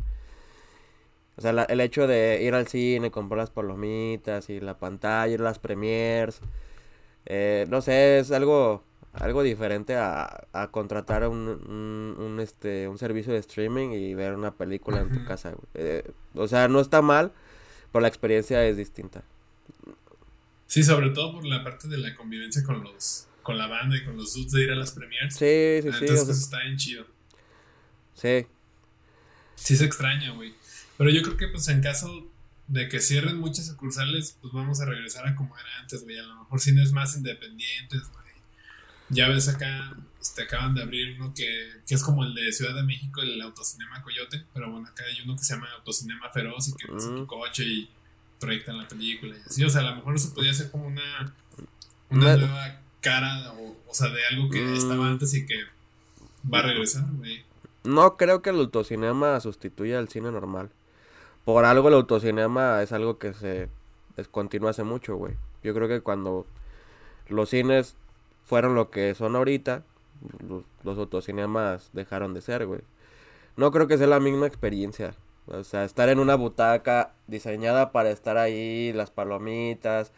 O 1.37 1.41
sea, 1.41 1.51
el 1.51 1.81
hecho 1.81 2.07
de 2.07 2.43
ir 2.43 2.53
al 2.53 2.67
cine, 2.67 3.09
comprar 3.11 3.39
las 3.39 3.49
palomitas 3.49 4.49
y 4.49 4.59
la 4.59 4.77
pantalla, 4.77 5.33
ir 5.33 5.39
las 5.39 5.59
premiers. 5.59 6.41
Eh, 7.25 7.65
no 7.69 7.81
sé, 7.81 8.19
es 8.19 8.31
algo 8.31 8.83
algo 9.13 9.43
diferente 9.43 9.95
a, 9.95 10.47
a 10.53 10.67
contratar 10.71 11.27
un, 11.27 11.47
un, 11.47 12.39
este, 12.39 12.87
un 12.87 12.97
servicio 12.97 13.31
de 13.31 13.39
streaming 13.39 13.89
y 13.89 14.13
ver 14.15 14.33
una 14.33 14.55
película 14.55 15.01
en 15.01 15.11
tu 15.11 15.23
casa. 15.25 15.53
Eh, 15.75 16.11
o 16.33 16.47
sea, 16.47 16.67
no 16.67 16.79
está 16.79 17.01
mal, 17.01 17.31
pero 17.91 18.01
la 18.01 18.07
experiencia 18.07 18.65
es 18.65 18.75
distinta. 18.75 19.23
Sí, 20.65 20.83
sobre 20.83 21.11
todo 21.11 21.33
por 21.33 21.45
la 21.45 21.63
parte 21.63 21.87
de 21.87 21.97
la 21.97 22.15
convivencia 22.15 22.63
con 22.63 22.83
los 22.83 23.27
con 23.43 23.57
la 23.57 23.67
banda 23.67 23.97
y 23.97 24.05
con 24.05 24.15
los 24.15 24.33
dudes 24.33 24.53
de 24.53 24.63
ir 24.63 24.71
a 24.71 24.75
las 24.75 24.93
premiers. 24.93 25.35
Sí, 25.35 25.79
sí, 25.83 25.91
sí. 25.91 26.05
Entonces 26.05 26.39
está 26.39 26.59
bien 26.61 26.77
chido. 26.77 27.05
Sí. 28.13 28.47
Sí 29.55 29.75
se 29.75 29.85
extraña, 29.85 30.31
güey. 30.31 30.55
Pero 30.97 31.09
yo 31.09 31.21
creo 31.21 31.37
que 31.37 31.49
pues 31.49 31.67
en 31.67 31.81
caso 31.81 32.31
de 32.67 32.87
que 32.87 33.01
cierren 33.01 33.37
muchas 33.37 33.67
sucursales, 33.67 34.37
pues 34.41 34.53
vamos 34.53 34.79
a 34.79 34.85
regresar 34.85 35.27
a 35.27 35.35
como 35.35 35.55
era 35.57 35.79
antes, 35.81 36.03
güey. 36.03 36.17
A 36.17 36.23
lo 36.23 36.35
mejor 36.37 36.59
cines 36.61 36.93
más 36.93 37.15
independientes, 37.17 38.01
güey. 38.11 38.22
Ya 39.09 39.27
ves 39.27 39.47
acá, 39.47 39.95
este, 40.21 40.43
acaban 40.43 40.73
de 40.75 40.83
abrir 40.83 41.19
uno 41.19 41.33
que, 41.33 41.71
que, 41.85 41.95
es 41.95 42.03
como 42.03 42.23
el 42.23 42.33
de 42.33 42.51
Ciudad 42.51 42.73
de 42.73 42.83
México, 42.83 43.21
el 43.21 43.41
Autocinema 43.41 44.01
Coyote. 44.01 44.45
Pero 44.53 44.71
bueno, 44.71 44.87
acá 44.87 45.03
hay 45.05 45.21
uno 45.23 45.35
que 45.35 45.43
se 45.43 45.53
llama 45.53 45.67
Autocinema 45.77 46.29
Feroz 46.29 46.69
y 46.69 46.73
que 46.73 46.91
vas 46.91 47.05
en 47.05 47.15
tu 47.15 47.27
coche 47.27 47.63
y 47.63 47.89
proyectan 48.39 48.77
la 48.77 48.87
película 48.87 49.35
y 49.35 49.41
así. 49.41 49.63
O 49.63 49.69
sea, 49.69 49.81
a 49.81 49.91
lo 49.91 49.95
mejor 49.97 50.15
eso 50.15 50.33
podría 50.33 50.53
ser 50.53 50.71
como 50.71 50.87
una, 50.87 51.35
una 52.09 52.37
nueva 52.37 52.81
cara, 53.01 53.51
o, 53.53 53.77
o 53.87 53.93
sea, 53.93 54.09
de 54.09 54.25
algo 54.31 54.49
que 54.49 54.73
estaba 54.75 55.07
antes 55.07 55.33
y 55.33 55.45
que 55.45 55.63
va 56.51 56.59
a 56.59 56.63
regresar, 56.63 57.05
güey. 57.17 57.43
No 57.83 58.15
creo 58.15 58.41
que 58.41 58.51
el 58.51 58.59
autocinema 58.59 59.39
sustituya 59.41 59.99
al 59.99 60.07
cine 60.07 60.31
normal. 60.31 60.69
Por 61.43 61.65
algo 61.65 61.89
el 61.89 61.95
autocinema 61.95 62.81
es 62.81 62.93
algo 62.93 63.17
que 63.17 63.33
se 63.33 63.67
descontinúa 64.15 64.69
hace 64.69 64.83
mucho, 64.83 65.15
güey. 65.15 65.33
Yo 65.63 65.73
creo 65.73 65.87
que 65.89 66.01
cuando 66.01 66.45
los 67.27 67.49
cines 67.49 67.95
fueron 68.45 68.75
lo 68.75 68.89
que 68.89 69.15
son 69.15 69.35
ahorita, 69.35 69.83
los, 70.83 70.97
autocinemas 70.97 71.89
dejaron 71.93 72.33
de 72.33 72.41
ser, 72.41 72.65
güey. 72.65 72.81
No 73.57 73.71
creo 73.71 73.87
que 73.87 73.97
sea 73.97 74.07
la 74.07 74.19
misma 74.19 74.47
experiencia. 74.47 75.15
O 75.47 75.63
sea, 75.63 75.83
estar 75.83 76.09
en 76.09 76.19
una 76.19 76.35
butaca 76.35 77.13
diseñada 77.27 77.91
para 77.91 78.11
estar 78.11 78.37
ahí, 78.37 78.93
las 78.93 79.11
palomitas. 79.11 80.11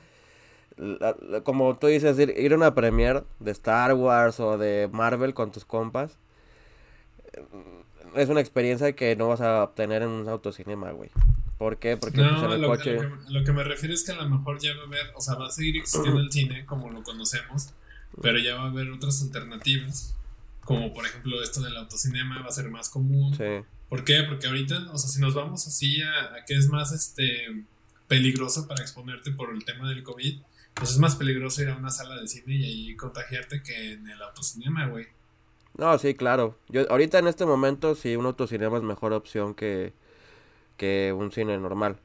como 1.43 1.77
tú 1.77 1.87
dices, 1.87 2.17
ir, 2.19 2.33
ir, 2.37 2.53
a 2.53 2.55
una 2.55 2.75
premiere 2.75 3.23
de 3.39 3.51
Star 3.51 3.93
Wars 3.93 4.39
o 4.39 4.57
de 4.57 4.89
Marvel 4.91 5.33
con 5.33 5.51
tus 5.51 5.65
compas 5.65 6.17
es 8.15 8.29
una 8.29 8.39
experiencia 8.39 8.93
que 8.93 9.15
no 9.15 9.27
vas 9.27 9.41
a 9.41 9.63
obtener 9.63 10.01
en 10.01 10.09
un 10.09 10.29
autocinema, 10.29 10.91
güey. 10.91 11.09
¿Por 11.57 11.77
qué? 11.77 11.97
Porque 11.97 12.21
no, 12.21 12.29
pues, 12.31 12.43
en 12.43 12.51
el 12.51 12.61
lo, 12.61 12.67
coche... 12.67 12.97
Lo 13.29 13.43
que, 13.43 13.51
me 13.51 13.63
refiero 13.63 13.93
es 13.93 14.03
que 14.03 14.11
a 14.11 14.15
lo 14.15 14.29
mejor 14.29 14.59
ya 14.59 14.75
va 14.75 14.83
a 14.83 14.85
haber, 14.85 15.11
o 15.15 15.21
sea, 15.21 15.35
va 15.35 15.47
a 15.47 15.51
seguir 15.51 15.77
existiendo 15.77 16.19
el 16.19 16.31
cine 16.31 16.65
como 16.65 16.89
lo 16.89 17.03
conocemos, 17.03 17.73
pero 18.21 18.39
ya 18.39 18.55
va 18.55 18.63
a 18.63 18.69
haber 18.69 18.89
otras 18.91 19.21
alternativas, 19.21 20.15
como 20.63 20.93
por 20.93 21.05
ejemplo 21.05 21.41
esto 21.41 21.61
del 21.61 21.77
autocinema 21.77 22.41
va 22.41 22.47
a 22.47 22.51
ser 22.51 22.69
más 22.69 22.89
común. 22.89 23.35
Sí. 23.35 23.65
¿Por 23.89 24.03
qué? 24.03 24.23
Porque 24.23 24.47
ahorita, 24.47 24.91
o 24.91 24.97
sea, 24.97 25.09
si 25.09 25.21
nos 25.21 25.33
vamos 25.33 25.67
así 25.67 26.01
a, 26.01 26.35
a 26.35 26.45
que 26.45 26.55
es 26.55 26.69
más 26.69 26.91
este 26.91 27.65
peligroso 28.07 28.67
para 28.67 28.81
exponerte 28.81 29.31
por 29.31 29.53
el 29.53 29.63
tema 29.63 29.89
del 29.89 30.03
COVID, 30.03 30.41
pues 30.73 30.91
es 30.91 30.99
más 30.99 31.15
peligroso 31.15 31.61
ir 31.61 31.69
a 31.69 31.77
una 31.77 31.89
sala 31.89 32.19
de 32.19 32.27
cine 32.27 32.55
y 32.55 32.63
ahí 32.63 32.95
contagiarte 32.95 33.63
que 33.63 33.93
en 33.93 34.07
el 34.07 34.21
autocinema, 34.21 34.87
güey. 34.87 35.07
No, 35.77 35.97
sí, 35.97 36.13
claro. 36.13 36.57
Yo 36.69 36.89
ahorita 36.89 37.19
en 37.19 37.27
este 37.27 37.45
momento 37.45 37.95
sí 37.95 38.15
un 38.15 38.25
autocinema 38.25 38.77
es 38.77 38.83
mejor 38.83 39.13
opción 39.13 39.55
que, 39.55 39.93
que 40.77 41.13
un 41.15 41.31
cine 41.31 41.57
normal. 41.57 41.97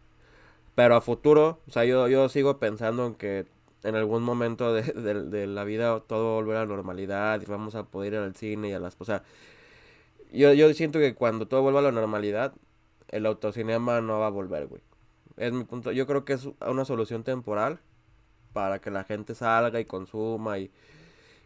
Pero 0.74 0.96
a 0.96 1.00
futuro, 1.00 1.60
o 1.68 1.70
sea, 1.72 1.84
yo, 1.84 2.08
yo 2.08 2.28
sigo 2.28 2.58
pensando 2.58 3.06
en 3.06 3.14
que 3.14 3.46
en 3.82 3.94
algún 3.96 4.22
momento 4.22 4.72
de, 4.72 4.82
de, 4.92 5.46
la 5.46 5.64
vida 5.64 6.00
todo 6.00 6.34
volverá 6.34 6.62
a 6.62 6.66
la 6.66 6.74
normalidad 6.74 7.40
y 7.40 7.46
vamos 7.46 7.74
a 7.74 7.84
poder 7.84 8.14
ir 8.14 8.18
al 8.18 8.34
cine 8.34 8.70
y 8.70 8.72
a 8.72 8.78
las... 8.80 8.96
O 8.98 9.04
sea, 9.04 9.22
yo, 10.32 10.52
yo 10.52 10.72
siento 10.74 10.98
que 10.98 11.14
cuando 11.14 11.46
todo 11.46 11.62
vuelva 11.62 11.80
a 11.80 11.84
la 11.84 11.92
normalidad, 11.92 12.52
el 13.08 13.26
autocinema 13.26 14.00
no 14.00 14.20
va 14.20 14.28
a 14.28 14.30
volver, 14.30 14.66
güey. 14.66 14.82
Es 15.36 15.52
mi 15.52 15.64
punto. 15.64 15.92
Yo 15.92 16.06
creo 16.06 16.24
que 16.24 16.34
es 16.34 16.48
una 16.60 16.84
solución 16.84 17.24
temporal 17.24 17.80
para 18.52 18.80
que 18.80 18.90
la 18.90 19.04
gente 19.04 19.34
salga 19.34 19.80
y 19.80 19.84
consuma 19.84 20.58
y, 20.58 20.70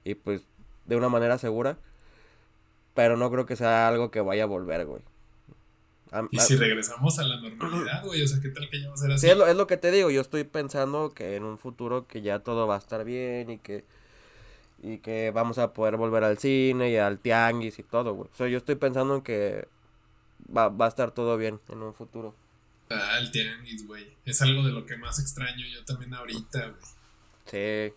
y 0.05 0.15
pues 0.15 0.47
de 0.87 0.97
una 0.97 1.09
manera 1.09 1.39
segura. 1.39 1.79
Pero 2.95 3.17
no 3.17 3.31
creo 3.31 3.47
que 3.47 3.57
sea 3.57 3.89
algo 3.89 4.11
que 4.11 4.21
vaya 4.21 4.45
a 4.45 4.47
volver, 4.47 4.87
güey. 4.87 5.03
Y 6.31 6.39
si 6.39 6.57
regresamos 6.57 7.19
a 7.19 7.25
la 7.25 7.41
normalidad, 7.41 8.05
güey, 8.05 8.23
o 8.23 8.29
sea, 8.29 8.41
¿qué 8.41 8.49
tal 8.49 8.69
que 8.69 8.81
ya 8.81 8.89
va 8.89 8.95
a 8.95 8.97
ser 8.97 9.13
así? 9.13 9.27
Sí, 9.27 9.31
es 9.31 9.37
lo, 9.37 9.47
es 9.47 9.57
lo, 9.57 9.67
que 9.67 9.77
te 9.77 9.91
digo, 9.91 10.11
yo 10.11 10.21
estoy 10.21 10.45
pensando 10.45 11.13
que 11.13 11.37
en 11.37 11.45
un 11.45 11.59
futuro 11.59 12.07
que 12.07 12.23
ya 12.23 12.39
todo 12.39 12.67
va 12.67 12.77
a 12.77 12.79
estar 12.79 13.05
bien 13.05 13.51
y 13.51 13.59
que 13.59 13.85
y 14.83 14.99
que 14.99 15.31
vamos 15.31 15.57
a 15.59 15.73
poder 15.73 15.97
volver 15.97 16.25
al 16.25 16.39
cine 16.39 16.91
y 16.91 16.97
al 16.97 17.19
tianguis 17.19 17.79
y 17.79 17.83
todo, 17.83 18.13
güey. 18.13 18.29
O 18.33 18.37
sea, 18.37 18.49
yo 18.49 18.59
estoy 18.59 18.75
pensando 18.75 19.17
en 19.17 19.23
que 19.23 19.67
va, 20.55 20.69
va 20.69 20.85
a 20.85 20.89
estar 20.89 21.11
todo 21.11 21.39
bien 21.39 21.59
en 21.71 21.83
un 21.83 21.95
futuro. 21.95 22.35
Ah, 22.91 23.17
el 23.19 23.31
tianguis, 23.31 23.87
güey. 23.87 24.07
Es 24.27 24.43
algo 24.43 24.63
de 24.63 24.73
lo 24.73 24.85
que 24.85 24.99
más 24.99 25.19
extraño 25.19 25.65
yo 25.73 25.83
también 25.87 26.13
ahorita, 26.13 26.69
güey. 26.69 26.83
Sí. 27.47 27.95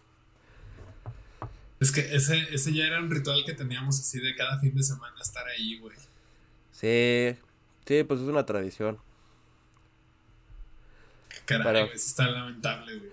Es 1.81 1.91
que 1.91 2.15
ese, 2.15 2.47
ese 2.53 2.73
ya 2.73 2.85
era 2.85 2.99
un 2.99 3.11
ritual 3.11 3.43
que 3.45 3.53
teníamos 3.53 3.99
así 3.99 4.19
de 4.19 4.33
cada 4.35 4.57
fin 4.59 4.73
de 4.73 4.81
semana 4.81 5.15
estar 5.21 5.45
ahí, 5.45 5.77
güey. 5.79 5.95
Sí, 6.71 7.37
sí, 7.87 8.03
pues 8.03 8.19
es 8.19 8.27
una 8.27 8.45
tradición. 8.45 8.99
Caray, 11.45 11.63
Pero, 11.63 11.93
está 11.93 12.27
lamentable, 12.27 12.97
güey. 12.97 13.11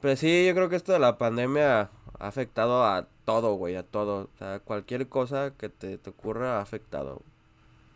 Pues 0.00 0.20
sí, 0.20 0.46
yo 0.46 0.54
creo 0.54 0.68
que 0.68 0.76
esto 0.76 0.92
de 0.92 0.98
la 0.98 1.18
pandemia 1.18 1.90
ha 2.18 2.26
afectado 2.26 2.84
a 2.84 3.08
todo, 3.24 3.54
güey, 3.54 3.74
a 3.74 3.82
todo. 3.82 4.30
O 4.34 4.38
sea, 4.38 4.60
cualquier 4.60 5.08
cosa 5.08 5.52
que 5.56 5.68
te, 5.68 5.98
te 5.98 6.10
ocurra 6.10 6.58
ha 6.58 6.60
afectado. 6.60 7.22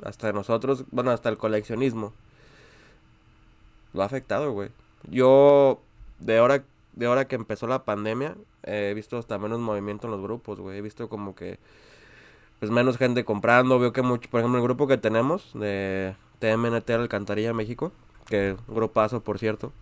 Hasta 0.03 0.33
nosotros, 0.33 0.85
bueno, 0.91 1.11
hasta 1.11 1.29
el 1.29 1.39
coleccionismo. 1.39 2.15
Lo 3.93 4.03
ha 4.03 4.07
afectado, 4.07 4.53
güey. 4.53 4.71
Yo, 5.11 5.83
de 6.19 6.39
ahora, 6.39 6.65
de 6.95 7.07
ahora 7.07 7.29
que 7.29 7.37
empezó 7.37 7.67
la 7.67 7.85
pandemia, 7.85 8.37
he 8.63 8.95
visto 8.95 9.19
hasta 9.19 9.39
menos 9.39 9.61
movimiento 9.61 10.07
en 10.07 10.13
los 10.13 10.23
grupos, 10.23 10.61
güey. 10.61 10.79
He 10.79 10.83
visto 10.83 11.09
como 11.09 11.35
que 11.35 11.59
pues 12.59 12.71
menos 12.71 12.97
gente 12.97 13.25
comprando. 13.25 13.79
Veo 13.79 13.93
que 13.93 14.03
mucho, 14.03 14.29
por 14.31 14.41
ejemplo, 14.41 14.59
el 14.59 14.65
grupo 14.65 14.87
que 14.87 14.99
tenemos 14.99 15.53
de 15.55 16.15
TMNT 16.41 16.91
Alcantarilla 16.91 17.53
México, 17.53 17.93
que 18.27 18.57
un 18.69 18.75
grupazo, 18.75 19.23
por 19.23 19.39
cierto. 19.39 19.73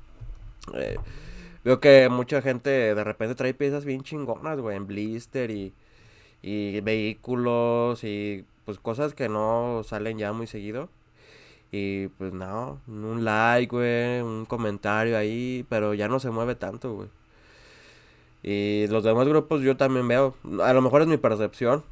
Eh, 0.75 0.97
veo 1.65 1.81
que 1.81 2.09
mucha 2.09 2.43
gente 2.43 2.71
de 2.71 3.05
repente 3.05 3.35
trae 3.35 3.55
piezas 3.55 3.85
bien 3.85 4.03
chingonas, 4.03 4.61
güey, 4.61 4.77
en 4.77 4.87
blister 4.87 5.51
y, 5.51 5.73
y 6.43 6.81
vehículos 6.81 8.05
y 8.05 8.45
pues 8.65 8.79
cosas 8.79 9.15
que 9.15 9.29
no 9.29 9.83
salen 9.85 10.19
ya 10.19 10.33
muy 10.33 10.47
seguido. 10.47 10.89
Y 11.73 12.09
pues 12.09 12.33
no, 12.33 12.81
un 12.87 13.25
like, 13.25 13.75
güey, 13.75 14.21
un 14.23 14.47
comentario 14.47 15.19
ahí, 15.19 15.67
pero 15.69 15.95
ya 15.95 16.09
no 16.09 16.21
se 16.21 16.31
mueve 16.31 16.55
tanto, 16.55 16.95
güey. 16.95 17.09
Y 18.43 18.87
los 18.89 19.03
demás 19.03 19.27
grupos 19.29 19.63
yo 19.63 19.77
también 19.77 20.07
veo, 20.07 20.37
a 20.63 20.73
lo 20.73 20.81
mejor 20.81 21.03
es 21.03 21.09
mi 21.09 21.17
percepción, 21.17 21.83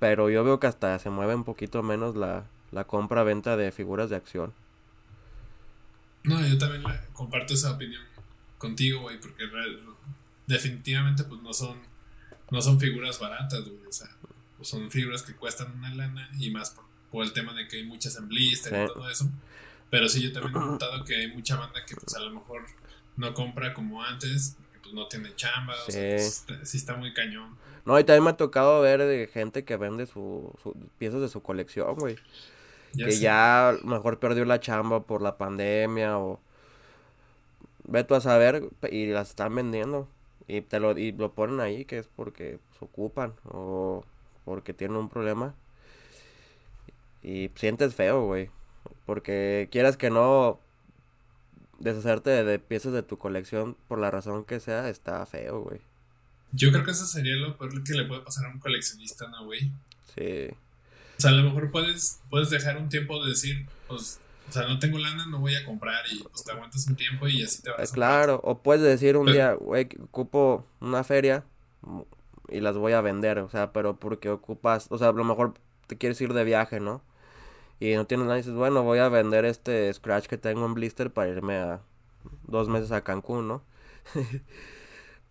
pero 0.00 0.30
yo 0.30 0.42
veo 0.42 0.58
que 0.58 0.66
hasta 0.66 0.98
se 0.98 1.10
mueve 1.10 1.36
un 1.36 1.44
poquito 1.44 1.84
menos 1.84 2.16
la, 2.16 2.46
la 2.72 2.84
compra-venta 2.84 3.56
de 3.56 3.70
figuras 3.70 4.10
de 4.10 4.16
acción. 4.16 4.52
No, 6.24 6.44
yo 6.44 6.58
también 6.58 6.82
comparto 7.12 7.54
esa 7.54 7.72
opinión 7.72 8.02
contigo, 8.58 9.02
güey, 9.02 9.20
porque 9.20 9.44
definitivamente 10.46 11.22
pues 11.24 11.40
no 11.40 11.54
son 11.54 11.78
no 12.50 12.60
son 12.60 12.80
figuras 12.80 13.20
baratas, 13.20 13.62
güey, 13.62 13.86
o 13.88 13.92
sea, 13.92 14.08
pues, 14.56 14.68
son 14.68 14.90
figuras 14.90 15.22
que 15.22 15.34
cuestan 15.34 15.72
una 15.72 15.94
lana 15.94 16.28
y 16.38 16.50
más 16.50 16.74
por 17.10 17.24
el 17.24 17.32
tema 17.32 17.54
de 17.54 17.68
que 17.68 17.76
hay 17.76 17.84
muchas 17.84 18.16
en 18.16 18.28
blister 18.28 18.84
y 18.84 18.92
todo 18.92 19.08
eso. 19.08 19.30
Pero 19.88 20.08
sí, 20.08 20.22
yo 20.22 20.32
también 20.32 20.54
he 20.56 20.66
notado 20.66 21.04
que 21.04 21.16
hay 21.16 21.28
mucha 21.28 21.56
banda 21.56 21.84
que 21.84 21.94
pues 21.94 22.14
a 22.14 22.20
lo 22.20 22.30
mejor 22.30 22.64
no 23.16 23.34
compra 23.34 23.74
como 23.74 24.02
antes, 24.02 24.56
porque 24.58 24.78
pues 24.80 24.94
no 24.94 25.06
tiene 25.06 25.34
chamba, 25.36 25.74
sí. 25.86 25.90
o 25.90 25.92
sea, 25.92 26.16
pues, 26.46 26.68
sí 26.68 26.76
está 26.76 26.96
muy 26.96 27.12
cañón. 27.12 27.56
No, 27.84 27.98
y 27.98 28.04
también 28.04 28.24
me 28.24 28.30
ha 28.30 28.36
tocado 28.36 28.80
ver 28.80 29.02
de 29.02 29.26
gente 29.26 29.64
que 29.64 29.76
vende 29.76 30.06
su, 30.06 30.52
piezas 30.98 31.20
de 31.20 31.28
su 31.28 31.42
colección, 31.42 31.94
güey. 31.96 32.16
que 32.96 33.18
ya 33.18 33.76
mejor 33.84 34.18
perdió 34.18 34.44
la 34.44 34.60
chamba 34.60 35.00
por 35.00 35.22
la 35.22 35.36
pandemia 35.38 36.18
o... 36.18 36.40
Ve 37.84 38.04
tú 38.04 38.14
a 38.14 38.20
saber 38.20 38.68
y 38.90 39.06
las 39.06 39.30
están 39.30 39.54
vendiendo. 39.54 40.06
Y 40.46 40.60
te 40.60 40.80
lo, 40.80 40.96
y 40.96 41.12
lo 41.12 41.32
ponen 41.32 41.60
ahí 41.60 41.84
que 41.84 41.98
es 41.98 42.08
porque 42.08 42.58
se 42.78 42.84
ocupan 42.84 43.34
o 43.48 44.04
porque 44.44 44.72
tienen 44.72 44.96
un 44.96 45.08
problema. 45.08 45.54
Y 47.22 47.50
sientes 47.54 47.94
feo, 47.94 48.24
güey. 48.26 48.50
Porque 49.06 49.68
quieras 49.70 49.96
que 49.96 50.10
no 50.10 50.58
deshacerte 51.80 52.44
de, 52.44 52.58
piezas 52.58 52.92
de 52.92 53.02
tu 53.02 53.18
colección 53.18 53.76
por 53.88 53.98
la 53.98 54.10
razón 54.10 54.44
que 54.44 54.60
sea, 54.60 54.88
está 54.88 55.24
feo, 55.26 55.62
güey. 55.62 55.80
Yo 56.52 56.70
creo 56.72 56.84
que 56.84 56.90
eso 56.90 57.06
sería 57.06 57.36
lo 57.36 57.56
peor 57.56 57.82
que 57.84 57.94
le 57.94 58.04
puede 58.04 58.22
pasar 58.22 58.46
a 58.46 58.48
un 58.50 58.58
coleccionista, 58.58 59.28
¿no, 59.28 59.44
güey? 59.44 59.70
Sí. 60.14 60.48
O 61.18 61.20
sea, 61.20 61.30
a 61.30 61.34
lo 61.34 61.44
mejor 61.44 61.70
puedes, 61.70 62.20
puedes 62.28 62.50
dejar 62.50 62.76
un 62.78 62.88
tiempo 62.88 63.22
de 63.22 63.30
decir, 63.30 63.66
pues, 63.86 64.20
o 64.48 64.52
sea, 64.52 64.66
no 64.66 64.78
tengo 64.78 64.98
lana, 64.98 65.26
no 65.26 65.38
voy 65.38 65.54
a 65.54 65.64
comprar 65.64 66.02
y 66.10 66.18
pues 66.24 66.44
te 66.44 66.50
aguantas 66.50 66.86
un 66.88 66.96
tiempo 66.96 67.28
y 67.28 67.42
así 67.42 67.62
te 67.62 67.70
vas. 67.70 67.90
a 67.90 67.94
claro, 67.94 68.40
o 68.42 68.62
puedes 68.62 68.82
decir 68.82 69.16
un 69.16 69.30
día, 69.30 69.52
güey, 69.52 69.88
ocupo 70.02 70.66
una 70.80 71.04
feria 71.04 71.44
y 72.48 72.60
las 72.60 72.76
voy 72.76 72.94
a 72.94 73.00
vender, 73.00 73.38
o 73.38 73.48
sea, 73.48 73.72
pero 73.72 73.96
porque 73.96 74.28
ocupas, 74.28 74.86
o 74.90 74.98
sea, 74.98 75.08
a 75.08 75.12
lo 75.12 75.24
mejor 75.24 75.54
te 75.86 75.96
quieres 75.96 76.20
ir 76.20 76.32
de 76.32 76.42
viaje, 76.44 76.80
¿no? 76.80 77.02
Y 77.78 77.94
no 77.94 78.06
tienes 78.06 78.26
nada 78.26 78.38
y 78.38 78.42
dices, 78.42 78.54
bueno, 78.54 78.82
voy 78.82 78.98
a 78.98 79.08
vender 79.08 79.44
este 79.44 79.92
Scratch 79.92 80.26
que 80.26 80.36
tengo 80.36 80.66
en 80.66 80.74
blister 80.74 81.12
para 81.12 81.30
irme 81.30 81.56
a 81.56 81.80
dos 82.46 82.68
meses 82.68 82.92
a 82.92 83.02
Cancún, 83.02 83.46
¿no? 83.48 83.62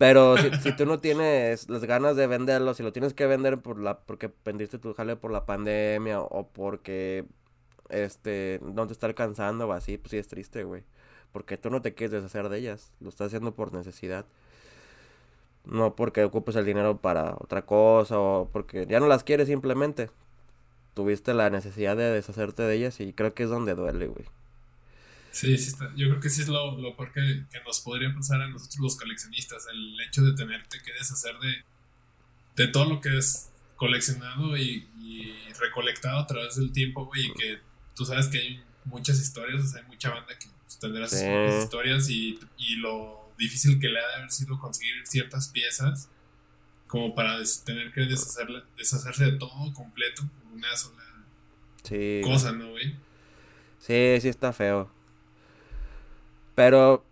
Pero 0.00 0.34
si, 0.62 0.72
tú 0.72 0.86
no 0.86 0.98
tienes 0.98 1.68
las 1.68 1.84
ganas 1.84 2.16
de 2.16 2.26
venderlo, 2.26 2.72
si 2.72 2.82
lo 2.82 2.90
tienes 2.90 3.12
que 3.12 3.26
vender 3.26 3.58
por 3.58 3.78
la, 3.78 3.98
porque 3.98 4.32
vendiste 4.46 4.78
tu 4.78 4.94
jale 4.94 5.14
por 5.14 5.30
la 5.30 5.44
pandemia 5.44 6.22
o 6.22 6.48
porque 6.48 7.26
este 7.90 8.60
no 8.62 8.86
te 8.86 8.94
está 8.94 9.08
alcanzando 9.08 9.68
o 9.68 9.72
así, 9.72 9.98
pues 9.98 10.12
sí 10.12 10.16
es 10.16 10.26
triste, 10.26 10.64
güey. 10.64 10.84
Porque 11.32 11.58
tú 11.58 11.68
no 11.68 11.82
te 11.82 11.92
quieres 11.92 12.12
deshacer 12.12 12.48
de 12.48 12.56
ellas, 12.56 12.92
lo 13.00 13.10
estás 13.10 13.26
haciendo 13.26 13.54
por 13.54 13.74
necesidad. 13.74 14.24
No 15.66 15.94
porque 15.96 16.24
ocupes 16.24 16.56
el 16.56 16.64
dinero 16.64 16.96
para 16.96 17.34
otra 17.38 17.66
cosa 17.66 18.18
o 18.18 18.48
porque 18.50 18.86
ya 18.86 19.00
no 19.00 19.06
las 19.06 19.22
quieres 19.22 19.48
simplemente. 19.48 20.08
Tuviste 20.94 21.34
la 21.34 21.50
necesidad 21.50 21.94
de 21.94 22.04
deshacerte 22.04 22.62
de 22.62 22.74
ellas 22.74 23.00
y 23.00 23.12
creo 23.12 23.34
que 23.34 23.42
es 23.42 23.50
donde 23.50 23.74
duele, 23.74 24.06
güey. 24.06 24.24
Sí, 25.32 25.56
sí 25.58 25.68
está. 25.68 25.92
Yo 25.96 26.08
creo 26.08 26.20
que 26.20 26.30
sí 26.30 26.42
es 26.42 26.48
lo, 26.48 26.78
lo 26.78 26.96
peor 26.96 27.12
que, 27.12 27.44
nos 27.64 27.80
podría 27.80 28.12
pasar 28.14 28.40
a 28.40 28.48
nosotros 28.48 28.78
los 28.80 28.96
coleccionistas, 28.96 29.66
el 29.72 30.00
hecho 30.00 30.22
de 30.22 30.34
tenerte 30.34 30.80
que 30.82 30.92
deshacer 30.92 31.38
de, 31.38 31.64
de 32.56 32.68
todo 32.68 32.86
lo 32.86 33.00
que 33.00 33.16
es 33.16 33.50
coleccionado 33.76 34.56
y, 34.56 34.86
recolectado 35.58 36.20
a 36.20 36.26
través 36.26 36.56
del 36.56 36.72
tiempo, 36.72 37.04
güey, 37.04 37.26
y 37.26 37.32
que 37.34 37.58
tú 37.94 38.06
sabes 38.06 38.28
que 38.28 38.38
hay 38.38 38.62
muchas 38.86 39.20
historias, 39.20 39.62
o 39.62 39.66
sea, 39.66 39.82
hay 39.82 39.88
mucha 39.88 40.08
banda 40.08 40.38
que 40.38 40.46
pues, 40.64 40.78
tendrá 40.78 41.06
sus 41.06 41.20
historias 41.62 42.08
y, 42.08 42.38
y, 42.56 42.76
lo 42.76 43.30
difícil 43.36 43.78
que 43.78 43.88
le 43.88 43.98
ha 43.98 44.08
de 44.08 44.14
haber 44.14 44.30
sido 44.30 44.58
conseguir 44.58 44.94
ciertas 45.06 45.48
piezas 45.48 46.08
como 46.86 47.14
para 47.14 47.36
tener 47.64 47.92
que 47.92 48.00
deshacerse 48.02 49.24
de 49.24 49.32
todo 49.32 49.72
completo 49.74 50.22
por 50.22 50.52
una 50.54 50.74
sola 50.76 51.02
cosa, 52.22 52.52
¿no, 52.52 52.70
güey? 52.70 52.94
Sí, 53.78 54.18
sí 54.20 54.28
está 54.28 54.52
feo. 54.52 54.90
Pero 56.60 57.02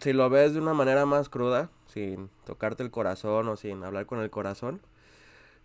si 0.00 0.12
lo 0.12 0.30
ves 0.30 0.54
de 0.54 0.60
una 0.60 0.74
manera 0.74 1.06
más 1.06 1.28
cruda, 1.28 1.70
sin 1.92 2.30
tocarte 2.46 2.84
el 2.84 2.92
corazón 2.92 3.48
o 3.48 3.56
sin 3.56 3.82
hablar 3.82 4.06
con 4.06 4.20
el 4.20 4.30
corazón, 4.30 4.80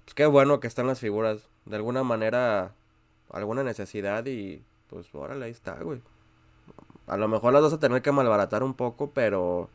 pues 0.05 0.15
qué 0.15 0.25
bueno 0.25 0.59
que 0.59 0.65
están 0.65 0.87
las 0.87 0.99
figuras. 0.99 1.47
De 1.65 1.75
alguna 1.75 2.01
manera, 2.01 2.73
alguna 3.29 3.61
necesidad 3.61 4.25
y 4.25 4.63
pues 4.89 5.13
órale, 5.13 5.45
ahí 5.45 5.51
está, 5.51 5.75
güey. 5.83 6.01
A 7.05 7.15
lo 7.15 7.27
mejor 7.27 7.53
las 7.53 7.61
vas 7.61 7.73
a 7.73 7.79
tener 7.79 8.01
que 8.01 8.11
malbaratar 8.11 8.63
un 8.63 8.73
poco, 8.73 9.11
pero 9.11 9.69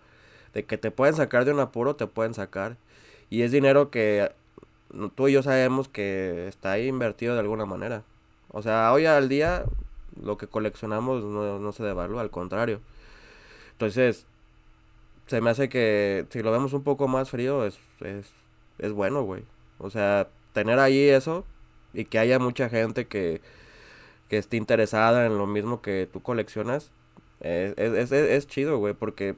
de 0.54 0.64
que 0.64 0.76
te 0.76 0.90
pueden 0.90 1.14
sacar 1.14 1.44
de 1.44 1.52
un 1.52 1.60
apuro, 1.60 1.94
te 1.94 2.08
pueden 2.08 2.34
sacar. 2.34 2.76
Y 3.30 3.42
es 3.42 3.52
dinero 3.52 3.92
que 3.92 4.32
tú 5.14 5.28
y 5.28 5.34
yo 5.34 5.44
sabemos 5.44 5.88
que 5.88 6.48
está 6.48 6.72
ahí 6.72 6.88
invertido 6.88 7.34
de 7.34 7.40
alguna 7.40 7.64
manera. 7.64 8.02
O 8.48 8.60
sea, 8.60 8.92
hoy 8.92 9.06
al 9.06 9.28
día 9.28 9.66
lo 10.20 10.36
que 10.36 10.48
coleccionamos 10.48 11.22
no, 11.22 11.60
no 11.60 11.70
se 11.70 11.84
devalúa, 11.84 12.22
al 12.22 12.30
contrario. 12.30 12.80
Entonces, 13.82 14.26
se 15.26 15.40
me 15.40 15.50
hace 15.50 15.68
que 15.68 16.24
si 16.30 16.40
lo 16.40 16.52
vemos 16.52 16.72
un 16.72 16.84
poco 16.84 17.08
más 17.08 17.30
frío, 17.30 17.66
es, 17.66 17.80
es, 18.00 18.28
es 18.78 18.92
bueno, 18.92 19.24
güey. 19.24 19.42
O 19.78 19.90
sea, 19.90 20.28
tener 20.52 20.78
ahí 20.78 21.00
eso 21.00 21.44
y 21.92 22.04
que 22.04 22.20
haya 22.20 22.38
mucha 22.38 22.68
gente 22.68 23.08
que, 23.08 23.40
que 24.28 24.38
esté 24.38 24.56
interesada 24.56 25.26
en 25.26 25.36
lo 25.36 25.48
mismo 25.48 25.82
que 25.82 26.08
tú 26.12 26.22
coleccionas, 26.22 26.92
es, 27.40 27.76
es, 27.76 28.12
es, 28.12 28.46
chido, 28.46 28.78
güey, 28.78 28.94
porque 28.94 29.34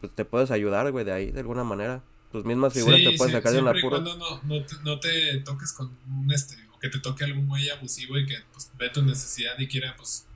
pues, 0.00 0.10
te 0.14 0.24
puedes 0.24 0.50
ayudar, 0.50 0.90
güey, 0.90 1.04
de 1.04 1.12
ahí, 1.12 1.30
de 1.30 1.40
alguna 1.40 1.64
manera. 1.64 2.02
Tus 2.32 2.46
mismas 2.46 2.72
figuras 2.72 2.98
te 2.98 3.12
pueden 3.18 3.34
sacar 3.34 3.52
de 3.52 3.60
una 3.60 3.74
pura. 3.74 4.02
Cuando 4.02 4.16
no, 4.16 4.42
no, 4.42 4.64
te, 4.64 4.74
no 4.84 4.98
te 4.98 5.36
toques 5.40 5.74
con 5.74 5.94
un 6.08 6.32
este, 6.32 6.56
o 6.74 6.78
que 6.78 6.88
te 6.88 6.98
toque 6.98 7.24
algún 7.24 7.46
güey 7.46 7.68
abusivo 7.68 8.16
y 8.16 8.24
que 8.24 8.38
pues, 8.54 8.72
ve 8.78 8.88
tu 8.88 9.02
necesidad 9.02 9.52
y 9.58 9.68
quiera, 9.68 9.94
pues, 9.98 10.26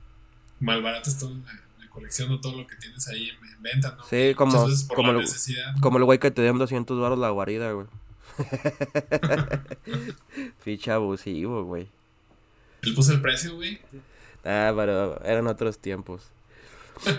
malbarates 0.59 1.17
todo 1.17 1.33
colecciono 1.99 2.39
todo 2.39 2.57
lo 2.57 2.67
que 2.67 2.75
tienes 2.77 3.07
ahí 3.07 3.29
en, 3.29 3.37
venta, 3.61 3.95
¿no? 3.97 4.03
Sí, 4.05 4.33
como, 4.35 4.53
como, 4.95 5.11
el, 5.11 5.27
como 5.81 5.97
el 5.97 6.05
güey 6.05 6.19
que 6.19 6.31
te 6.31 6.41
dio 6.41 6.53
200 6.53 6.97
baros 6.99 7.19
la 7.19 7.29
guarida, 7.29 7.73
güey. 7.73 7.87
Ficha 10.59 10.95
abusivo, 10.95 11.65
güey. 11.65 11.89
Él 12.81 12.95
puso 12.95 13.11
el 13.11 13.21
precio, 13.21 13.55
güey. 13.55 13.79
Ah, 14.45 14.71
pero 14.75 15.21
eran 15.23 15.47
otros 15.47 15.79
tiempos. 15.79 16.29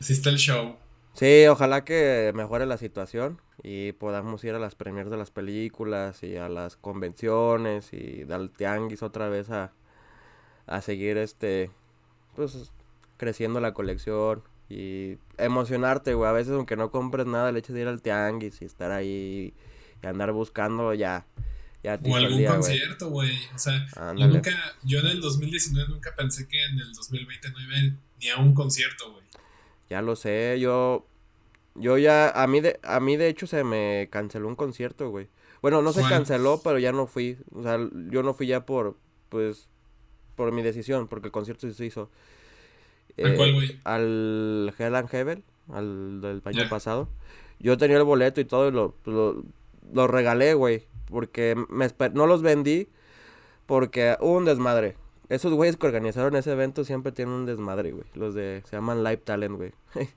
Así 0.00 0.12
está 0.12 0.30
el 0.30 0.38
show. 0.38 0.76
Sí, 1.14 1.46
ojalá 1.48 1.84
que 1.84 2.30
mejore 2.34 2.66
la 2.66 2.78
situación 2.78 3.40
y 3.64 3.90
podamos 3.92 4.44
ir 4.44 4.54
a 4.54 4.60
las 4.60 4.76
premiers 4.76 5.10
de 5.10 5.16
las 5.16 5.32
películas 5.32 6.22
y 6.22 6.36
a 6.36 6.48
las 6.48 6.76
convenciones 6.76 7.92
y 7.92 8.24
al 8.30 8.50
tianguis 8.50 9.02
otra 9.02 9.28
vez 9.28 9.50
a, 9.50 9.72
a 10.68 10.80
seguir 10.80 11.16
este 11.16 11.72
pues 12.38 12.70
creciendo 13.16 13.60
la 13.60 13.74
colección 13.74 14.42
y 14.68 15.18
emocionarte, 15.36 16.14
güey. 16.14 16.30
A 16.30 16.32
veces 16.32 16.52
aunque 16.52 16.76
no 16.76 16.90
compres 16.90 17.26
nada, 17.26 17.50
le 17.50 17.58
eches 17.58 17.74
de 17.74 17.82
ir 17.82 17.88
al 17.88 18.00
tianguis 18.00 18.62
y 18.62 18.64
estar 18.64 18.92
ahí 18.92 19.54
y 20.02 20.06
andar 20.06 20.32
buscando 20.32 20.94
ya. 20.94 21.26
ya 21.82 21.98
o 22.02 22.16
algún 22.16 22.44
concierto, 22.44 23.10
güey. 23.10 23.36
O 23.54 23.58
sea, 23.58 23.86
yo 24.16 24.28
nunca, 24.28 24.52
yo 24.84 25.00
en 25.00 25.06
el 25.06 25.20
2019 25.20 25.88
nunca 25.90 26.14
pensé 26.16 26.46
que 26.46 26.64
en 26.64 26.78
el 26.78 26.92
2020 26.92 27.50
no 27.50 27.60
iba 27.60 27.96
ni 28.20 28.28
a 28.28 28.36
un 28.36 28.54
concierto, 28.54 29.10
güey. 29.12 29.24
Ya 29.90 30.00
lo 30.00 30.14
sé, 30.14 30.58
yo 30.60 31.06
yo 31.74 31.98
ya 31.98 32.30
a 32.30 32.46
mí 32.46 32.60
de 32.60 32.78
a 32.82 33.00
mí 33.00 33.16
de 33.16 33.28
hecho 33.28 33.46
se 33.46 33.64
me 33.64 34.08
canceló 34.12 34.46
un 34.46 34.56
concierto, 34.56 35.10
güey. 35.10 35.28
Bueno, 35.60 35.82
no 35.82 35.92
se 35.92 36.02
canceló, 36.02 36.60
pero 36.62 36.78
ya 36.78 36.92
no 36.92 37.08
fui. 37.08 37.36
O 37.52 37.64
sea, 37.64 37.78
yo 38.10 38.22
no 38.22 38.32
fui 38.32 38.46
ya 38.46 38.64
por 38.64 38.96
pues 39.28 39.68
por 40.38 40.52
mi 40.52 40.62
decisión, 40.62 41.08
porque 41.08 41.26
el 41.26 41.32
concierto 41.32 41.68
se 41.68 41.84
hizo. 41.84 42.08
¿A 43.18 43.34
cuál, 43.34 43.54
güey? 43.54 43.80
Al 43.82 44.72
Hell 44.78 44.94
and 44.94 45.08
Heaven, 45.08 45.44
al 45.72 46.20
del 46.20 46.40
año 46.44 46.68
pasado. 46.70 47.08
Yo 47.58 47.76
tenía 47.76 47.96
el 47.96 48.04
boleto 48.04 48.40
y 48.40 48.44
todo 48.44 48.68
y 48.68 48.70
lo, 48.70 48.94
lo, 49.92 50.06
regalé, 50.06 50.54
güey. 50.54 50.84
Porque 51.06 51.56
me 51.68 51.88
no 52.14 52.28
los 52.28 52.42
vendí 52.42 52.88
porque 53.66 54.16
hubo 54.20 54.36
un 54.36 54.44
desmadre. 54.44 54.94
Esos 55.28 55.52
güeyes 55.52 55.76
que 55.76 55.88
organizaron 55.88 56.36
ese 56.36 56.52
evento 56.52 56.84
siempre 56.84 57.10
tienen 57.10 57.34
un 57.34 57.46
desmadre, 57.46 57.90
güey. 57.90 58.04
Los 58.14 58.34
de... 58.34 58.62
Se 58.64 58.76
llaman 58.76 59.02
Live 59.02 59.22
Talent, 59.24 59.56
güey. 59.56 59.72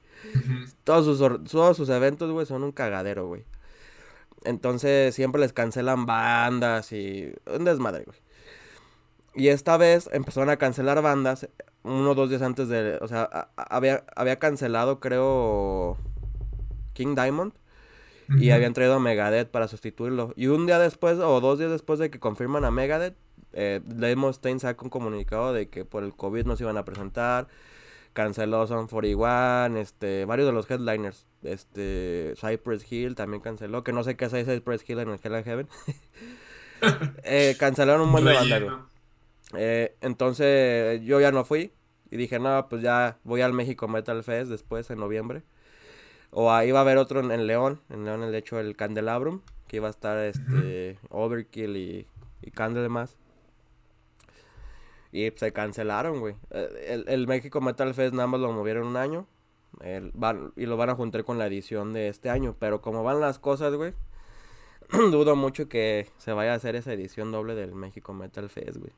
todos, 0.83 1.17
sus, 1.17 1.43
todos 1.49 1.75
sus 1.75 1.89
eventos, 1.89 2.31
güey, 2.31 2.45
son 2.45 2.63
un 2.63 2.71
cagadero, 2.71 3.25
güey. 3.27 3.43
Entonces 4.43 5.15
siempre 5.15 5.41
les 5.41 5.51
cancelan 5.51 6.05
bandas 6.05 6.91
y... 6.91 7.33
Un 7.47 7.65
desmadre, 7.65 8.03
güey. 8.05 8.17
Y 9.33 9.47
esta 9.47 9.77
vez 9.77 10.09
empezaron 10.11 10.49
a 10.49 10.57
cancelar 10.57 11.01
bandas 11.01 11.47
uno 11.83 12.11
o 12.11 12.15
dos 12.15 12.29
días 12.29 12.41
antes 12.41 12.67
de... 12.67 12.97
O 13.01 13.07
sea, 13.07 13.49
había, 13.55 14.03
había 14.15 14.39
cancelado, 14.39 14.99
creo, 14.99 15.97
King 16.93 17.15
Diamond. 17.15 17.53
Y 18.39 18.51
habían 18.51 18.71
traído 18.71 18.93
a 18.93 18.99
Megadeth 18.99 19.49
para 19.49 19.67
sustituirlo. 19.67 20.31
Y 20.37 20.47
un 20.47 20.65
día 20.65 20.79
después, 20.79 21.19
o 21.19 21.41
dos 21.41 21.59
días 21.59 21.69
después 21.69 21.99
de 21.99 22.09
que 22.09 22.17
confirman 22.17 22.63
a 22.63 22.71
Megadeth, 22.71 23.17
eh, 23.51 23.81
Stein 24.31 24.61
saca 24.61 24.83
un 24.83 24.89
comunicado 24.89 25.51
de 25.51 25.67
que 25.67 25.83
por 25.83 26.05
el 26.05 26.15
COVID 26.15 26.45
no 26.45 26.55
se 26.55 26.63
iban 26.63 26.77
a 26.77 26.85
presentar. 26.85 27.49
Canceló 28.13 28.67
Son 28.67 28.87
41, 28.87 29.77
este, 29.79 30.23
varios 30.23 30.47
de 30.47 30.53
los 30.53 30.69
headliners. 30.69 31.25
Este, 31.43 32.35
Cypress 32.37 32.89
Hill 32.89 33.15
también 33.15 33.41
canceló. 33.41 33.83
Que 33.83 33.91
no 33.91 34.03
sé 34.03 34.15
qué 34.15 34.25
hace 34.25 34.45
Cypress 34.45 34.89
Hill 34.89 34.99
en 34.99 35.09
el 35.09 35.19
Hell 35.21 35.35
and 35.35 35.45
Heaven. 35.45 35.67
eh, 37.23 37.55
cancelaron 37.59 38.01
un 38.01 38.11
buen 38.13 38.23
de. 38.23 38.71
Eh, 39.55 39.95
entonces 40.01 41.01
yo 41.03 41.19
ya 41.19 41.31
no 41.31 41.43
fui. 41.43 41.73
Y 42.09 42.17
dije, 42.17 42.39
no, 42.39 42.67
pues 42.69 42.81
ya 42.81 43.17
voy 43.23 43.41
al 43.41 43.53
México 43.53 43.87
Metal 43.87 44.23
Fest 44.23 44.49
después 44.49 44.89
en 44.89 44.99
noviembre. 44.99 45.43
O 46.29 46.51
ahí 46.51 46.71
va 46.71 46.79
a 46.79 46.81
haber 46.81 46.97
otro 46.97 47.19
en, 47.19 47.47
León. 47.47 47.81
En 47.89 48.05
León, 48.05 48.23
el 48.23 48.35
hecho, 48.35 48.59
el 48.59 48.75
Candelabrum. 48.75 49.41
Que 49.67 49.77
iba 49.77 49.87
a 49.87 49.91
estar 49.91 50.17
este 50.17 50.97
Overkill 51.09 51.77
y, 51.77 52.07
y 52.41 52.51
Candlemas. 52.51 53.17
Y 55.13 55.29
se 55.31 55.53
cancelaron, 55.53 56.19
güey. 56.19 56.35
Eh, 56.51 56.87
el, 56.89 57.05
el, 57.07 57.27
México 57.27 57.61
Metal 57.61 57.93
Fest 57.93 58.13
nada 58.13 58.27
más 58.27 58.41
lo 58.41 58.51
movieron 58.51 58.87
un 58.87 58.97
año. 58.97 59.27
El, 59.81 60.11
van, 60.13 60.51
y 60.57 60.65
lo 60.65 60.75
van 60.75 60.89
a 60.89 60.95
juntar 60.95 61.23
con 61.23 61.37
la 61.37 61.47
edición 61.47 61.93
de 61.93 62.09
este 62.09 62.29
año. 62.29 62.55
Pero 62.59 62.81
como 62.81 63.03
van 63.03 63.21
las 63.21 63.39
cosas, 63.39 63.73
güey. 63.75 63.93
dudo 65.11 65.37
mucho 65.37 65.69
que 65.69 66.09
se 66.17 66.33
vaya 66.33 66.51
a 66.51 66.55
hacer 66.55 66.75
esa 66.75 66.91
edición 66.91 67.31
doble 67.31 67.55
del 67.55 67.73
México 67.73 68.13
Metal 68.13 68.49
Fest, 68.49 68.77
güey. 68.77 68.91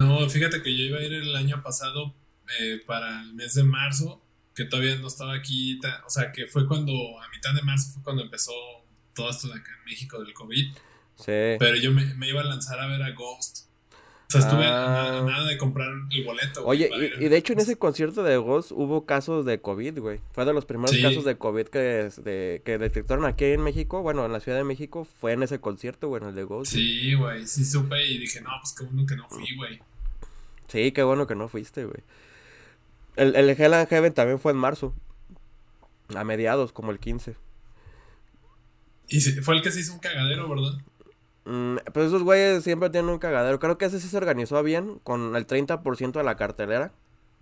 No, 0.00 0.28
fíjate 0.28 0.62
que 0.62 0.74
yo 0.74 0.84
iba 0.84 0.98
a 0.98 1.02
ir 1.02 1.12
el 1.12 1.36
año 1.36 1.62
pasado 1.62 2.14
eh, 2.58 2.80
para 2.86 3.20
el 3.20 3.34
mes 3.34 3.52
de 3.54 3.64
marzo, 3.64 4.22
que 4.54 4.64
todavía 4.64 4.96
no 4.96 5.08
estaba 5.08 5.34
aquí, 5.34 5.78
o 6.06 6.10
sea, 6.10 6.32
que 6.32 6.46
fue 6.46 6.66
cuando, 6.66 6.92
a 7.20 7.28
mitad 7.28 7.54
de 7.54 7.62
marzo 7.62 7.92
fue 7.92 8.02
cuando 8.02 8.22
empezó 8.22 8.52
todo 9.14 9.28
esto 9.28 9.48
de 9.48 9.54
acá 9.54 9.70
en 9.78 9.84
México 9.84 10.18
del 10.24 10.32
COVID. 10.32 10.72
Sí. 11.16 11.26
Pero 11.26 11.76
yo 11.76 11.92
me, 11.92 12.14
me 12.14 12.30
iba 12.30 12.40
a 12.40 12.44
lanzar 12.44 12.80
a 12.80 12.86
ver 12.86 13.02
a 13.02 13.10
Ghost. 13.10 13.66
O 14.28 14.32
sea, 14.32 14.40
estuve 14.42 14.64
a, 14.64 15.18
ah. 15.18 15.22
nada 15.22 15.46
de 15.46 15.58
comprar 15.58 15.88
el 16.10 16.24
boleto. 16.24 16.64
Oye, 16.64 16.88
y, 17.18 17.28
de 17.28 17.36
hecho 17.36 17.52
en 17.52 17.58
ese 17.58 17.76
concierto 17.76 18.22
de 18.22 18.36
Ghost 18.36 18.70
hubo 18.70 19.04
casos 19.04 19.44
de 19.44 19.60
COVID, 19.60 19.98
güey. 19.98 20.20
Fue 20.32 20.44
de 20.44 20.54
los 20.54 20.64
primeros 20.64 20.96
casos 20.96 21.24
de 21.24 21.36
COVID 21.36 21.66
que, 21.66 22.62
que 22.64 22.78
detectaron 22.78 23.24
aquí 23.24 23.46
en 23.46 23.60
México. 23.60 24.02
Bueno, 24.02 24.24
en 24.24 24.32
la 24.32 24.38
Ciudad 24.38 24.56
de 24.56 24.64
México 24.64 25.04
fue 25.04 25.32
en 25.32 25.42
ese 25.42 25.60
concierto, 25.60 26.08
güey, 26.08 26.22
en 26.22 26.28
el 26.28 26.34
de 26.36 26.44
Ghost. 26.44 26.72
Sí, 26.72 27.12
güey, 27.14 27.44
sí 27.46 27.64
supe 27.64 28.06
y 28.06 28.18
dije, 28.18 28.40
no, 28.40 28.50
pues 28.62 28.72
qué 28.78 28.84
bueno 28.84 29.04
que 29.04 29.16
no 29.16 29.28
fui, 29.28 29.56
güey. 29.56 29.80
Sí, 30.70 30.92
qué 30.92 31.02
bueno 31.02 31.26
que 31.26 31.34
no 31.34 31.48
fuiste, 31.48 31.84
güey. 31.84 32.02
El, 33.16 33.34
el 33.34 33.50
Hell 33.50 33.74
and 33.74 33.88
Heaven 33.88 34.14
también 34.14 34.38
fue 34.38 34.52
en 34.52 34.58
marzo. 34.58 34.94
A 36.14 36.24
mediados, 36.24 36.72
como 36.72 36.92
el 36.92 37.00
15. 37.00 37.36
Y 39.08 39.20
fue 39.20 39.56
el 39.56 39.62
que 39.62 39.72
se 39.72 39.80
hizo 39.80 39.92
un 39.94 39.98
cagadero, 39.98 40.48
¿verdad? 40.48 40.78
Mm, 41.44 41.76
pues 41.92 42.06
esos 42.06 42.22
güeyes 42.22 42.62
siempre 42.62 42.90
tienen 42.90 43.10
un 43.10 43.18
cagadero. 43.18 43.58
Creo 43.58 43.78
que 43.78 43.86
ese 43.86 43.98
sí 43.98 44.08
se 44.08 44.16
organizó 44.16 44.62
bien 44.62 45.00
con 45.02 45.34
el 45.34 45.46
30% 45.46 46.12
de 46.12 46.24
la 46.24 46.36
cartelera. 46.36 46.92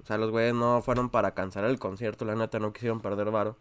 O 0.03 0.07
sea, 0.07 0.17
los 0.17 0.31
güeyes 0.31 0.55
no 0.55 0.81
fueron 0.81 1.11
para 1.11 1.35
cancelar 1.35 1.69
el 1.69 1.79
concierto, 1.79 2.25
la 2.25 2.35
neta 2.35 2.59
no 2.59 2.73
quisieron 2.73 3.01
perder 3.01 3.31
varo. 3.31 3.59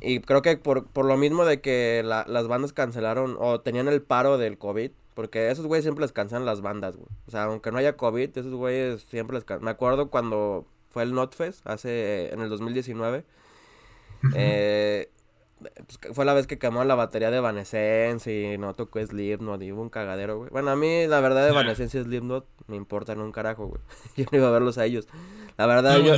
Y 0.00 0.20
creo 0.20 0.42
que 0.42 0.56
por, 0.56 0.86
por 0.86 1.04
lo 1.04 1.16
mismo 1.16 1.44
de 1.44 1.60
que 1.60 2.02
las 2.04 2.46
bandas 2.48 2.72
cancelaron 2.72 3.36
o 3.38 3.60
tenían 3.60 3.88
el 3.88 4.02
paro 4.02 4.38
del 4.38 4.58
COVID, 4.58 4.90
porque 5.14 5.50
esos 5.50 5.66
güeyes 5.66 5.84
siempre 5.84 6.02
les 6.02 6.12
cancelan 6.12 6.44
las 6.44 6.60
bandas, 6.60 6.96
güey. 6.96 7.08
O 7.26 7.30
sea, 7.30 7.44
aunque 7.44 7.70
no 7.70 7.78
haya 7.78 7.96
COVID, 7.96 8.36
esos 8.36 8.54
güeyes 8.54 9.02
siempre 9.02 9.36
les 9.36 9.44
cancelan. 9.44 9.64
Me 9.64 9.70
acuerdo 9.70 10.10
cuando 10.10 10.66
fue 10.90 11.04
el 11.04 11.14
Notfest, 11.14 11.66
hace, 11.66 12.32
en 12.32 12.40
el 12.40 12.48
2019. 12.48 13.24
eh, 14.34 15.08
pues, 15.60 16.14
fue 16.14 16.24
la 16.24 16.34
vez 16.34 16.46
que 16.46 16.58
quemó 16.58 16.84
la 16.84 16.94
batería 16.94 17.30
de 17.30 17.38
Evanescence 17.38 18.32
y 18.32 18.58
no 18.58 18.74
tocó 18.74 19.04
Slipknot 19.04 19.62
y 19.62 19.72
hubo 19.72 19.82
un 19.82 19.88
cagadero, 19.88 20.38
güey. 20.38 20.50
Bueno, 20.50 20.70
a 20.70 20.76
mí 20.76 21.06
la 21.06 21.20
verdad 21.20 21.44
de 21.44 21.50
Evanescence 21.50 21.98
y 21.98 22.02
Slipknot 22.02 22.46
me 22.66 22.76
importan 22.76 23.20
un 23.20 23.32
carajo, 23.32 23.66
güey. 23.66 23.80
yo 24.16 24.24
no 24.30 24.38
iba 24.38 24.48
a 24.48 24.50
verlos 24.50 24.78
a 24.78 24.84
ellos. 24.84 25.06
La 25.56 25.66
verdad, 25.66 25.98
yo, 25.98 26.16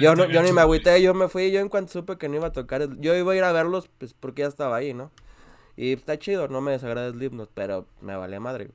yo, 0.00 0.14
no, 0.14 0.28
yo 0.28 0.42
ni 0.42 0.52
me 0.52 0.60
agüité, 0.60 1.00
yo 1.00 1.14
me 1.14 1.28
fui, 1.28 1.50
yo 1.50 1.60
en 1.60 1.70
cuanto 1.70 1.92
supe 1.92 2.18
que 2.18 2.28
no 2.28 2.36
iba 2.36 2.48
a 2.48 2.52
tocar, 2.52 2.86
yo 2.98 3.16
iba 3.16 3.32
a 3.32 3.36
ir 3.36 3.44
a 3.44 3.52
verlos, 3.52 3.88
pues 3.96 4.12
porque 4.12 4.42
ya 4.42 4.48
estaba 4.48 4.76
ahí, 4.76 4.92
¿no? 4.92 5.10
Y 5.76 5.92
está 5.92 6.18
chido, 6.18 6.48
no 6.48 6.60
me 6.60 6.72
desagrada 6.72 7.10
Slipknot, 7.10 7.50
pero 7.52 7.86
me 8.00 8.16
vale 8.16 8.38
madre, 8.40 8.70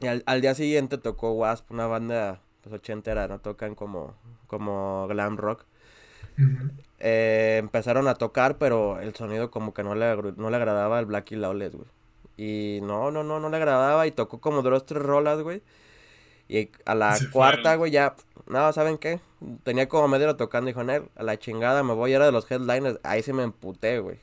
Y 0.00 0.06
al, 0.06 0.22
al, 0.26 0.40
día 0.40 0.54
siguiente 0.54 0.98
tocó 0.98 1.32
Wasp, 1.32 1.70
una 1.70 1.86
banda 1.86 2.40
pues 2.62 2.74
ochentera, 2.74 3.28
¿no? 3.28 3.40
Tocan 3.40 3.74
como, 3.74 4.14
como 4.46 5.06
glam 5.08 5.36
rock. 5.36 5.64
Eh, 6.98 7.56
empezaron 7.58 8.08
a 8.08 8.14
tocar, 8.14 8.56
pero 8.58 8.98
el 9.00 9.14
sonido 9.14 9.50
como 9.50 9.74
que 9.74 9.82
no 9.82 9.94
le, 9.94 10.16
no 10.36 10.50
le 10.50 10.56
agradaba 10.56 10.98
al 10.98 11.06
Black 11.06 11.32
y 11.32 11.36
Lawless, 11.36 11.74
güey. 11.74 11.88
Y 12.36 12.80
no, 12.82 13.10
no, 13.10 13.22
no, 13.22 13.38
no 13.38 13.48
le 13.50 13.56
agradaba 13.56 14.06
y 14.06 14.10
tocó 14.10 14.40
como 14.40 14.62
dos, 14.62 14.86
tres 14.86 15.02
rolas, 15.02 15.40
güey. 15.42 15.62
Y 16.48 16.70
a 16.84 16.94
la 16.94 17.16
cuarta, 17.32 17.76
güey, 17.76 17.92
ya, 17.92 18.16
no, 18.46 18.72
¿saben 18.72 18.98
qué? 18.98 19.20
Tenía 19.62 19.88
como 19.88 20.08
medio 20.08 20.34
tocando, 20.36 20.68
dijo, 20.68 20.82
Nel, 20.82 21.04
a 21.16 21.22
la 21.22 21.38
chingada 21.38 21.82
me 21.82 21.94
voy, 21.94 22.12
era 22.12 22.26
de 22.26 22.32
los 22.32 22.50
headliners. 22.50 22.98
Ahí 23.02 23.22
sí 23.22 23.32
me 23.32 23.44
emputé, 23.44 24.00
güey. 24.00 24.18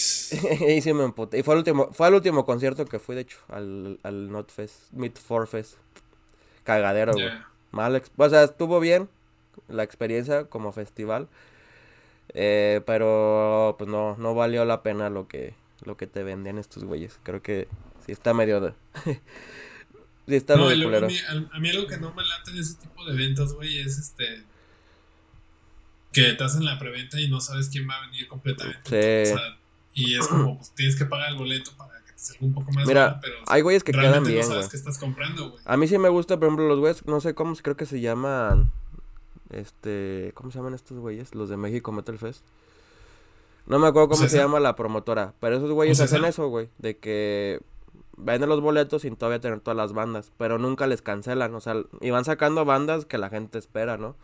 Ahí 0.60 0.80
sí 0.80 0.92
me 0.92 1.04
emputé. 1.04 1.38
Y 1.38 1.42
fue 1.42 1.54
el 1.54 1.58
último, 1.58 1.90
fue 1.92 2.08
el 2.08 2.14
último 2.14 2.44
concierto 2.44 2.84
que 2.84 2.98
fui, 2.98 3.14
de 3.14 3.22
hecho, 3.22 3.38
al, 3.48 3.98
al 4.02 4.30
Notfest, 4.30 4.92
Mid 4.92 5.12
Forfest. 5.12 5.74
Cagadero, 6.64 7.12
güey. 7.12 7.30
Mal, 7.72 8.02
o 8.16 8.28
sea, 8.28 8.42
estuvo 8.44 8.80
bien, 8.80 9.08
la 9.68 9.82
experiencia 9.82 10.44
como 10.44 10.72
festival. 10.72 11.28
Eh, 12.34 12.80
pero 12.86 13.74
pues 13.78 13.90
no, 13.90 14.16
no 14.16 14.34
valió 14.34 14.64
la 14.64 14.82
pena 14.82 15.10
lo 15.10 15.26
que, 15.26 15.54
lo 15.84 15.96
que 15.96 16.06
te 16.06 16.22
vendían 16.22 16.58
estos 16.58 16.84
güeyes. 16.84 17.18
Creo 17.22 17.42
que 17.42 17.68
sí 18.04 18.12
está 18.12 18.34
medio 18.34 18.60
de... 18.60 18.72
sí 20.28 20.34
está 20.36 20.56
medio 20.56 20.84
culero. 20.84 21.06
A 21.06 21.58
mí, 21.58 21.70
algo 21.70 21.86
que 21.86 21.96
no 21.96 22.12
me 22.14 22.24
late 22.24 22.52
de 22.52 22.60
ese 22.60 22.76
tipo 22.76 23.04
de 23.04 23.12
eventos, 23.12 23.54
güey, 23.54 23.80
es 23.80 23.98
este... 23.98 24.44
Que 26.12 26.32
te 26.32 26.42
hacen 26.42 26.64
la 26.64 26.76
preventa 26.78 27.20
y 27.20 27.28
no 27.28 27.40
sabes 27.40 27.68
quién 27.68 27.88
va 27.88 27.94
a 27.94 28.06
venir 28.06 28.26
completamente. 28.26 29.32
Sí. 29.32 29.40
Y 29.92 30.16
es 30.16 30.26
como, 30.26 30.56
pues 30.56 30.70
tienes 30.74 30.96
que 30.96 31.04
pagar 31.04 31.30
el 31.30 31.36
boleto 31.36 31.72
para 31.76 31.98
que 32.04 32.12
te 32.12 32.18
salga 32.18 32.46
un 32.46 32.54
poco 32.54 32.72
más 32.72 32.86
Mira, 32.86 33.18
pero 33.20 33.34
hay 33.46 33.62
güeyes 33.62 33.84
que 33.84 33.92
quedan 33.92 34.24
bien, 34.24 34.40
no 34.40 34.54
sabes 34.54 34.68
qué 34.68 34.76
estás 34.76 34.98
comprando, 34.98 35.50
güey. 35.50 35.62
A 35.64 35.76
mí 35.76 35.88
sí 35.88 35.98
me 35.98 36.08
gusta, 36.08 36.38
por 36.38 36.46
ejemplo, 36.46 36.68
los 36.68 36.78
güeyes, 36.78 37.06
no 37.06 37.20
sé 37.20 37.34
cómo, 37.34 37.54
creo 37.56 37.76
que 37.76 37.86
se 37.86 38.00
llaman 38.00 38.70
este, 39.50 40.32
¿cómo 40.34 40.50
se 40.50 40.58
llaman 40.58 40.74
estos 40.74 40.98
güeyes? 40.98 41.34
Los 41.34 41.48
de 41.48 41.56
México 41.56 41.92
Metal 41.92 42.18
Fest. 42.18 42.44
No 43.66 43.78
me 43.78 43.86
acuerdo 43.86 44.08
cómo 44.08 44.26
se 44.26 44.36
llama 44.36 44.58
la 44.58 44.74
promotora, 44.74 45.34
pero 45.38 45.56
esos 45.56 45.70
güeyes 45.70 46.00
hacen 46.00 46.24
eso, 46.24 46.48
güey, 46.48 46.70
de 46.78 46.96
que 46.96 47.60
venden 48.16 48.48
los 48.48 48.60
boletos 48.60 49.02
sin 49.02 49.16
todavía 49.16 49.40
tener 49.40 49.60
todas 49.60 49.76
las 49.76 49.92
bandas, 49.92 50.32
pero 50.38 50.58
nunca 50.58 50.86
les 50.86 51.02
cancelan, 51.02 51.54
o 51.54 51.60
sea, 51.60 51.74
y 52.00 52.10
van 52.10 52.24
sacando 52.24 52.64
bandas 52.64 53.04
que 53.04 53.18
la 53.18 53.28
gente 53.28 53.58
espera, 53.58 53.96
¿no? 53.96 54.16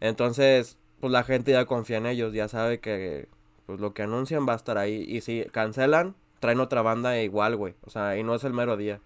Entonces, 0.00 0.76
pues 1.00 1.12
la 1.12 1.24
gente 1.24 1.52
ya 1.52 1.64
confía 1.64 1.96
en 1.96 2.06
ellos, 2.06 2.32
ya 2.34 2.48
sabe 2.48 2.78
que 2.78 3.28
pues 3.66 3.80
lo 3.80 3.94
que 3.94 4.02
anuncian 4.02 4.46
va 4.48 4.52
a 4.52 4.56
estar 4.56 4.78
ahí 4.78 5.04
y 5.06 5.20
si 5.20 5.44
cancelan, 5.52 6.14
traen 6.40 6.60
otra 6.60 6.82
banda 6.82 7.20
igual, 7.20 7.56
güey, 7.56 7.74
o 7.84 7.90
sea, 7.90 8.16
y 8.16 8.22
no 8.22 8.34
es 8.34 8.44
el 8.44 8.52
mero 8.52 8.76
día. 8.76 9.00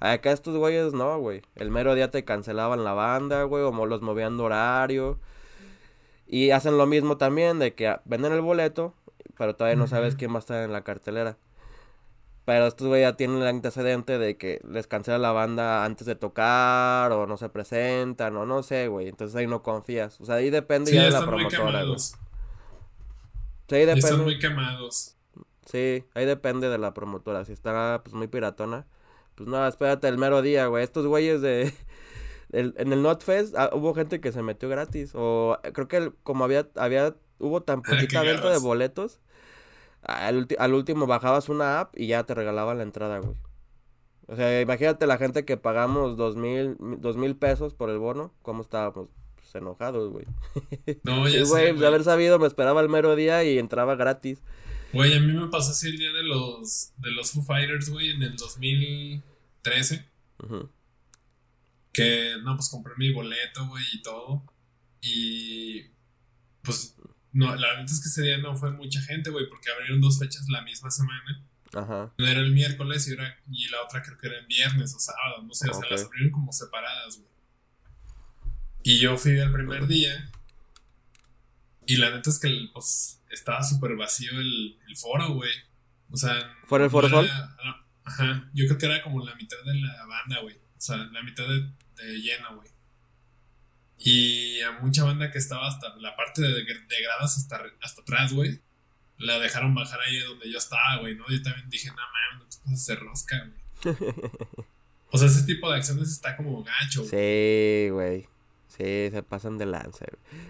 Acá 0.00 0.32
estos 0.32 0.56
güeyes 0.56 0.92
no, 0.92 1.18
güey. 1.18 1.42
El 1.54 1.70
mero 1.70 1.94
día 1.94 2.10
te 2.10 2.24
cancelaban 2.24 2.84
la 2.84 2.92
banda, 2.92 3.44
güey, 3.44 3.62
o 3.64 3.86
los 3.86 4.02
movían 4.02 4.36
de 4.36 4.42
horario. 4.42 5.18
Y 6.26 6.50
hacen 6.50 6.76
lo 6.76 6.86
mismo 6.86 7.16
también, 7.16 7.58
de 7.58 7.74
que 7.74 7.96
venden 8.04 8.32
el 8.32 8.40
boleto, 8.40 8.94
pero 9.38 9.54
todavía 9.54 9.76
no 9.76 9.86
sabes 9.86 10.16
quién 10.16 10.32
va 10.32 10.36
a 10.36 10.40
estar 10.40 10.62
en 10.64 10.72
la 10.72 10.82
cartelera. 10.82 11.36
Pero 12.44 12.66
estos 12.66 12.86
güeyes 12.86 13.08
ya 13.08 13.16
tienen 13.16 13.38
el 13.38 13.46
antecedente 13.48 14.18
de 14.18 14.36
que 14.36 14.60
les 14.68 14.86
cancela 14.86 15.18
la 15.18 15.32
banda 15.32 15.84
antes 15.84 16.06
de 16.06 16.14
tocar, 16.14 17.10
o 17.12 17.26
no 17.26 17.36
se 17.36 17.48
presentan, 17.48 18.36
o 18.36 18.44
no 18.44 18.62
sé, 18.62 18.88
güey. 18.88 19.08
Entonces 19.08 19.34
ahí 19.34 19.46
no 19.46 19.62
confías. 19.62 20.20
O 20.20 20.26
sea, 20.26 20.36
ahí 20.36 20.50
depende 20.50 20.92
ya 20.92 21.04
de 21.04 21.10
la 21.10 21.26
promotora. 21.26 21.84
Sí, 23.68 23.74
ahí 23.74 23.86
depende. 23.86 24.08
Están 24.08 24.24
muy 24.24 24.38
quemados. 24.38 25.16
Sí, 25.64 26.04
ahí 26.14 26.24
depende 26.24 26.68
de 26.68 26.78
la 26.78 26.94
promotora. 26.94 27.44
Si 27.44 27.52
está 27.52 28.02
pues 28.04 28.14
muy 28.14 28.28
piratona 28.28 28.86
pues 29.36 29.48
no, 29.48 29.66
espérate 29.66 30.08
el 30.08 30.18
mero 30.18 30.42
día, 30.42 30.66
güey. 30.66 30.82
Estos 30.82 31.06
güeyes 31.06 31.42
de... 31.42 31.72
en 32.52 32.92
el 32.92 33.02
NotFest 33.02 33.54
ah, 33.56 33.70
hubo 33.72 33.94
gente 33.94 34.20
que 34.20 34.32
se 34.32 34.42
metió 34.42 34.68
gratis. 34.68 35.12
O 35.14 35.58
creo 35.74 35.88
que 35.88 36.12
como 36.22 36.44
había, 36.44 36.68
había, 36.74 37.14
hubo 37.38 37.62
tan 37.62 37.82
poquita 37.82 38.22
venta 38.22 38.50
de 38.50 38.58
boletos. 38.58 39.20
Al, 40.02 40.46
al, 40.58 40.74
último 40.74 41.06
bajabas 41.06 41.48
una 41.48 41.80
app 41.80 41.98
y 41.98 42.06
ya 42.06 42.24
te 42.24 42.34
regalaban 42.34 42.78
la 42.78 42.84
entrada, 42.84 43.18
güey. 43.18 43.36
O 44.28 44.36
sea, 44.36 44.60
imagínate 44.60 45.06
la 45.06 45.18
gente 45.18 45.44
que 45.44 45.56
pagamos 45.56 46.16
dos 46.16 46.36
mil, 46.36 46.76
dos 46.78 47.16
mil 47.16 47.36
pesos 47.36 47.74
por 47.74 47.90
el 47.90 47.98
bono, 47.98 48.32
cómo 48.42 48.62
estábamos 48.62 49.08
pues, 49.52 49.62
enojados, 49.62 50.10
güey. 50.10 50.26
No, 51.04 51.28
ya 51.28 51.44
güey, 51.44 51.76
de 51.76 51.86
haber 51.86 52.04
sabido 52.04 52.38
me 52.38 52.46
esperaba 52.46 52.80
el 52.80 52.88
mero 52.88 53.16
día 53.16 53.44
y 53.44 53.58
entraba 53.58 53.94
gratis. 53.94 54.42
Güey, 54.92 55.16
a 55.16 55.20
mí 55.20 55.32
me 55.32 55.48
pasó 55.48 55.72
así 55.72 55.88
el 55.88 55.98
día 55.98 56.12
de 56.12 56.22
los, 56.22 56.92
de 56.98 57.10
los 57.10 57.32
Foo 57.32 57.42
Fighters, 57.42 57.90
güey, 57.90 58.10
en 58.10 58.22
el 58.22 58.36
2013. 58.36 60.08
Que, 61.92 62.34
no, 62.42 62.56
pues 62.56 62.68
compré 62.68 62.94
mi 62.96 63.12
boleto, 63.12 63.66
güey, 63.68 63.84
y 63.92 64.02
todo. 64.02 64.42
Y, 65.00 65.82
pues, 66.62 66.96
no, 67.32 67.54
la 67.54 67.68
verdad 67.68 67.84
es 67.84 68.00
que 68.00 68.08
ese 68.08 68.22
día 68.22 68.38
no 68.38 68.54
fue 68.56 68.70
mucha 68.70 69.00
gente, 69.02 69.30
güey, 69.30 69.48
porque 69.48 69.70
abrieron 69.70 70.00
dos 70.00 70.18
fechas 70.18 70.48
la 70.48 70.62
misma 70.62 70.90
semana. 70.90 71.44
Ajá. 71.74 72.14
Una 72.18 72.30
era 72.30 72.40
el 72.40 72.52
miércoles 72.52 73.06
y, 73.08 73.12
era, 73.12 73.38
y 73.50 73.68
la 73.68 73.82
otra 73.82 74.02
creo 74.02 74.16
que 74.16 74.28
era 74.28 74.38
el 74.38 74.46
viernes 74.46 74.94
o 74.94 74.98
sábado, 74.98 75.42
no 75.42 75.52
sé, 75.52 75.68
o 75.68 75.74
sea, 75.74 75.90
las 75.90 76.04
abrieron 76.04 76.30
como 76.30 76.52
separadas, 76.52 77.18
güey. 77.18 77.35
Y 78.86 79.00
yo 79.00 79.18
fui 79.18 79.32
el 79.32 79.50
primer 79.50 79.88
día. 79.88 80.30
Y 81.86 81.96
la 81.96 82.10
neta 82.10 82.30
es 82.30 82.38
que, 82.38 82.68
pues, 82.72 83.20
estaba 83.32 83.60
súper 83.64 83.96
vacío 83.96 84.30
el, 84.38 84.78
el, 84.86 84.96
foro, 84.96 85.34
güey. 85.34 85.50
O 86.08 86.16
sea. 86.16 86.54
¿Fue 86.68 86.78
en 86.78 86.84
el 86.84 86.90
Foro 86.92 87.08
no 87.08 87.16
Sol? 87.16 87.24
era- 87.26 87.84
Ajá. 88.04 88.48
Yo 88.54 88.66
creo 88.66 88.78
que 88.78 88.86
era 88.86 89.02
como 89.02 89.26
la 89.26 89.34
mitad 89.34 89.56
de 89.64 89.74
la 89.74 90.06
banda, 90.06 90.40
güey. 90.40 90.54
O 90.54 90.80
sea, 90.80 90.98
la 90.98 91.20
mitad 91.24 91.48
de, 91.48 91.62
de 91.96 92.18
lleno, 92.20 92.54
güey. 92.54 92.68
Y 93.98 94.60
a 94.60 94.70
mucha 94.78 95.02
banda 95.02 95.32
que 95.32 95.38
estaba 95.38 95.66
hasta 95.66 95.96
la 95.96 96.14
parte 96.14 96.42
de, 96.42 96.52
de 96.52 97.02
gradas 97.02 97.38
hasta, 97.38 97.60
hasta 97.82 98.02
atrás, 98.02 98.34
güey. 98.34 98.60
La 99.18 99.40
dejaron 99.40 99.74
bajar 99.74 99.98
ahí 100.00 100.20
donde 100.20 100.48
yo 100.48 100.58
estaba, 100.58 100.98
güey, 101.00 101.16
¿no? 101.16 101.24
Yo 101.28 101.42
también 101.42 101.68
dije, 101.68 101.88
no 101.88 101.96
mames, 101.96 102.60
no 102.64 102.76
te 102.86 102.92
de 102.92 102.98
rosca, 103.00 103.50
güey. 103.82 103.96
O 105.10 105.18
sea, 105.18 105.28
ese 105.28 105.44
tipo 105.44 105.70
de 105.70 105.76
acciones 105.78 106.10
está 106.10 106.36
como 106.36 106.62
gacho, 106.62 107.00
güey. 107.04 107.10
Sí, 107.10 107.88
güey. 107.90 108.35
Sí, 108.76 109.08
se 109.10 109.22
pasan 109.22 109.58
de 109.58 109.66
lanza. 109.66 110.04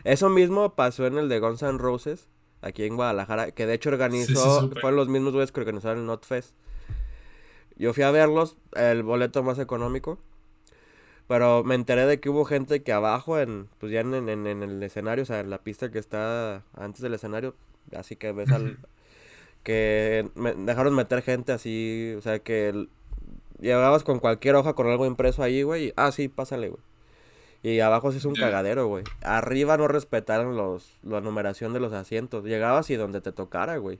Eso 0.04 0.28
mismo 0.28 0.74
pasó 0.74 1.06
en 1.06 1.16
el 1.18 1.28
de 1.28 1.38
Guns 1.38 1.62
N' 1.62 1.78
Roses, 1.78 2.28
aquí 2.62 2.84
en 2.84 2.96
Guadalajara, 2.96 3.50
que 3.52 3.66
de 3.66 3.74
hecho 3.74 3.90
organizó, 3.90 4.26
Sí, 4.26 4.34
sí, 4.34 4.60
supe. 4.68 4.80
fueron 4.80 4.96
los 4.96 5.08
mismos 5.08 5.32
güeyes 5.32 5.52
que 5.52 5.60
organizaron 5.60 5.98
el 6.00 6.06
NotFest. 6.06 6.54
Yo 7.76 7.92
fui 7.92 8.02
a 8.02 8.10
verlos, 8.10 8.56
el 8.74 9.02
boleto 9.02 9.42
más 9.42 9.58
económico, 9.58 10.18
pero 11.28 11.62
me 11.64 11.74
enteré 11.74 12.06
de 12.06 12.20
que 12.20 12.28
hubo 12.30 12.44
gente 12.44 12.82
que 12.82 12.92
abajo, 12.92 13.38
en, 13.38 13.68
pues 13.78 13.92
ya 13.92 14.00
en, 14.00 14.14
en- 14.14 14.46
en 14.46 14.62
el 14.62 14.82
escenario, 14.82 15.22
o 15.22 15.26
sea, 15.26 15.40
en 15.40 15.50
la 15.50 15.58
pista 15.58 15.90
que 15.90 15.98
está 15.98 16.62
antes 16.74 17.02
del 17.02 17.14
escenario, 17.14 17.54
así 17.96 18.16
que 18.16 18.32
ves 18.32 18.50
al... 18.50 18.78
Que 19.62 20.30
me 20.36 20.54
dejaron 20.54 20.94
meter 20.94 21.22
gente 21.22 21.50
así, 21.52 22.14
o 22.16 22.20
sea, 22.22 22.38
que 22.38 22.68
el- 22.68 22.88
llegabas 23.60 24.04
con 24.04 24.20
cualquier 24.20 24.54
hoja 24.54 24.74
con 24.74 24.86
algo 24.86 25.06
impreso 25.06 25.42
ahí, 25.42 25.62
güey, 25.64 25.86
y, 25.88 25.92
ah, 25.96 26.12
sí, 26.12 26.28
pásale, 26.28 26.68
güey. 26.68 26.80
Y 27.62 27.80
abajo 27.80 28.12
sí 28.12 28.18
es 28.18 28.24
un 28.24 28.34
cagadero, 28.34 28.86
güey. 28.86 29.04
Arriba 29.22 29.76
no 29.76 29.88
respetaron 29.88 30.56
los, 30.56 30.98
la 31.02 31.20
numeración 31.20 31.72
de 31.72 31.80
los 31.80 31.92
asientos. 31.92 32.44
Llegabas 32.44 32.90
y 32.90 32.96
donde 32.96 33.20
te 33.20 33.32
tocara, 33.32 33.76
güey. 33.78 33.98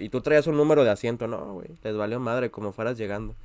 Y 0.00 0.08
tú 0.08 0.20
traías 0.20 0.46
un 0.46 0.56
número 0.56 0.82
de 0.84 0.90
asiento, 0.90 1.28
no, 1.28 1.52
güey. 1.54 1.68
Les 1.82 1.96
valió 1.96 2.18
madre 2.18 2.50
como 2.50 2.72
fueras 2.72 2.98
llegando. 2.98 3.36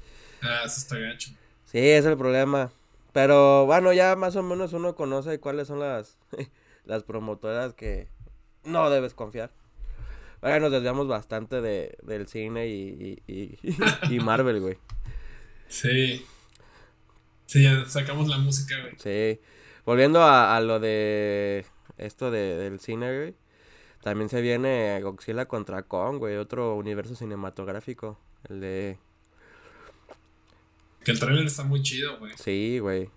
Ah, 0.42 0.62
eso 0.66 0.80
está 0.80 0.98
gacho. 0.98 1.32
Sí, 1.66 1.78
es 1.78 2.06
el 2.06 2.18
problema. 2.18 2.72
Pero 3.14 3.66
bueno, 3.66 3.94
ya 3.94 4.16
más 4.16 4.36
o 4.36 4.44
menos 4.44 4.74
uno 4.74 4.96
conoce 4.96 5.40
cuáles 5.40 5.68
son 5.68 5.80
las, 5.80 6.18
las 6.86 7.04
promotoras 7.04 7.74
que 7.74 8.08
no 8.64 8.90
debes 8.90 9.14
confiar. 9.14 9.52
Ahora 10.42 10.60
nos 10.60 10.72
desviamos 10.72 11.08
bastante 11.08 11.62
de, 11.62 11.98
del 12.02 12.28
cine 12.28 12.68
y, 12.68 13.22
y, 13.28 13.60
y, 13.62 13.78
y 14.16 14.20
Marvel, 14.20 14.62
güey. 14.62 14.78
Sí. 15.68 16.26
Sí, 17.50 17.64
ya 17.64 17.88
sacamos 17.88 18.28
la 18.28 18.38
música, 18.38 18.76
güey. 18.80 18.94
Sí. 18.98 19.42
Volviendo 19.86 20.22
a, 20.22 20.56
a 20.56 20.62
lo 20.62 20.80
de 20.80 21.66
esto 21.98 22.30
de, 22.30 22.56
del 22.58 22.80
cine, 22.80 23.18
güey. 23.18 23.36
También 24.04 24.30
se 24.30 24.40
viene 24.42 25.02
Godzilla 25.02 25.48
contra 25.48 25.82
Kong, 25.82 26.20
güey. 26.20 26.38
Otro 26.38 26.76
universo 26.76 27.16
cinematográfico. 27.16 28.20
El 28.48 28.62
de... 28.62 28.98
Que 31.04 31.12
el 31.12 31.20
trailer 31.20 31.48
está 31.48 31.64
muy 31.64 31.82
chido, 31.82 32.20
güey. 32.20 32.34
Sí, 32.38 32.78
güey. 32.78 33.10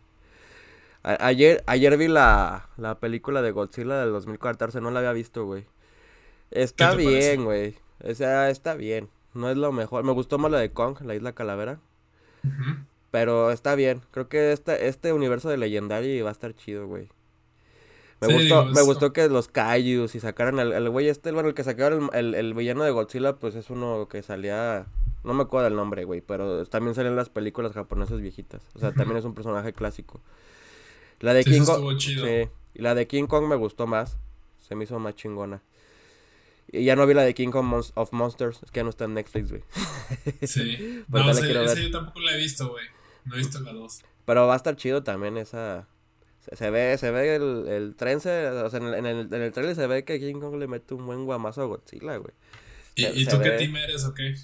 A- 1.03 1.27
ayer, 1.27 1.63
ayer 1.67 1.99
vi 1.99 2.09
la, 2.09 2.71
la 2.79 2.99
película 2.99 3.43
de 3.43 3.51
Godzilla 3.51 3.97
del 4.01 4.13
2014, 4.13 4.81
no 4.81 4.91
la 4.91 5.01
había 5.01 5.13
visto, 5.13 5.45
güey. 5.45 5.67
Está 6.51 6.95
bien, 6.95 7.45
güey. 7.45 7.77
O 8.03 8.15
sea, 8.15 8.49
está 8.49 8.75
bien. 8.75 9.11
No 9.35 9.51
es 9.51 9.59
lo 9.59 9.73
mejor. 9.73 10.05
Me 10.05 10.13
gustó 10.13 10.39
más 10.39 10.51
la 10.51 10.59
de 10.59 10.73
Kong, 10.73 11.01
la 11.03 11.15
isla 11.15 11.33
calavera. 11.35 11.81
Ujú. 12.45 12.77
Pero 13.13 13.53
está 13.53 13.77
bien. 13.77 14.01
Creo 14.11 14.29
que 14.29 14.51
este, 14.53 14.89
este 14.89 15.13
universo 15.13 15.49
de 15.49 15.59
Legendary 15.59 16.21
va 16.23 16.31
a 16.31 16.33
estar 16.33 16.53
chido, 16.57 16.89
güey. 16.89 17.09
Me 18.21 18.29
Sí, 18.29 18.35
gustó, 18.35 18.65
me 18.67 18.83
gustó 18.83 19.13
que 19.13 19.29
los 19.29 19.49
Kaijus 19.49 20.15
y 20.15 20.21
sacaran 20.21 20.59
el, 20.59 20.73
el 20.73 20.89
güey 20.91 21.09
este, 21.09 21.31
bueno, 21.33 21.49
el 21.49 21.55
que 21.55 21.63
sacaron 21.65 22.09
el, 22.13 22.35
el, 22.35 22.35
el 22.35 22.55
villano 22.55 22.85
de 22.85 22.91
Godzilla, 22.91 23.35
pues 23.37 23.55
es 23.55 23.69
uno 23.69 24.09
que 24.09 24.23
salía, 24.23 24.87
no 25.25 25.35
me 25.35 25.43
acuerdo 25.43 25.65
del 25.65 25.75
nombre, 25.77 26.05
güey, 26.05 26.21
pero 26.21 26.65
también 26.67 26.95
sale 26.95 27.09
en 27.09 27.17
las 27.17 27.29
películas 27.31 27.73
japonesas 27.73 28.21
viejitas. 28.21 28.63
O 28.75 28.79
sea, 28.79 28.93
también 28.93 29.19
es 29.19 29.25
un 29.25 29.35
personaje 29.35 29.73
clásico. 29.73 30.21
La 31.21 31.35
de 31.35 31.43
Sí, 31.43 31.51
King 31.51 31.65
Kong, 31.65 31.99
sí, 31.99 32.49
y 32.75 32.81
la 32.83 32.95
de 32.95 33.07
King 33.07 33.27
Kong 33.27 33.47
me 33.47 33.57
gustó 33.57 33.87
más, 33.87 34.17
se 34.61 34.75
me 34.75 34.85
hizo 34.85 34.99
más 34.99 35.17
chingona. 35.17 35.61
Y 36.71 36.85
ya 36.85 36.97
no 36.97 37.07
vi 37.07 37.15
la 37.15 37.25
de 37.25 37.35
King 37.35 37.51
Kong 37.51 37.83
of 37.95 38.13
Monsters, 38.13 38.63
es 38.63 38.71
que 38.71 38.81
ya 38.81 38.85
no 38.85 38.91
está 38.91 39.05
en 39.05 39.15
Netflix, 39.15 39.51
güey. 39.51 39.63
Sí. 40.43 41.03
Pues 41.11 41.25
no, 41.43 41.61
ver. 41.65 41.79
yo 41.79 41.91
tampoco 41.91 42.21
la 42.21 42.35
he 42.35 42.39
visto, 42.39 42.71
güey. 42.71 42.85
No 43.25 43.35
he 43.35 43.39
visto 43.39 43.61
la 43.61 43.73
2. 43.73 44.03
Pero 44.25 44.47
va 44.47 44.55
a 44.55 44.57
estar 44.57 44.77
chido 44.77 45.03
también 45.03 45.37
esa. 45.37 45.89
Se, 46.41 46.57
se 46.57 46.71
ve, 46.71 46.97
se 46.99 47.11
ve 47.11 47.37
el, 47.37 47.69
el 47.69 47.95
tren, 47.97 48.21
se, 48.21 48.49
o 48.49 48.69
sea, 48.71 48.79
en 48.81 48.87
el, 48.87 48.95
en 48.95 49.07
el, 49.07 49.33
en 49.33 49.43
el 49.43 49.53
trailer 49.53 49.77
se 49.77 49.87
ve 49.87 50.05
que 50.05 50.19
King 50.19 50.41
Kong 50.41 50.57
le 50.57 50.67
mete 50.67 50.95
un 50.95 51.07
buen 51.07 51.25
guamazo 51.25 51.63
a 51.63 51.67
Godzilla, 51.67 52.17
güey. 52.17 52.33
¿Y, 52.97 53.03
Se- 53.05 53.13
y 53.21 53.27
tú 53.27 53.41
qué 53.41 53.51
team 53.53 53.77
eres 53.77 54.05
o 54.05 54.13
qué? 54.13 54.35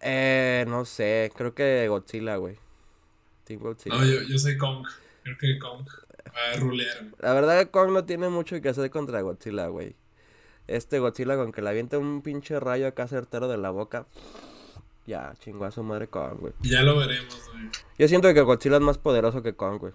Eh, 0.00 0.64
no 0.68 0.84
sé, 0.84 1.30
creo 1.36 1.54
que 1.54 1.86
Godzilla, 1.88 2.36
güey. 2.36 2.56
Team 3.44 3.60
Godzilla. 3.60 3.96
No, 3.96 4.04
yo, 4.04 4.22
yo 4.22 4.38
soy 4.38 4.56
Kong. 4.56 4.86
Creo 5.22 5.36
que 5.38 5.58
Kong 5.58 5.86
va 6.26 6.52
a 6.52 6.56
rulear. 6.58 7.06
La 7.20 7.34
verdad, 7.34 7.70
Kong 7.70 7.90
no 7.90 8.04
tiene 8.04 8.28
mucho 8.28 8.60
que 8.60 8.68
hacer 8.68 8.90
contra 8.90 9.20
Godzilla, 9.20 9.66
güey. 9.68 9.94
Este 10.68 10.98
Godzilla 10.98 11.36
con 11.36 11.52
que 11.52 11.62
le 11.62 11.70
avienta 11.70 11.98
un 11.98 12.22
pinche 12.22 12.58
rayo 12.60 12.86
acá 12.86 13.06
certero 13.08 13.48
de 13.48 13.58
la 13.58 13.70
boca. 13.70 14.06
Ya, 15.06 15.34
chingó 15.40 15.64
a 15.64 15.70
su 15.72 15.82
madre 15.82 16.06
Kong, 16.08 16.38
güey. 16.38 16.52
Ya 16.62 16.82
lo 16.82 16.96
veremos, 16.96 17.36
güey. 17.52 17.68
Yo 17.98 18.06
siento 18.08 18.32
que 18.32 18.40
Godzilla 18.40 18.76
es 18.76 18.82
más 18.82 18.98
poderoso 18.98 19.42
que 19.42 19.54
Kong, 19.54 19.78
güey. 19.80 19.92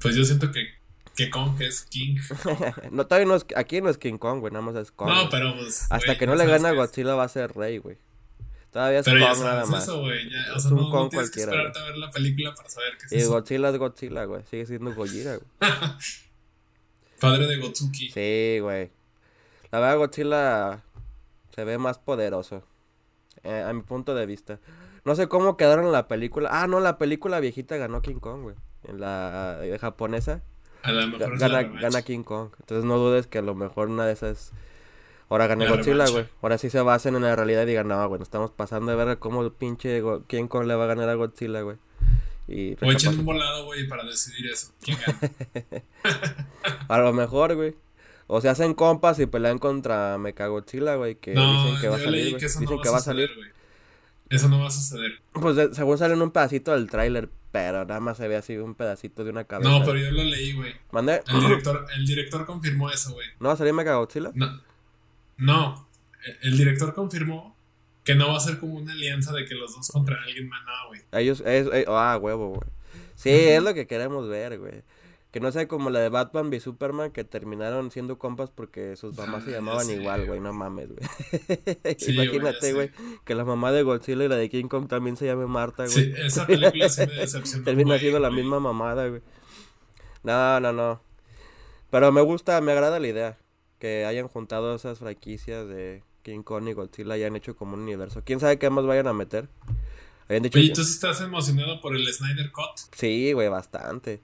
Pues 0.00 0.14
yo 0.14 0.24
siento 0.24 0.50
que, 0.52 0.68
que 1.16 1.30
Kong 1.30 1.60
es 1.60 1.82
King. 1.82 2.16
no, 2.90 3.06
todavía 3.06 3.26
no 3.26 3.36
es, 3.36 3.46
aquí 3.56 3.80
no 3.80 3.88
es 3.88 3.98
King 3.98 4.18
Kong, 4.18 4.40
güey, 4.40 4.52
nada 4.52 4.64
más 4.64 4.76
es 4.76 4.90
Kong. 4.92 5.08
No, 5.08 5.14
güey. 5.16 5.28
pero 5.30 5.54
pues. 5.56 5.82
Hasta 5.90 6.06
güey, 6.06 6.18
que 6.18 6.26
no 6.26 6.36
ya 6.36 6.44
le 6.44 6.50
gana 6.50 6.68
a 6.68 6.72
es- 6.72 6.76
Godzilla 6.76 7.14
va 7.14 7.24
a 7.24 7.28
ser 7.28 7.52
rey, 7.56 7.78
güey. 7.78 7.96
Todavía 8.72 8.98
es 8.98 9.04
Pero 9.06 9.18
ya 9.20 9.30
Kong 9.30 9.38
nada 9.40 9.54
sabes 9.54 9.70
más. 9.70 9.82
eso, 9.84 10.00
güey. 10.00 10.28
ya, 10.30 10.52
O 10.52 10.56
Es 10.56 10.62
sea, 10.62 10.70
un 10.72 10.76
no, 10.76 10.82
no 10.82 10.90
Kong 10.90 11.10
tienes 11.10 11.30
que 11.30 11.40
cualquiera, 11.44 11.52
esperarte 11.68 11.78
a 11.78 11.84
ver 11.84 11.96
la 11.98 12.10
película 12.10 12.54
para 12.54 12.68
saber 12.68 12.92
qué 12.98 13.06
es 13.06 13.12
Y 13.12 13.16
eso. 13.16 13.30
Godzilla 13.30 13.68
es 13.70 13.78
Godzilla, 13.78 14.24
güey. 14.24 14.42
Sigue 14.50 14.66
siendo 14.66 14.94
Gojira, 14.94 15.36
güey. 15.36 15.72
Padre 17.20 17.46
de 17.46 17.56
Gotsuki. 17.56 18.10
Sí, 18.10 18.58
güey. 18.60 18.90
La 19.72 19.80
verdad, 19.80 19.96
Godzilla 19.96 20.82
se 21.56 21.64
ve 21.64 21.78
más 21.78 21.98
poderoso. 21.98 22.62
eh, 23.42 23.64
a 23.66 23.72
mi 23.72 23.82
punto 23.82 24.14
de 24.14 24.26
vista. 24.26 24.60
No 25.04 25.14
sé 25.16 25.26
cómo 25.28 25.56
quedaron 25.56 25.86
en 25.86 25.92
la 25.92 26.06
película. 26.08 26.50
Ah, 26.52 26.66
no, 26.66 26.80
la 26.80 26.98
película 26.98 27.40
viejita 27.40 27.76
ganó 27.76 28.02
King 28.02 28.16
Kong, 28.20 28.42
güey. 28.42 28.56
En 28.84 29.00
la 29.00 29.58
eh, 29.62 29.78
japonesa 29.78 30.42
A 30.82 30.92
lo 30.92 31.06
mejor 31.08 31.34
es 31.34 31.40
la 31.40 31.48
gana, 31.62 31.80
gana 31.80 32.02
King 32.02 32.22
Kong. 32.22 32.50
Entonces 32.60 32.84
no 32.84 32.98
dudes 32.98 33.26
que 33.26 33.38
a 33.38 33.42
lo 33.42 33.54
mejor 33.54 33.88
una 33.88 34.04
de 34.06 34.12
esas. 34.12 34.52
Ahora 35.28 35.46
gane 35.48 35.64
La 35.64 35.72
Godzilla, 35.76 36.08
güey. 36.08 36.26
Ahora 36.42 36.56
sí 36.58 36.70
se 36.70 36.80
basen 36.80 37.16
en 37.16 37.22
la 37.22 37.34
realidad 37.34 37.62
y 37.62 37.66
digan, 37.66 37.88
no, 37.88 38.06
güey, 38.08 38.18
nos 38.20 38.26
estamos 38.28 38.50
pasando 38.52 38.94
de 38.96 39.04
ver 39.04 39.18
cómo 39.18 39.42
el 39.42 39.50
pinche 39.52 40.00
Go- 40.00 40.24
King 40.26 40.46
Kong 40.46 40.66
le 40.66 40.74
va 40.76 40.84
a 40.84 40.88
ganar 40.88 41.08
a 41.08 41.14
Godzilla, 41.14 41.62
güey. 41.62 41.76
Y 42.48 42.74
O 42.84 42.92
echen 42.92 43.18
un 43.18 43.24
volado, 43.24 43.64
güey, 43.64 43.88
para 43.88 44.04
decidir 44.04 44.50
eso. 44.52 44.72
¿Quién 44.80 44.98
gana? 45.04 45.18
A 46.88 46.98
lo 46.98 47.12
mejor, 47.12 47.54
güey. 47.56 47.74
O 48.28 48.40
se 48.40 48.48
hacen 48.48 48.74
compas 48.74 49.18
y 49.20 49.26
pelean 49.26 49.58
contra 49.58 50.18
Mechagodzilla, 50.18 50.96
güey, 50.96 51.14
que 51.16 51.34
no, 51.34 51.64
dicen 51.64 51.80
que 51.80 51.88
va 51.88 51.96
a 51.96 52.00
salir, 52.00 52.36
que 52.36 52.44
Dicen 52.46 52.64
no 52.64 52.80
que 52.80 52.88
va 52.90 52.96
a 52.98 53.00
salir. 53.00 53.30
güey. 53.36 53.48
Eso 54.28 54.48
no 54.48 54.58
va 54.58 54.66
a 54.66 54.70
suceder. 54.70 55.20
Pues 55.32 55.54
de- 55.54 55.72
según 55.74 55.96
sale 55.98 56.14
en 56.14 56.22
un 56.22 56.32
pedacito 56.32 56.72
del 56.72 56.90
tráiler, 56.90 57.28
pero 57.52 57.84
nada 57.84 58.00
más 58.00 58.16
se 58.16 58.26
ve 58.26 58.34
así 58.36 58.56
un 58.56 58.74
pedacito 58.74 59.22
de 59.22 59.30
una 59.30 59.44
cabeza. 59.44 59.70
No, 59.70 59.84
pero 59.84 59.96
yo 59.98 60.10
lo 60.10 60.24
leí, 60.24 60.52
güey. 60.54 60.74
¿Mandé? 60.90 61.22
El 61.28 61.40
director, 61.40 61.86
el 61.94 62.04
director 62.06 62.44
confirmó 62.46 62.90
eso, 62.90 63.12
güey. 63.12 63.28
¿No 63.38 63.48
va 63.48 63.54
a 63.54 63.56
salir 63.56 63.72
Mechagodzilla? 63.72 64.32
No, 64.34 64.60
no. 65.36 65.88
El- 66.42 66.56
director 66.58 66.92
confirmó 66.94 67.56
que 68.02 68.16
no 68.16 68.28
va 68.28 68.36
a 68.36 68.40
ser 68.40 68.58
como 68.58 68.74
una 68.74 68.92
alianza 68.92 69.32
de 69.32 69.44
que 69.44 69.54
los 69.54 69.74
dos 69.76 69.88
contra 69.88 70.16
alguien 70.24 70.48
más, 70.48 70.60
güey. 70.88 71.00
Ellos, 71.12 71.40
es, 71.46 71.68
eh, 71.72 71.84
ah, 71.88 72.18
huevo, 72.20 72.48
güey. 72.48 72.68
Sí, 73.14 73.30
es 73.30 73.62
lo 73.62 73.74
que 73.74 73.86
queremos 73.86 74.28
ver, 74.28 74.58
güey. 74.58 74.82
Que 75.36 75.40
no 75.40 75.52
sea 75.52 75.68
como 75.68 75.90
la 75.90 76.00
de 76.00 76.08
Batman 76.08 76.48
v 76.48 76.60
Superman 76.60 77.10
que 77.10 77.22
terminaron 77.22 77.90
siendo 77.90 78.16
compas 78.16 78.48
porque 78.48 78.96
sus 78.96 79.18
mamás 79.18 79.44
se 79.44 79.50
Ah, 79.50 79.56
llamaban 79.56 79.84
sé, 79.84 79.96
igual, 79.96 80.24
güey. 80.24 80.40
No 80.40 80.54
mames, 80.54 80.88
güey. 80.88 80.98
Sí, 81.98 82.12
Imagínate, 82.12 82.72
güey, 82.72 82.90
que 83.22 83.34
la 83.34 83.44
mamá 83.44 83.70
de 83.70 83.82
Godzilla 83.82 84.24
y 84.24 84.28
la 84.28 84.36
de 84.36 84.48
King 84.48 84.68
Kong 84.68 84.88
también 84.88 85.18
se 85.18 85.26
llame 85.26 85.44
Marta, 85.44 85.84
güey. 85.84 85.94
Sí, 85.94 86.14
esa 86.16 86.46
película 86.46 86.88
sí 86.88 87.02
me 87.06 87.12
decepcionó. 87.16 87.64
Termina 87.66 87.98
siendo 87.98 88.18
la 88.18 88.30
misma 88.30 88.60
mamada, 88.60 89.08
güey. 89.08 89.20
No, 90.22 90.58
no, 90.58 90.72
no. 90.72 91.02
Pero 91.90 92.10
me 92.12 92.22
gusta, 92.22 92.58
me 92.62 92.72
agrada 92.72 92.98
la 92.98 93.06
idea. 93.06 93.38
Que 93.78 94.06
hayan 94.06 94.28
juntado 94.28 94.74
esas 94.74 95.00
franquicias 95.00 95.68
de 95.68 96.02
King 96.22 96.44
Kong 96.44 96.66
y 96.66 96.72
Godzilla 96.72 97.14
y 97.18 97.20
hayan 97.20 97.36
hecho 97.36 97.56
como 97.56 97.74
un 97.74 97.80
universo. 97.80 98.22
¿Quién 98.24 98.40
sabe 98.40 98.58
qué 98.58 98.70
más 98.70 98.86
vayan 98.86 99.06
a 99.06 99.12
meter? 99.12 99.50
Habían 100.28 100.44
dicho... 100.44 100.58
Oye, 100.58 100.72
¿tú 100.72 100.80
estás 100.80 101.20
emocionado 101.20 101.82
por 101.82 101.94
el 101.94 102.10
Snyder 102.10 102.50
Cut? 102.52 102.90
Sí, 102.96 103.34
güey, 103.34 103.50
bastante. 103.50 104.22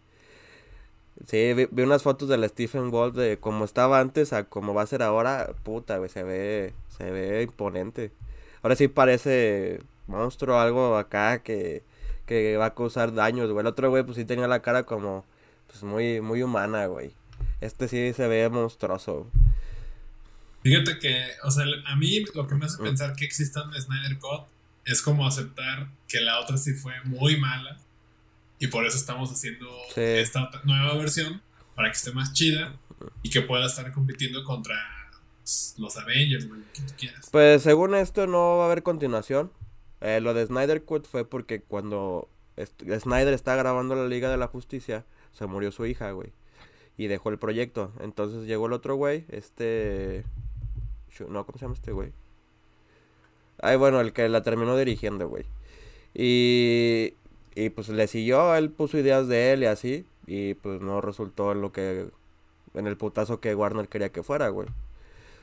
Sí, 1.26 1.54
vi, 1.54 1.68
vi 1.70 1.82
unas 1.82 2.02
fotos 2.02 2.28
del 2.28 2.48
Stephen 2.48 2.90
Wolf 2.90 3.14
de 3.14 3.38
cómo 3.38 3.64
estaba 3.64 4.00
antes 4.00 4.32
a 4.32 4.44
cómo 4.44 4.74
va 4.74 4.82
a 4.82 4.86
ser 4.86 5.02
ahora. 5.02 5.52
Puta, 5.62 5.98
güey, 5.98 6.10
se 6.10 6.22
ve, 6.22 6.74
se 6.96 7.10
ve 7.10 7.42
imponente. 7.42 8.10
Ahora 8.62 8.76
sí 8.76 8.88
parece 8.88 9.80
monstruo, 10.06 10.58
algo 10.58 10.96
acá 10.96 11.42
que, 11.42 11.82
que 12.26 12.56
va 12.56 12.66
a 12.66 12.74
causar 12.74 13.14
daños, 13.14 13.50
güey. 13.50 13.60
El 13.60 13.66
otro, 13.68 13.90
güey, 13.90 14.02
pues 14.02 14.16
sí 14.16 14.24
tenía 14.24 14.48
la 14.48 14.62
cara 14.62 14.84
como, 14.84 15.24
pues 15.68 15.82
muy, 15.82 16.20
muy 16.20 16.42
humana, 16.42 16.86
güey. 16.86 17.12
Este 17.60 17.88
sí 17.88 18.12
se 18.12 18.26
ve 18.26 18.48
monstruoso. 18.48 19.30
Fíjate 20.62 20.98
que, 20.98 21.24
o 21.44 21.50
sea, 21.50 21.64
a 21.86 21.96
mí 21.96 22.24
lo 22.34 22.46
que 22.46 22.54
me 22.54 22.66
hace 22.66 22.82
pensar 22.82 23.14
que 23.14 23.24
exista 23.24 23.62
un 23.64 23.74
Snyder 23.74 24.18
Cut 24.18 24.46
es 24.84 25.02
como 25.02 25.26
aceptar 25.26 25.88
que 26.08 26.20
la 26.20 26.40
otra 26.40 26.56
sí 26.56 26.72
fue 26.74 26.94
muy 27.04 27.36
mala 27.36 27.78
y 28.62 28.68
por 28.68 28.86
eso 28.86 28.96
estamos 28.96 29.28
haciendo 29.32 29.68
esta 29.96 30.48
nueva 30.62 30.94
versión 30.94 31.42
para 31.74 31.90
que 31.90 31.96
esté 31.96 32.12
más 32.12 32.32
chida 32.32 32.78
y 33.24 33.28
que 33.28 33.42
pueda 33.42 33.66
estar 33.66 33.90
compitiendo 33.90 34.44
contra 34.44 34.76
los 35.78 35.96
Avengers, 35.96 36.48
güey, 36.48 36.60
que 36.72 36.82
tú 36.82 36.92
quieras. 36.96 37.28
Pues 37.32 37.62
según 37.62 37.96
esto 37.96 38.28
no 38.28 38.58
va 38.58 38.62
a 38.62 38.66
haber 38.66 38.84
continuación. 38.84 39.50
Eh, 40.00 40.20
lo 40.20 40.32
de 40.32 40.46
Snyder 40.46 40.84
Cut 40.84 41.08
fue 41.08 41.28
porque 41.28 41.60
cuando 41.60 42.28
Snyder 42.56 43.34
está 43.34 43.56
grabando 43.56 43.96
la 43.96 44.06
Liga 44.06 44.30
de 44.30 44.36
la 44.36 44.46
Justicia, 44.46 45.04
se 45.32 45.44
murió 45.46 45.72
su 45.72 45.84
hija, 45.84 46.12
güey. 46.12 46.32
Y 46.96 47.08
dejó 47.08 47.30
el 47.30 47.40
proyecto. 47.40 47.92
Entonces 47.98 48.46
llegó 48.46 48.66
el 48.66 48.74
otro 48.74 48.94
güey, 48.94 49.24
este... 49.28 50.24
No, 51.18 51.44
¿cómo 51.46 51.58
se 51.58 51.64
llama 51.64 51.74
este 51.74 51.90
güey? 51.90 52.12
Ay, 53.60 53.76
bueno, 53.76 54.00
el 54.00 54.12
que 54.12 54.28
la 54.28 54.42
terminó 54.42 54.76
dirigiendo, 54.76 55.28
güey. 55.28 55.46
Y, 56.14 57.14
y 57.54 57.70
pues 57.70 57.88
le 57.88 58.06
siguió, 58.06 58.54
él 58.54 58.70
puso 58.70 58.98
ideas 58.98 59.28
de 59.28 59.52
él 59.52 59.62
y 59.62 59.66
así. 59.66 60.06
Y 60.26 60.54
pues 60.54 60.80
no 60.80 61.00
resultó 61.00 61.52
en 61.52 61.60
lo 61.60 61.72
que. 61.72 62.08
En 62.74 62.86
el 62.86 62.96
putazo 62.96 63.40
que 63.40 63.54
Warner 63.54 63.88
quería 63.88 64.10
que 64.10 64.22
fuera, 64.22 64.48
güey. 64.48 64.68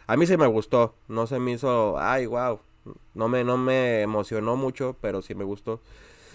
A 0.07 0.17
mí 0.17 0.25
sí 0.25 0.37
me 0.37 0.47
gustó. 0.47 0.95
No 1.07 1.27
se 1.27 1.39
me 1.39 1.51
hizo. 1.51 1.99
Ay, 1.99 2.25
wow. 2.25 2.59
No 3.13 3.27
me, 3.27 3.43
no 3.43 3.57
me 3.57 4.01
emocionó 4.01 4.55
mucho, 4.55 4.95
pero 5.01 5.21
sí 5.21 5.35
me 5.35 5.43
gustó. 5.43 5.79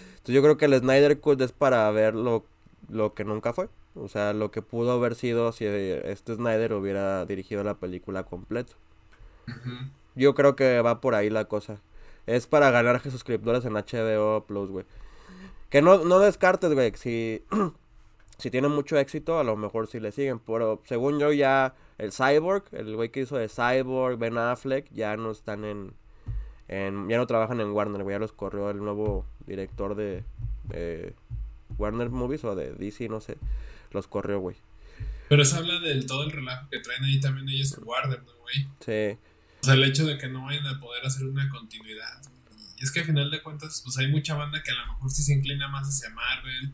Entonces 0.09 0.35
yo 0.35 0.41
creo 0.41 0.57
que 0.57 0.65
el 0.65 0.79
Snyder 0.79 1.19
Cut 1.19 1.41
es 1.41 1.51
para 1.51 1.89
ver 1.91 2.15
lo, 2.15 2.45
lo 2.89 3.13
que 3.13 3.25
nunca 3.25 3.51
fue. 3.51 3.67
O 3.95 4.07
sea, 4.07 4.33
lo 4.33 4.51
que 4.51 4.61
pudo 4.61 4.91
haber 4.91 5.15
sido 5.15 5.51
si 5.51 5.65
este 5.65 6.35
Snyder 6.35 6.73
hubiera 6.73 7.25
dirigido 7.25 7.63
la 7.63 7.75
película 7.75 8.23
completa. 8.23 8.73
Yo 10.15 10.33
creo 10.35 10.55
que 10.55 10.81
va 10.81 11.01
por 11.01 11.15
ahí 11.15 11.29
la 11.29 11.45
cosa. 11.45 11.81
Es 12.25 12.47
para 12.47 12.71
ganar 12.71 13.01
suscriptores 13.01 13.65
en 13.65 13.73
HBO 13.73 14.45
Plus, 14.45 14.69
güey. 14.69 14.85
Que 15.69 15.81
no, 15.81 16.03
no 16.03 16.19
descartes, 16.19 16.73
güey. 16.73 16.93
Si, 16.95 17.43
si 18.37 18.51
tiene 18.51 18.67
mucho 18.67 18.97
éxito, 18.97 19.39
a 19.39 19.43
lo 19.43 19.55
mejor 19.55 19.87
sí 19.87 19.99
le 19.99 20.11
siguen. 20.11 20.39
Pero 20.39 20.81
según 20.85 21.19
yo, 21.19 21.31
ya 21.31 21.75
el 21.97 22.11
Cyborg, 22.11 22.63
el 22.71 22.95
güey 22.95 23.09
que 23.09 23.21
hizo 23.21 23.37
de 23.37 23.49
Cyborg, 23.49 24.17
Ben 24.17 24.37
Affleck, 24.37 24.91
ya 24.91 25.17
no 25.17 25.31
están 25.31 25.65
en. 25.65 25.93
en 26.67 27.09
ya 27.09 27.17
no 27.17 27.27
trabajan 27.27 27.59
en 27.61 27.71
Warner, 27.71 28.03
güey. 28.03 28.15
Ya 28.15 28.19
los 28.19 28.31
corrió 28.31 28.69
el 28.69 28.77
nuevo 28.77 29.25
director 29.45 29.95
de, 29.95 30.23
de 30.65 31.13
Warner 31.77 32.09
Movies 32.09 32.43
o 32.43 32.55
de 32.55 32.73
DC, 32.73 33.09
no 33.09 33.21
sé. 33.21 33.37
Los 33.91 34.07
corrió, 34.07 34.39
güey. 34.39 34.55
Pero 35.27 35.43
se 35.43 35.57
habla 35.57 35.79
del 35.79 36.05
todo 36.05 36.23
el 36.23 36.31
relajo 36.31 36.69
que 36.69 36.79
traen 36.79 37.03
ahí 37.03 37.19
también 37.19 37.49
ellos 37.49 37.75
en 37.77 37.83
Warner, 37.85 38.21
güey? 38.41 38.67
Sí. 38.79 39.17
O 39.61 39.65
sea, 39.65 39.73
el 39.73 39.83
hecho 39.83 40.05
de 40.05 40.17
que 40.17 40.27
no 40.27 40.45
vayan 40.45 40.67
a 40.67 40.79
poder 40.79 41.05
hacer 41.05 41.25
una 41.25 41.49
continuidad. 41.49 42.21
Y 42.77 42.83
es 42.83 42.91
que 42.91 42.99
al 42.99 43.05
final 43.05 43.31
de 43.31 43.41
cuentas, 43.41 43.81
pues 43.83 43.97
hay 43.97 44.07
mucha 44.07 44.35
banda 44.35 44.61
que 44.61 44.71
a 44.71 44.75
lo 44.75 44.93
mejor 44.93 45.09
sí 45.09 45.23
se 45.23 45.33
inclina 45.33 45.67
más 45.67 45.87
hacia 45.87 46.09
Marvel, 46.09 46.73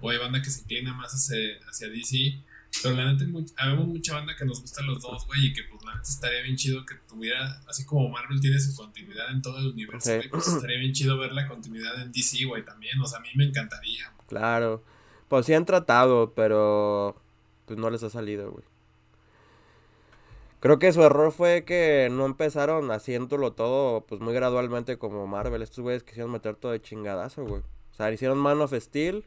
o 0.00 0.10
hay 0.10 0.18
banda 0.18 0.42
que 0.42 0.50
se 0.50 0.60
inclina 0.62 0.92
más 0.92 1.12
hacia, 1.12 1.36
hacia 1.68 1.88
DC. 1.88 2.42
Pero 2.82 2.94
la 2.94 3.12
neta, 3.12 3.24
habemos 3.56 3.86
mucha 3.86 4.14
banda 4.14 4.36
que 4.36 4.44
nos 4.44 4.60
gusta 4.60 4.82
los 4.82 5.00
dos, 5.00 5.26
güey, 5.26 5.46
y 5.46 5.52
que 5.54 5.64
pues 5.64 5.82
la 5.84 5.94
neta 5.94 6.08
estaría 6.08 6.42
bien 6.42 6.56
chido 6.56 6.84
que 6.84 6.96
tuviera, 7.08 7.62
así 7.66 7.86
como 7.86 8.08
Marvel 8.10 8.40
tiene 8.40 8.60
su 8.60 8.76
continuidad 8.76 9.30
en 9.30 9.40
todo 9.40 9.58
el 9.58 9.68
universo, 9.68 10.14
güey, 10.14 10.28
pues 10.28 10.48
estaría 10.48 10.78
bien 10.78 10.92
chido 10.92 11.16
ver 11.16 11.32
la 11.32 11.48
continuidad 11.48 12.00
en 12.00 12.12
DC, 12.12 12.44
güey, 12.44 12.64
también. 12.64 13.00
O 13.00 13.06
sea, 13.06 13.18
a 13.18 13.22
mí 13.22 13.30
me 13.34 13.44
encantaría. 13.44 14.12
Claro. 14.28 14.84
Pues 15.28 15.46
sí 15.46 15.54
han 15.54 15.64
tratado, 15.64 16.34
pero 16.34 17.20
pues 17.66 17.78
no 17.78 17.90
les 17.90 18.02
ha 18.02 18.10
salido, 18.10 18.50
güey. 18.50 18.64
Creo 20.60 20.80
que 20.80 20.92
su 20.92 21.02
error 21.02 21.30
fue 21.30 21.64
que 21.64 22.08
no 22.10 22.26
empezaron 22.26 22.90
haciéndolo 22.90 23.52
todo 23.52 24.04
pues 24.06 24.20
muy 24.20 24.34
gradualmente 24.34 24.98
como 24.98 25.26
Marvel. 25.26 25.62
Estos 25.62 25.80
güeyes 25.80 26.02
quisieron 26.02 26.32
meter 26.32 26.56
todo 26.56 26.72
de 26.72 26.82
chingadazo, 26.82 27.44
güey. 27.44 27.62
O 27.92 27.94
sea, 27.94 28.10
hicieron 28.10 28.38
Man 28.38 28.60
of 28.60 28.74
Steel. 28.74 29.24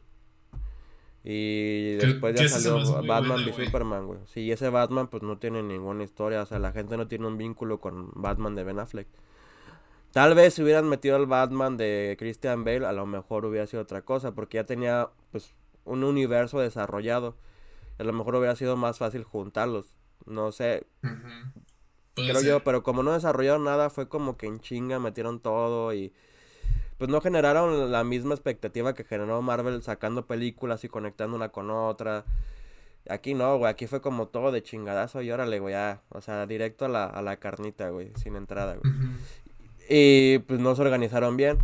Y 1.24 1.94
después 1.94 2.34
ya 2.34 2.48
salió 2.48 3.02
Batman 3.06 3.44
v 3.46 3.64
Superman, 3.64 4.06
güey. 4.06 4.18
Sí, 4.26 4.50
ese 4.50 4.68
Batman 4.68 5.06
pues 5.06 5.22
no 5.22 5.38
tiene 5.38 5.62
ninguna 5.62 6.04
historia. 6.04 6.42
O 6.42 6.46
sea, 6.46 6.58
la 6.58 6.72
gente 6.72 6.96
no 6.96 7.06
tiene 7.06 7.26
un 7.26 7.38
vínculo 7.38 7.80
con 7.80 8.10
Batman 8.14 8.54
de 8.54 8.64
Ben 8.64 8.78
Affleck. 8.78 9.06
Tal 10.10 10.34
vez 10.34 10.54
si 10.54 10.62
hubieran 10.62 10.88
metido 10.88 11.16
al 11.16 11.24
Batman 11.24 11.78
de 11.78 12.16
Christian 12.18 12.64
Bale, 12.64 12.84
a 12.84 12.92
lo 12.92 13.06
mejor 13.06 13.46
hubiera 13.46 13.66
sido 13.66 13.82
otra 13.82 14.02
cosa. 14.02 14.34
Porque 14.34 14.56
ya 14.56 14.64
tenía 14.64 15.08
pues 15.30 15.54
un 15.84 16.04
universo 16.04 16.60
desarrollado. 16.60 17.36
A 17.98 18.04
lo 18.04 18.12
mejor 18.12 18.34
hubiera 18.34 18.56
sido 18.56 18.76
más 18.76 18.98
fácil 18.98 19.24
juntarlos. 19.24 19.94
No 20.26 20.52
sé. 20.52 20.86
Creo 22.14 22.42
yo, 22.42 22.62
pero 22.62 22.82
como 22.82 23.02
no 23.02 23.12
desarrollaron 23.12 23.64
nada, 23.64 23.90
fue 23.90 24.08
como 24.08 24.36
que 24.36 24.46
en 24.46 24.60
chinga 24.60 24.98
metieron 24.98 25.40
todo 25.40 25.94
y 25.94 26.12
pues 26.98 27.10
no 27.10 27.20
generaron 27.20 27.90
la 27.90 28.04
misma 28.04 28.34
expectativa 28.34 28.94
que 28.94 29.04
generó 29.04 29.40
Marvel 29.42 29.82
sacando 29.82 30.26
películas 30.26 30.84
y 30.84 30.88
conectando 30.88 31.36
una 31.36 31.48
con 31.48 31.70
otra. 31.70 32.24
Aquí 33.08 33.34
no, 33.34 33.58
güey, 33.58 33.70
aquí 33.70 33.86
fue 33.86 34.00
como 34.00 34.28
todo 34.28 34.52
de 34.52 34.62
chingadazo 34.62 35.22
y 35.22 35.30
órale, 35.30 35.58
güey, 35.58 35.72
ya, 35.72 36.02
o 36.10 36.20
sea, 36.20 36.46
directo 36.46 36.84
a 36.84 36.88
la, 36.88 37.06
a 37.06 37.22
la 37.22 37.38
carnita, 37.38 37.88
güey, 37.88 38.12
sin 38.16 38.36
entrada, 38.36 38.76
güey. 38.76 38.92
Y 39.88 40.38
pues 40.40 40.60
no 40.60 40.76
se 40.76 40.82
organizaron 40.82 41.36
bien 41.36 41.58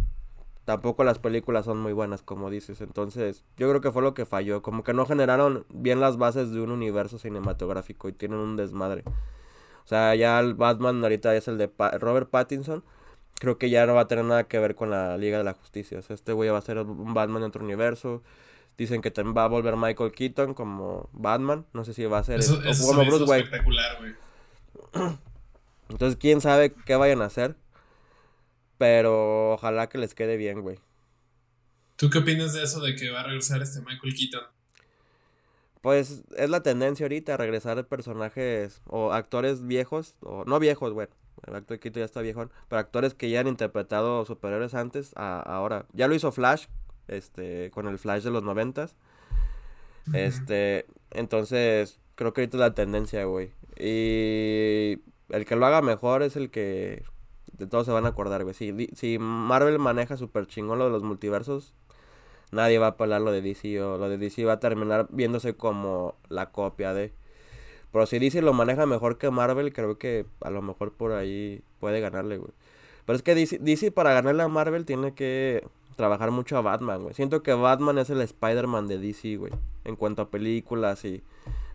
tampoco 0.69 1.03
las 1.03 1.19
películas 1.19 1.64
son 1.64 1.79
muy 1.79 1.95
buenas, 1.95 2.21
como 2.21 2.51
dices. 2.51 2.83
Entonces, 2.83 3.43
yo 3.57 3.71
creo 3.71 3.81
que 3.81 3.91
fue 3.91 4.03
lo 4.03 4.12
que 4.12 4.27
falló. 4.27 4.61
Como 4.61 4.85
que 4.85 4.93
no 4.93 5.07
generaron 5.07 5.64
bien 5.71 5.99
las 5.99 6.19
bases 6.19 6.53
de 6.53 6.61
un 6.61 6.71
universo 6.71 7.19
cinematográfico 7.19 8.07
y 8.07 8.12
tienen 8.12 8.39
un 8.39 8.59
desmadre. 8.59 9.03
O 9.07 9.89
sea, 9.89 10.14
ya 10.14 10.39
el 10.39 10.53
Batman 10.53 11.03
ahorita 11.03 11.35
es 11.35 11.49
el 11.49 11.57
de 11.57 11.71
Robert 11.99 12.29
Pattinson. 12.29 12.85
Creo 13.41 13.57
que 13.57 13.71
ya 13.71 13.87
no 13.87 13.95
va 13.95 14.03
a 14.03 14.09
tener 14.09 14.27
nada 14.27 14.45
que 14.45 14.59
ver 14.59 14.75
con 14.75 14.91
la 14.91 15.16
Liga 15.16 15.39
de 15.39 15.45
la 15.45 15.55
Justicia. 15.55 16.01
O 16.01 16.03
sea, 16.03 16.12
este 16.12 16.35
güey 16.35 16.51
va 16.51 16.59
a 16.59 16.61
ser 16.61 16.77
un 16.77 17.14
Batman 17.14 17.45
en 17.45 17.49
otro 17.49 17.64
universo. 17.64 18.23
Dicen 18.77 19.01
que 19.01 19.11
también 19.11 19.35
va 19.35 19.45
a 19.45 19.49
volver 19.49 19.75
Michael 19.75 20.12
Keaton 20.12 20.53
como 20.53 21.09
Batman. 21.14 21.64
No 21.73 21.87
sé 21.87 21.95
si 21.95 22.05
va 22.05 22.19
a 22.19 22.25
ser 22.25 22.41
eso, 22.41 22.61
como 22.87 23.07
Bruce 23.07 23.25
Wayne. 23.25 23.45
espectacular, 23.45 23.97
güey. 24.01 24.14
Entonces, 25.89 26.19
quién 26.21 26.43
sabe 26.43 26.75
qué 26.75 26.95
vayan 26.95 27.23
a 27.23 27.25
hacer. 27.25 27.57
Pero 28.79 29.53
ojalá 29.53 29.89
que 29.89 29.99
les 29.99 30.14
quede 30.14 30.37
bien, 30.37 30.61
güey. 30.62 30.79
¿Tú 31.97 32.11
qué 32.11 32.18
opinas 32.18 32.53
de 32.53 32.62
eso 32.62 32.81
de 32.81 32.95
que 32.95 33.11
va 33.11 33.20
a 33.20 33.24
regresar 33.24 33.61
este 33.61 33.81
Michael 33.81 34.14
Keaton? 34.14 34.45
Pues 35.81 36.22
es 36.37 36.51
la 36.51 36.62
tendencia 36.62 37.05
ahorita, 37.05 37.37
regresar 37.37 37.85
personajes 37.87 38.81
o 38.87 39.12
actores 39.12 39.66
viejos, 39.66 40.14
o 40.20 40.45
no 40.45 40.59
viejos, 40.61 40.93
güey. 40.93 41.09
El 41.47 41.55
actor 41.55 41.79
Keaton 41.79 42.01
ya 42.01 42.05
está 42.05 42.20
viejón, 42.20 42.51
pero 42.68 42.81
actores 42.81 43.14
que 43.14 43.31
ya 43.31 43.41
han 43.41 43.49
interpretado 43.49 44.24
superiores 44.24 44.74
antes 44.74 45.12
a 45.16 45.41
ahora. 45.41 45.87
Ya 45.93 46.09
lo 46.09 46.14
hizo 46.14 46.33
Flash, 46.33 46.66
este, 47.07 47.70
con 47.70 47.87
el 47.89 47.99
Flash 47.99 48.22
de 48.22 48.31
los 48.31 48.43
noventas. 48.43 48.97
Este, 50.12 50.87
entonces, 51.11 52.01
creo 52.14 52.33
que 52.33 52.43
ahorita 52.43 52.57
es 52.57 52.61
la 52.61 52.74
tendencia, 52.74 53.24
güey. 53.24 53.51
Y 53.76 55.01
el 55.29 55.45
que 55.45 55.57
lo 55.57 55.66
haga 55.66 55.83
mejor 55.83 56.22
es 56.22 56.37
el 56.37 56.51
que 56.51 57.05
de 57.59 57.67
todos 57.67 57.87
se 57.87 57.93
van 57.93 58.07
a 58.07 58.11
acordar, 58.11 58.45
güey. 58.45 58.55
Si, 58.55 58.89
si 58.95 59.19
Marvel 59.19 59.79
maneja 59.79 60.17
súper 60.17 60.47
chingón 60.47 60.79
lo 60.79 60.87
de 60.87 60.91
los 60.91 61.03
multiversos, 61.03 61.75
nadie 62.53 62.79
va 62.79 62.89
a 62.89 62.97
hablar 62.99 63.21
lo 63.21 63.33
de 63.33 63.43
DC 63.43 63.83
o 63.83 63.99
lo 63.99 64.09
de 64.09 64.19
DC 64.19 64.45
va 64.45 64.55
a 64.55 64.61
terminar 64.61 65.09
viéndose 65.11 65.55
como 65.55 66.15
la 66.29 66.51
copia 66.51 66.95
de... 66.95 67.13
Pero 67.93 68.07
si 68.07 68.19
DC 68.19 68.43
lo 68.43 68.53
maneja 68.53 68.87
mejor 68.87 69.19
que 69.19 69.31
Marvel, 69.31 69.73
creo 69.73 69.99
que 69.99 70.27
a 70.41 70.51
lo 70.51 70.63
mejor 70.63 70.93
por 70.93 71.13
ahí 71.13 71.63
puede 71.81 72.01
ganarle, 72.01 72.37
güey. 72.37 72.53
Pero 73.07 73.17
es 73.17 73.23
que 73.23 73.35
DC, 73.35 73.59
DC 73.59 73.91
para 73.91 74.13
ganarle 74.13 74.43
a 74.43 74.49
Marvel 74.49 74.85
tiene 74.85 75.15
que 75.15 75.67
trabajar 75.97 76.31
mucho 76.31 76.57
a 76.57 76.61
Batman, 76.61 77.03
güey. 77.03 77.15
Siento 77.15 77.43
que 77.43 77.53
Batman 77.55 77.99
es 77.99 78.11
el 78.11 78.21
Spider-Man 78.21 78.87
de 78.87 78.99
DC, 78.99 79.37
güey. 79.37 79.53
En 79.85 79.97
cuanto 79.97 80.23
a 80.23 80.31
películas 80.31 81.05
y... 81.05 81.23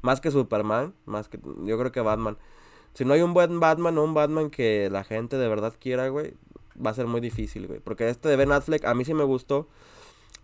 Más 0.02 0.22
que 0.22 0.32
Superman, 0.32 0.94
más 1.06 1.28
que... 1.28 1.40
Yo 1.66 1.78
creo 1.78 1.92
que 1.92 2.02
Batman. 2.02 2.38
Si 2.94 3.06
no 3.06 3.14
hay 3.14 3.22
un 3.22 3.34
buen 3.34 3.60
Batman 3.60 3.98
o 3.98 4.04
un 4.04 4.14
Batman 4.14 4.50
que 4.50 4.90
la 4.92 5.04
gente 5.04 5.38
de 5.38 5.48
verdad 5.48 5.74
quiera, 5.80 6.10
güey, 6.10 6.34
va 6.84 6.92
a 6.92 6.94
ser 6.94 7.08
muy 7.08 7.22
difícil, 7.22 7.68
güey. 7.68 7.80
Porque 7.80 8.10
este 8.10 8.30
de 8.30 8.36
Ben 8.36 8.52
Affleck 8.52 8.86
a 8.86 8.94
mí 8.94 9.04
sí 9.04 9.14
me 9.14 9.24
gustó, 9.24 9.68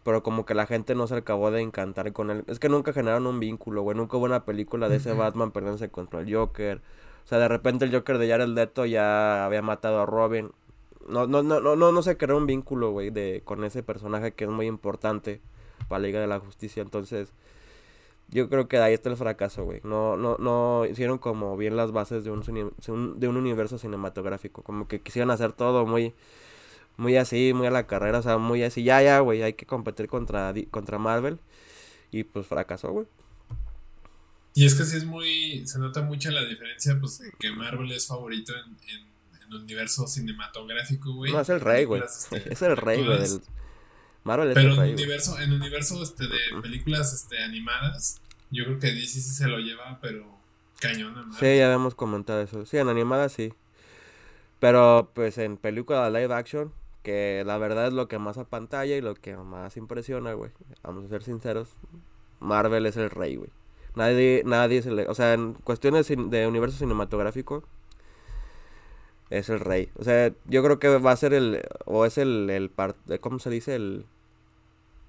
pero 0.04 0.24
como 0.24 0.45
que 0.45 0.56
la 0.56 0.66
gente 0.66 0.95
no 0.95 1.08
se 1.08 1.16
acabó 1.16 1.52
de 1.52 1.62
encantar 1.62 2.12
con 2.14 2.32
él. 2.32 2.43
Es 2.47 2.60
que 2.60 2.70
nunca 2.70 2.93
generaron 2.93 3.28
un 3.28 3.39
vínculo, 3.39 3.84
güey. 3.84 3.95
Nunca 3.95 4.18
hubo 4.18 4.26
una 4.26 4.45
película 4.45 4.89
de 4.89 4.97
ese 4.97 5.14
Batman 5.14 5.52
perdiéndose 5.52 5.89
contra 5.89 6.22
el 6.22 6.34
Joker. 6.34 6.82
O 7.24 7.28
sea, 7.28 7.38
de 7.38 7.47
repente 7.47 7.86
el 7.86 7.93
Joker 7.93 8.18
de 8.18 8.28
Jared 8.28 8.47
Leto 8.47 8.86
ya 8.86 9.45
había 9.45 9.62
matado 9.62 10.00
a 10.02 10.06
Robin. 10.06 10.52
No, 11.08 11.28
no, 11.28 11.43
no, 11.43 11.60
no, 11.60 11.76
no, 11.76 11.91
no 11.91 12.02
se 12.02 12.18
creó 12.18 12.38
un 12.38 12.47
vínculo, 12.47 12.91
güey, 12.91 13.10
de, 13.12 13.41
con 13.45 13.64
ese 13.64 13.84
personaje 13.84 14.34
que 14.34 14.45
es 14.45 14.50
muy 14.50 14.66
importante 14.66 15.41
para 15.88 16.00
la 16.00 16.08
Liga 16.08 16.20
de 16.20 16.28
la 16.28 16.39
Justicia. 16.39 16.82
Entonces, 16.82 17.34
yo 18.32 18.49
creo 18.49 18.67
que 18.67 18.77
ahí 18.77 18.93
está 18.93 19.09
el 19.09 19.17
fracaso, 19.17 19.63
güey. 19.63 19.82
No, 19.84 20.15
no, 20.15 20.38
no 20.38 20.86
hicieron 20.86 21.17
como 21.17 21.57
bien 21.57 21.75
las 21.75 21.91
bases 21.91 22.23
de 22.23 22.32
un, 22.32 22.41
de 23.19 23.27
un 23.27 23.38
universo 23.38 23.77
cinematográfico. 23.77 24.63
Como 24.63 24.88
que 24.88 25.01
quisieron 25.01 25.32
hacer 25.32 25.53
todo 25.53 25.86
muy, 25.86 26.13
muy 26.97 27.17
así, 27.17 27.53
muy 27.53 27.67
a 27.67 27.71
la 27.71 27.88
carrera, 27.88 28.19
o 28.19 28.21
sea, 28.21 28.38
muy 28.38 28.63
así. 28.63 28.84
Ya, 28.84 29.01
ya, 29.01 29.19
güey, 29.19 29.41
hay 29.41 29.53
que 29.53 29.65
competir 29.65 30.07
contra, 30.07 30.53
contra 30.69 30.99
Marvel. 30.99 31.39
Y 32.11 32.23
pues 32.23 32.45
fracasó, 32.45 32.91
güey. 32.91 33.07
Y 34.53 34.65
es 34.65 34.75
que 34.75 34.84
sí 34.84 34.97
es 34.97 35.05
muy, 35.05 35.65
se 35.65 35.80
nota 35.80 36.01
mucho 36.01 36.32
la 36.32 36.43
diferencia, 36.43 36.97
pues, 36.99 37.19
de 37.19 37.32
que 37.39 37.51
Marvel 37.51 37.91
es 37.91 38.07
favorito 38.07 38.53
en, 38.53 38.77
en, 38.89 39.09
el 39.49 39.55
universo 39.55 40.05
cinematográfico, 40.05 41.13
güey. 41.13 41.32
No, 41.32 41.41
es 41.41 41.49
el 41.49 41.61
rey, 41.61 41.86
güey. 41.86 42.03
Este, 42.03 42.51
es 42.53 42.61
el 42.61 42.77
rey, 42.77 43.03
güey. 43.03 43.19
Marvel 44.30 44.53
Pero 44.53 44.73
el 44.73 44.89
en 44.89 44.93
universo, 44.93 45.39
en 45.39 45.53
universo 45.53 46.03
este, 46.03 46.25
de 46.25 46.61
películas 46.61 47.13
este, 47.13 47.43
animadas, 47.43 48.21
yo 48.51 48.63
creo 48.65 48.77
que 48.77 48.93
DC 48.93 49.07
sí 49.07 49.21
se 49.21 49.47
lo 49.47 49.57
lleva, 49.57 49.97
pero 50.03 50.23
cañón. 50.80 51.15
Sí, 51.39 51.57
ya 51.57 51.65
habíamos 51.65 51.95
comentado 51.95 52.39
eso. 52.39 52.63
Sí, 52.67 52.77
en 52.77 52.89
animadas 52.89 53.34
sí. 53.34 53.51
Pero 54.59 55.09
pues 55.15 55.39
en 55.39 55.57
película 55.57 56.07
live 56.11 56.32
action, 56.32 56.71
que 57.01 57.41
la 57.43 57.57
verdad 57.57 57.88
es 57.88 57.93
lo 57.93 58.07
que 58.07 58.19
más 58.19 58.38
a 58.38 58.43
pantalla 58.43 58.95
y 58.95 59.01
lo 59.01 59.15
que 59.15 59.36
más 59.36 59.77
impresiona, 59.77 60.34
güey. 60.34 60.51
Vamos 60.84 61.05
a 61.05 61.09
ser 61.09 61.23
sinceros. 61.23 61.69
Marvel 62.39 62.86
es 62.86 62.97
el 62.97 63.09
rey, 63.09 63.36
güey. 63.36 63.49
Nadie, 63.95 64.43
nadie 64.45 64.84
se 64.84 64.91
le... 64.91 65.07
O 65.07 65.15
sea, 65.15 65.34
en 65.34 65.55
cuestiones 65.55 66.07
de 66.07 66.45
universo 66.45 66.77
cinematográfico, 66.77 67.63
es 69.32 69.49
el 69.49 69.59
rey. 69.59 69.89
O 69.95 70.03
sea, 70.03 70.32
yo 70.45 70.63
creo 70.63 70.77
que 70.77 70.99
va 70.99 71.11
a 71.13 71.17
ser 71.17 71.34
el... 71.34 71.63
O 71.86 72.05
es 72.05 72.19
el... 72.19 72.51
el 72.51 72.71
¿Cómo 73.19 73.39
se 73.39 73.49
dice? 73.49 73.73
El... 73.73 74.05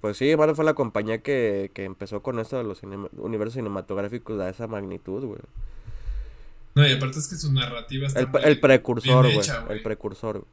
Pues 0.01 0.17
sí, 0.17 0.35
Marvel 0.35 0.55
fue 0.55 0.65
la 0.65 0.73
compañía 0.73 1.19
que, 1.19 1.69
que 1.73 1.83
empezó 1.83 2.23
con 2.23 2.39
esto 2.39 2.57
de 2.57 2.63
los 2.63 2.81
universos 3.13 3.53
cinematográficos 3.53 4.39
a 4.39 4.49
esa 4.49 4.67
magnitud, 4.67 5.23
güey. 5.23 5.39
No, 6.73 6.87
y 6.87 6.91
aparte 6.91 7.19
es 7.19 7.27
que 7.27 7.35
su 7.35 7.53
narrativa 7.53 8.07
está 8.07 8.21
El, 8.21 8.29
el 8.43 8.59
precursor, 8.59 9.31
güey. 9.31 9.47
El 9.69 9.83
precursor. 9.83 10.45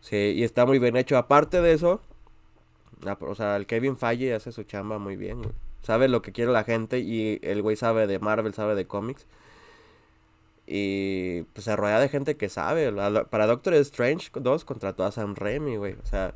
Sí, 0.00 0.34
y 0.36 0.44
está 0.44 0.64
muy 0.64 0.78
bien 0.78 0.96
hecho. 0.96 1.18
Aparte 1.18 1.60
de 1.60 1.72
eso, 1.72 2.00
o 3.20 3.34
sea, 3.34 3.56
el 3.56 3.66
Kevin 3.66 3.96
Feige 3.96 4.34
hace 4.34 4.52
su 4.52 4.62
chamba 4.62 4.98
muy 4.98 5.16
bien, 5.16 5.38
güey. 5.38 5.54
Sabe 5.82 6.08
lo 6.08 6.22
que 6.22 6.32
quiere 6.32 6.52
la 6.52 6.64
gente 6.64 7.00
y 7.00 7.40
el 7.42 7.62
güey 7.62 7.76
sabe 7.76 8.06
de 8.06 8.18
Marvel, 8.18 8.54
sabe 8.54 8.74
de 8.74 8.86
cómics. 8.86 9.26
Y 10.66 11.42
pues 11.52 11.64
se 11.64 11.76
rodea 11.76 12.00
de 12.00 12.08
gente 12.08 12.36
que 12.36 12.48
sabe. 12.48 12.92
Para 13.30 13.46
Doctor 13.46 13.74
Strange 13.74 14.30
2 14.34 14.64
contrató 14.64 15.04
a 15.04 15.12
Sam 15.12 15.34
Raimi, 15.36 15.76
güey. 15.76 15.94
O 15.94 16.06
sea, 16.06 16.34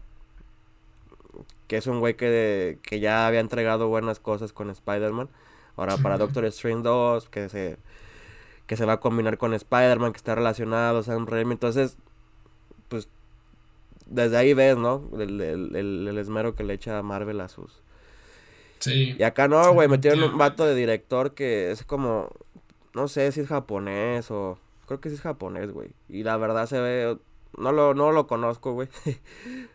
que 1.66 1.76
es 1.76 1.86
un 1.86 2.00
güey 2.00 2.14
que, 2.14 2.78
que 2.82 3.00
ya 3.00 3.26
había 3.26 3.40
entregado 3.40 3.88
buenas 3.88 4.20
cosas 4.20 4.52
con 4.52 4.70
Spider-Man. 4.70 5.28
Ahora 5.76 5.96
para 5.96 6.18
Doctor 6.18 6.44
Strange 6.46 6.82
2, 6.82 7.28
que 7.28 7.48
se, 7.48 7.78
que 8.66 8.76
se 8.76 8.84
va 8.84 8.94
a 8.94 9.00
combinar 9.00 9.38
con 9.38 9.54
Spider-Man, 9.54 10.12
que 10.12 10.18
está 10.18 10.34
relacionado, 10.34 11.02
Sam 11.02 11.26
Raimi. 11.26 11.52
Entonces, 11.52 11.96
pues 12.88 13.08
desde 14.06 14.36
ahí 14.36 14.52
ves, 14.52 14.76
¿no? 14.76 15.08
El, 15.18 15.40
el, 15.40 16.18
esmero 16.18 16.54
que 16.54 16.64
le 16.64 16.74
echa 16.74 17.02
Marvel 17.02 17.40
a 17.40 17.48
sus... 17.48 17.80
Sí. 18.80 19.14
Y 19.18 19.22
acá 19.22 19.46
no, 19.46 19.72
güey, 19.72 19.88
metieron 19.88 20.22
un 20.22 20.38
vato 20.38 20.64
de 20.66 20.74
director 20.74 21.34
que 21.34 21.70
es 21.70 21.84
como, 21.84 22.30
no 22.94 23.08
sé 23.08 23.30
si 23.32 23.40
es 23.40 23.48
japonés 23.48 24.30
o... 24.30 24.58
Creo 24.86 25.00
que 25.00 25.08
sí 25.08 25.14
es 25.14 25.20
japonés, 25.20 25.70
güey. 25.70 25.90
Y 26.08 26.24
la 26.24 26.36
verdad 26.36 26.66
se 26.66 26.80
ve... 26.80 27.16
No 27.58 27.72
lo, 27.72 27.94
no 27.94 28.12
lo 28.12 28.26
conozco, 28.26 28.72
güey. 28.72 28.88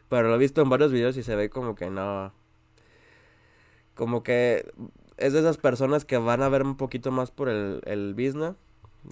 Pero 0.10 0.30
lo 0.30 0.36
he 0.36 0.40
visto 0.40 0.62
en 0.62 0.70
varios 0.70 0.92
videos 0.92 1.18
y 1.18 1.24
se 1.24 1.36
ve 1.36 1.50
como 1.50 1.76
que 1.76 1.90
no... 1.90 2.32
Como 3.96 4.24
que 4.24 4.72
es 5.18 5.34
de 5.34 5.40
esas 5.40 5.58
personas 5.58 6.04
que 6.04 6.18
van 6.18 6.42
a 6.42 6.50
ver 6.50 6.64
un 6.64 6.76
poquito 6.76 7.12
más 7.12 7.32
por 7.32 7.48
el, 7.50 7.82
el 7.86 8.14
business 8.14 8.56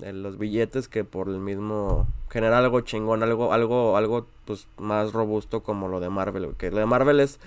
los 0.02 0.38
billetes 0.38 0.88
que 0.88 1.04
por 1.04 1.30
el 1.30 1.40
mismo 1.40 2.08
generar 2.30 2.64
algo 2.64 2.82
chingón, 2.82 3.24
algo 3.24 3.54
algo 3.54 3.98
algo 3.98 4.28
pues 4.46 4.68
más 4.78 5.14
robusto 5.14 5.64
como 5.64 5.88
lo 5.88 6.00
de 6.00 6.10
Marvel, 6.10 6.56
que 6.58 6.72
lo 6.72 6.78
de 6.78 6.86
Marvel 6.86 7.20
es 7.20 7.40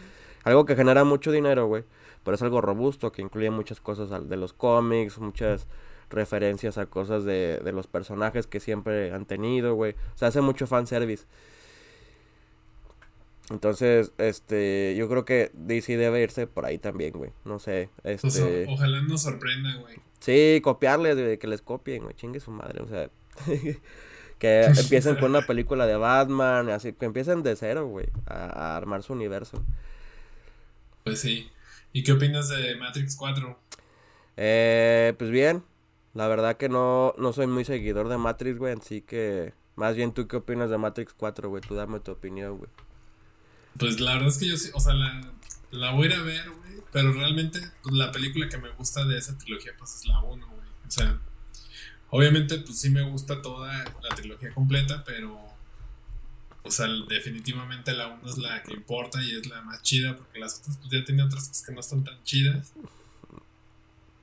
algo 0.44 0.64
que 0.64 0.76
genera 0.76 1.04
mucho 1.04 1.32
dinero, 1.32 1.66
güey, 1.66 1.84
pero 2.24 2.36
es 2.36 2.42
algo 2.42 2.60
robusto 2.60 3.12
que 3.12 3.22
incluye 3.22 3.50
muchas 3.50 3.80
cosas 3.80 4.28
de 4.28 4.36
los 4.36 4.52
cómics, 4.52 5.18
muchas 5.18 5.66
referencias 6.10 6.78
a 6.78 6.86
cosas 6.86 7.24
de, 7.24 7.60
de 7.64 7.72
los 7.72 7.86
personajes 7.86 8.46
que 8.46 8.60
siempre 8.60 9.12
han 9.12 9.26
tenido, 9.26 9.74
güey. 9.74 9.92
O 10.14 10.18
sea, 10.18 10.28
hace 10.28 10.40
mucho 10.40 10.66
fanservice. 10.66 11.26
Entonces, 13.50 14.12
este, 14.18 14.94
yo 14.98 15.08
creo 15.08 15.24
que 15.24 15.50
DC 15.54 15.96
debe 15.96 16.22
irse 16.22 16.46
por 16.46 16.66
ahí 16.66 16.78
también, 16.78 17.12
güey. 17.12 17.30
No 17.44 17.58
sé, 17.58 17.90
pues, 18.02 18.24
este... 18.24 18.66
ojalá 18.68 19.02
nos 19.02 19.22
sorprenda, 19.22 19.76
güey. 19.76 19.96
Sí, 20.18 20.60
copiarles, 20.62 21.38
que 21.38 21.46
les 21.46 21.62
copien, 21.62 22.02
güey, 22.02 22.16
chingue 22.16 22.40
su 22.40 22.50
madre, 22.50 22.82
o 22.82 22.88
sea, 22.88 23.08
que 24.38 24.62
empiecen 24.76 25.16
con 25.16 25.30
una 25.30 25.46
película 25.46 25.86
de 25.86 25.96
Batman, 25.96 26.70
así, 26.70 26.92
que 26.92 27.06
empiecen 27.06 27.44
de 27.44 27.54
cero, 27.54 27.86
güey, 27.86 28.06
a, 28.26 28.76
armar 28.76 29.04
su 29.04 29.12
universo. 29.12 29.62
Pues 31.04 31.20
sí. 31.20 31.48
¿Y 31.92 32.02
qué 32.02 32.12
opinas 32.12 32.48
de 32.48 32.74
Matrix 32.76 33.14
4? 33.14 33.58
Eh, 34.38 35.14
pues 35.16 35.30
bien, 35.30 35.62
la 36.16 36.26
verdad 36.28 36.56
que 36.56 36.68
no, 36.68 37.14
no 37.18 37.32
soy 37.32 37.46
muy 37.46 37.64
seguidor 37.64 38.08
de 38.08 38.18
Matrix, 38.18 38.58
güey, 38.58 38.74
así 38.74 39.02
que, 39.02 39.54
más 39.76 39.94
bien, 39.94 40.12
¿tú 40.12 40.26
qué 40.26 40.36
opinas 40.36 40.70
de 40.70 40.78
Matrix 40.78 41.12
4, 41.16 41.48
güey? 41.48 41.62
Tú 41.62 41.74
dame 41.74 42.00
tu 42.00 42.12
opinión, 42.12 42.58
güey. 42.58 42.70
Pues 43.78 44.00
la 44.00 44.14
verdad 44.14 44.28
es 44.28 44.38
que 44.38 44.48
yo 44.48 44.56
sí, 44.56 44.70
o 44.74 44.80
sea, 44.80 44.94
la, 44.94 45.20
la 45.70 45.92
voy 45.92 46.04
a 46.04 46.10
ir 46.10 46.14
a 46.14 46.22
ver, 46.22 46.50
güey 46.50 46.66
pero 46.96 47.12
realmente 47.12 47.60
pues, 47.82 47.94
la 47.94 48.10
película 48.10 48.48
que 48.48 48.56
me 48.56 48.70
gusta 48.70 49.04
de 49.04 49.18
esa 49.18 49.36
trilogía 49.36 49.72
pues 49.78 49.96
es 49.96 50.06
la 50.06 50.18
1, 50.22 50.46
güey. 50.46 50.68
O 50.88 50.90
sea, 50.90 51.20
obviamente 52.08 52.56
pues 52.60 52.78
sí 52.80 52.88
me 52.88 53.02
gusta 53.02 53.42
toda 53.42 53.84
la 54.02 54.16
trilogía 54.16 54.54
completa, 54.54 55.04
pero 55.04 55.38
o 56.62 56.70
sea, 56.70 56.86
definitivamente 57.06 57.92
la 57.92 58.08
1 58.08 58.30
es 58.30 58.38
la 58.38 58.62
que 58.62 58.72
importa 58.72 59.22
y 59.22 59.36
es 59.36 59.46
la 59.46 59.60
más 59.60 59.82
chida 59.82 60.16
porque 60.16 60.38
las 60.38 60.58
otras 60.58 60.78
pues 60.78 60.90
ya 60.90 61.04
tienen 61.04 61.26
otras 61.26 61.48
cosas 61.48 61.66
que 61.66 61.72
no 61.72 61.80
están 61.80 62.02
tan 62.02 62.22
chidas. 62.22 62.72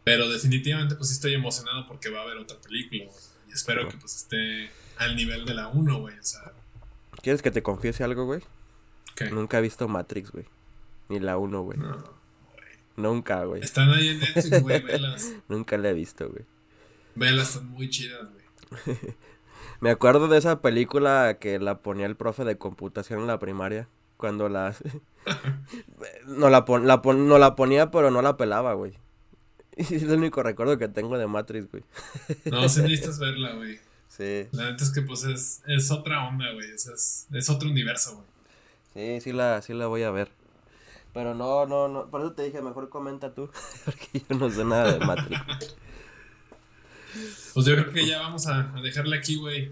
Pero 0.03 0.29
definitivamente 0.29 0.95
pues 0.95 1.09
sí 1.09 1.15
estoy 1.15 1.33
emocionado 1.33 1.87
porque 1.87 2.09
va 2.09 2.19
a 2.19 2.23
haber 2.23 2.37
otra 2.37 2.57
película, 2.59 3.05
Y 3.47 3.51
espero 3.51 3.87
que 3.87 3.97
pues 3.97 4.15
esté 4.15 4.69
al 4.97 5.15
nivel 5.15 5.45
de 5.45 5.53
la 5.53 5.69
1, 5.69 5.99
güey. 5.99 6.17
O 6.17 6.23
sea. 6.23 6.51
¿Quieres 7.21 7.41
que 7.41 7.51
te 7.51 7.63
confiese 7.63 8.03
algo, 8.03 8.25
güey? 8.25 8.41
Nunca 9.31 9.59
he 9.59 9.61
visto 9.61 9.87
Matrix, 9.87 10.31
güey. 10.31 10.45
Ni 11.09 11.19
la 11.19 11.37
1, 11.37 11.61
güey. 11.61 11.77
No. 11.77 12.23
Nunca, 12.95 13.43
güey. 13.45 13.61
Están 13.61 13.91
ahí 13.91 14.09
en 14.09 14.19
Netflix, 14.19 14.61
güey, 14.61 14.81
velas. 14.83 15.33
Nunca 15.47 15.77
la 15.77 15.89
he 15.89 15.93
visto, 15.93 16.29
güey. 16.29 16.45
Velas, 17.15 17.49
son 17.49 17.67
muy 17.69 17.89
chidas, 17.89 18.27
güey. 18.31 18.97
Me 19.79 19.89
acuerdo 19.89 20.27
de 20.27 20.37
esa 20.37 20.61
película 20.61 21.37
que 21.39 21.59
la 21.59 21.79
ponía 21.79 22.05
el 22.05 22.15
profe 22.15 22.45
de 22.45 22.57
computación 22.57 23.19
en 23.19 23.27
la 23.27 23.39
primaria. 23.39 23.87
Cuando 24.17 24.47
la... 24.47 24.75
no, 26.25 26.49
la, 26.49 26.65
la 26.81 27.01
no 27.13 27.37
la 27.37 27.55
ponía, 27.55 27.91
pero 27.91 28.11
no 28.11 28.21
la 28.21 28.37
pelaba, 28.37 28.73
güey. 28.73 28.93
Es 29.77 30.03
el 30.03 30.11
único 30.11 30.43
recuerdo 30.43 30.77
que 30.77 30.87
tengo 30.87 31.17
de 31.17 31.27
Matrix, 31.27 31.69
güey. 31.71 31.83
no, 32.45 32.67
sí 32.69 32.81
necesitas 32.81 33.19
verla, 33.19 33.53
güey. 33.53 33.79
Sí. 34.13 34.45
La 34.51 34.69
neta 34.69 34.83
es 34.83 34.91
que, 34.91 35.01
pues, 35.01 35.23
es, 35.23 35.63
es 35.65 35.89
otra 35.89 36.27
onda, 36.27 36.51
güey. 36.53 36.69
Es, 36.69 37.27
es, 37.33 37.49
otro 37.49 37.67
universo, 37.67 38.15
güey. 38.93 39.17
Sí, 39.17 39.21
sí 39.21 39.33
la, 39.33 39.59
sí 39.63 39.73
la 39.73 39.87
voy 39.87 40.03
a 40.03 40.11
ver. 40.11 40.29
Pero 41.15 41.33
no, 41.33 41.65
no, 41.65 41.87
no. 41.87 42.11
Por 42.11 42.21
eso 42.21 42.33
te 42.33 42.43
dije, 42.43 42.61
mejor 42.61 42.89
comenta 42.89 43.33
tú. 43.33 43.49
Porque 43.85 44.21
yo 44.29 44.37
no 44.37 44.51
sé 44.51 44.63
nada 44.65 44.99
de 44.99 45.03
Matrix. 45.03 45.41
Pues 47.55 47.65
yo 47.65 47.73
creo 47.73 47.91
que 47.91 48.05
ya 48.05 48.19
vamos 48.19 48.45
a, 48.45 48.71
dejarle 48.83 49.17
aquí, 49.17 49.35
güey. 49.35 49.71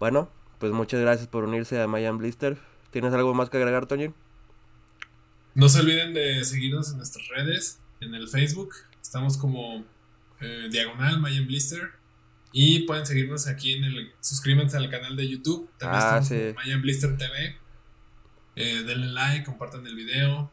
Bueno, 0.00 0.30
pues 0.58 0.72
muchas 0.72 1.00
gracias 1.00 1.28
por 1.28 1.44
unirse 1.44 1.80
a 1.80 1.86
Mayan 1.86 2.18
Blister. 2.18 2.58
¿Tienes 2.90 3.12
algo 3.14 3.34
más 3.34 3.50
que 3.50 3.58
agregar, 3.58 3.86
Toño? 3.86 4.12
No 5.54 5.68
se 5.68 5.78
olviden 5.78 6.12
de 6.12 6.44
seguirnos 6.44 6.90
en 6.90 6.96
nuestras 6.96 7.28
redes, 7.28 7.78
en 8.00 8.16
el 8.16 8.26
Facebook. 8.26 8.74
Estamos 9.06 9.38
como 9.38 9.84
eh, 10.40 10.68
Diagonal 10.70 11.20
Mayan 11.20 11.46
Blister. 11.46 11.92
Y 12.52 12.80
pueden 12.80 13.06
seguirnos 13.06 13.46
aquí 13.46 13.74
en 13.74 13.84
el. 13.84 14.12
Suscríbanse 14.20 14.76
al 14.76 14.90
canal 14.90 15.16
de 15.16 15.28
YouTube. 15.28 15.70
También 15.78 16.02
ah, 16.02 16.18
estamos 16.20 16.28
como 16.28 16.54
Mayan 16.54 16.82
Blister 16.82 17.16
TV. 17.16 17.56
Eh, 18.56 18.82
denle 18.84 19.08
like, 19.08 19.44
compartan 19.44 19.86
el 19.86 19.94
video 19.94 20.50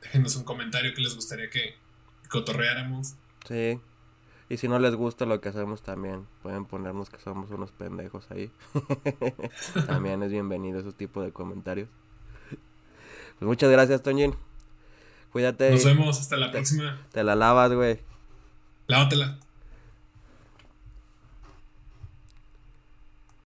déjenos 0.00 0.36
un 0.36 0.44
comentario 0.44 0.94
que 0.94 1.02
les 1.02 1.14
gustaría 1.14 1.50
que 1.50 1.74
cotorreáramos. 2.30 3.14
Sí. 3.46 3.80
Y 4.48 4.56
si 4.56 4.68
no 4.68 4.78
les 4.78 4.94
gusta 4.94 5.26
lo 5.26 5.40
que 5.40 5.50
hacemos 5.50 5.82
también, 5.82 6.26
pueden 6.42 6.64
ponernos 6.64 7.10
que 7.10 7.18
somos 7.18 7.50
unos 7.50 7.70
pendejos 7.72 8.30
ahí. 8.30 8.50
también 9.86 10.22
es 10.22 10.30
bienvenido 10.30 10.80
ese 10.80 10.92
tipo 10.92 11.22
de 11.22 11.32
comentarios. 11.32 11.88
Pues 13.38 13.46
muchas 13.46 13.70
gracias, 13.70 14.02
Toñín. 14.02 14.34
Cuídate. 15.32 15.70
Nos 15.70 15.84
vemos, 15.84 16.20
hasta 16.20 16.36
la 16.36 16.50
próxima. 16.50 16.98
Te 17.12 17.22
la 17.22 17.34
lavas, 17.34 17.72
güey. 17.72 18.00
Lávatela. 18.86 19.38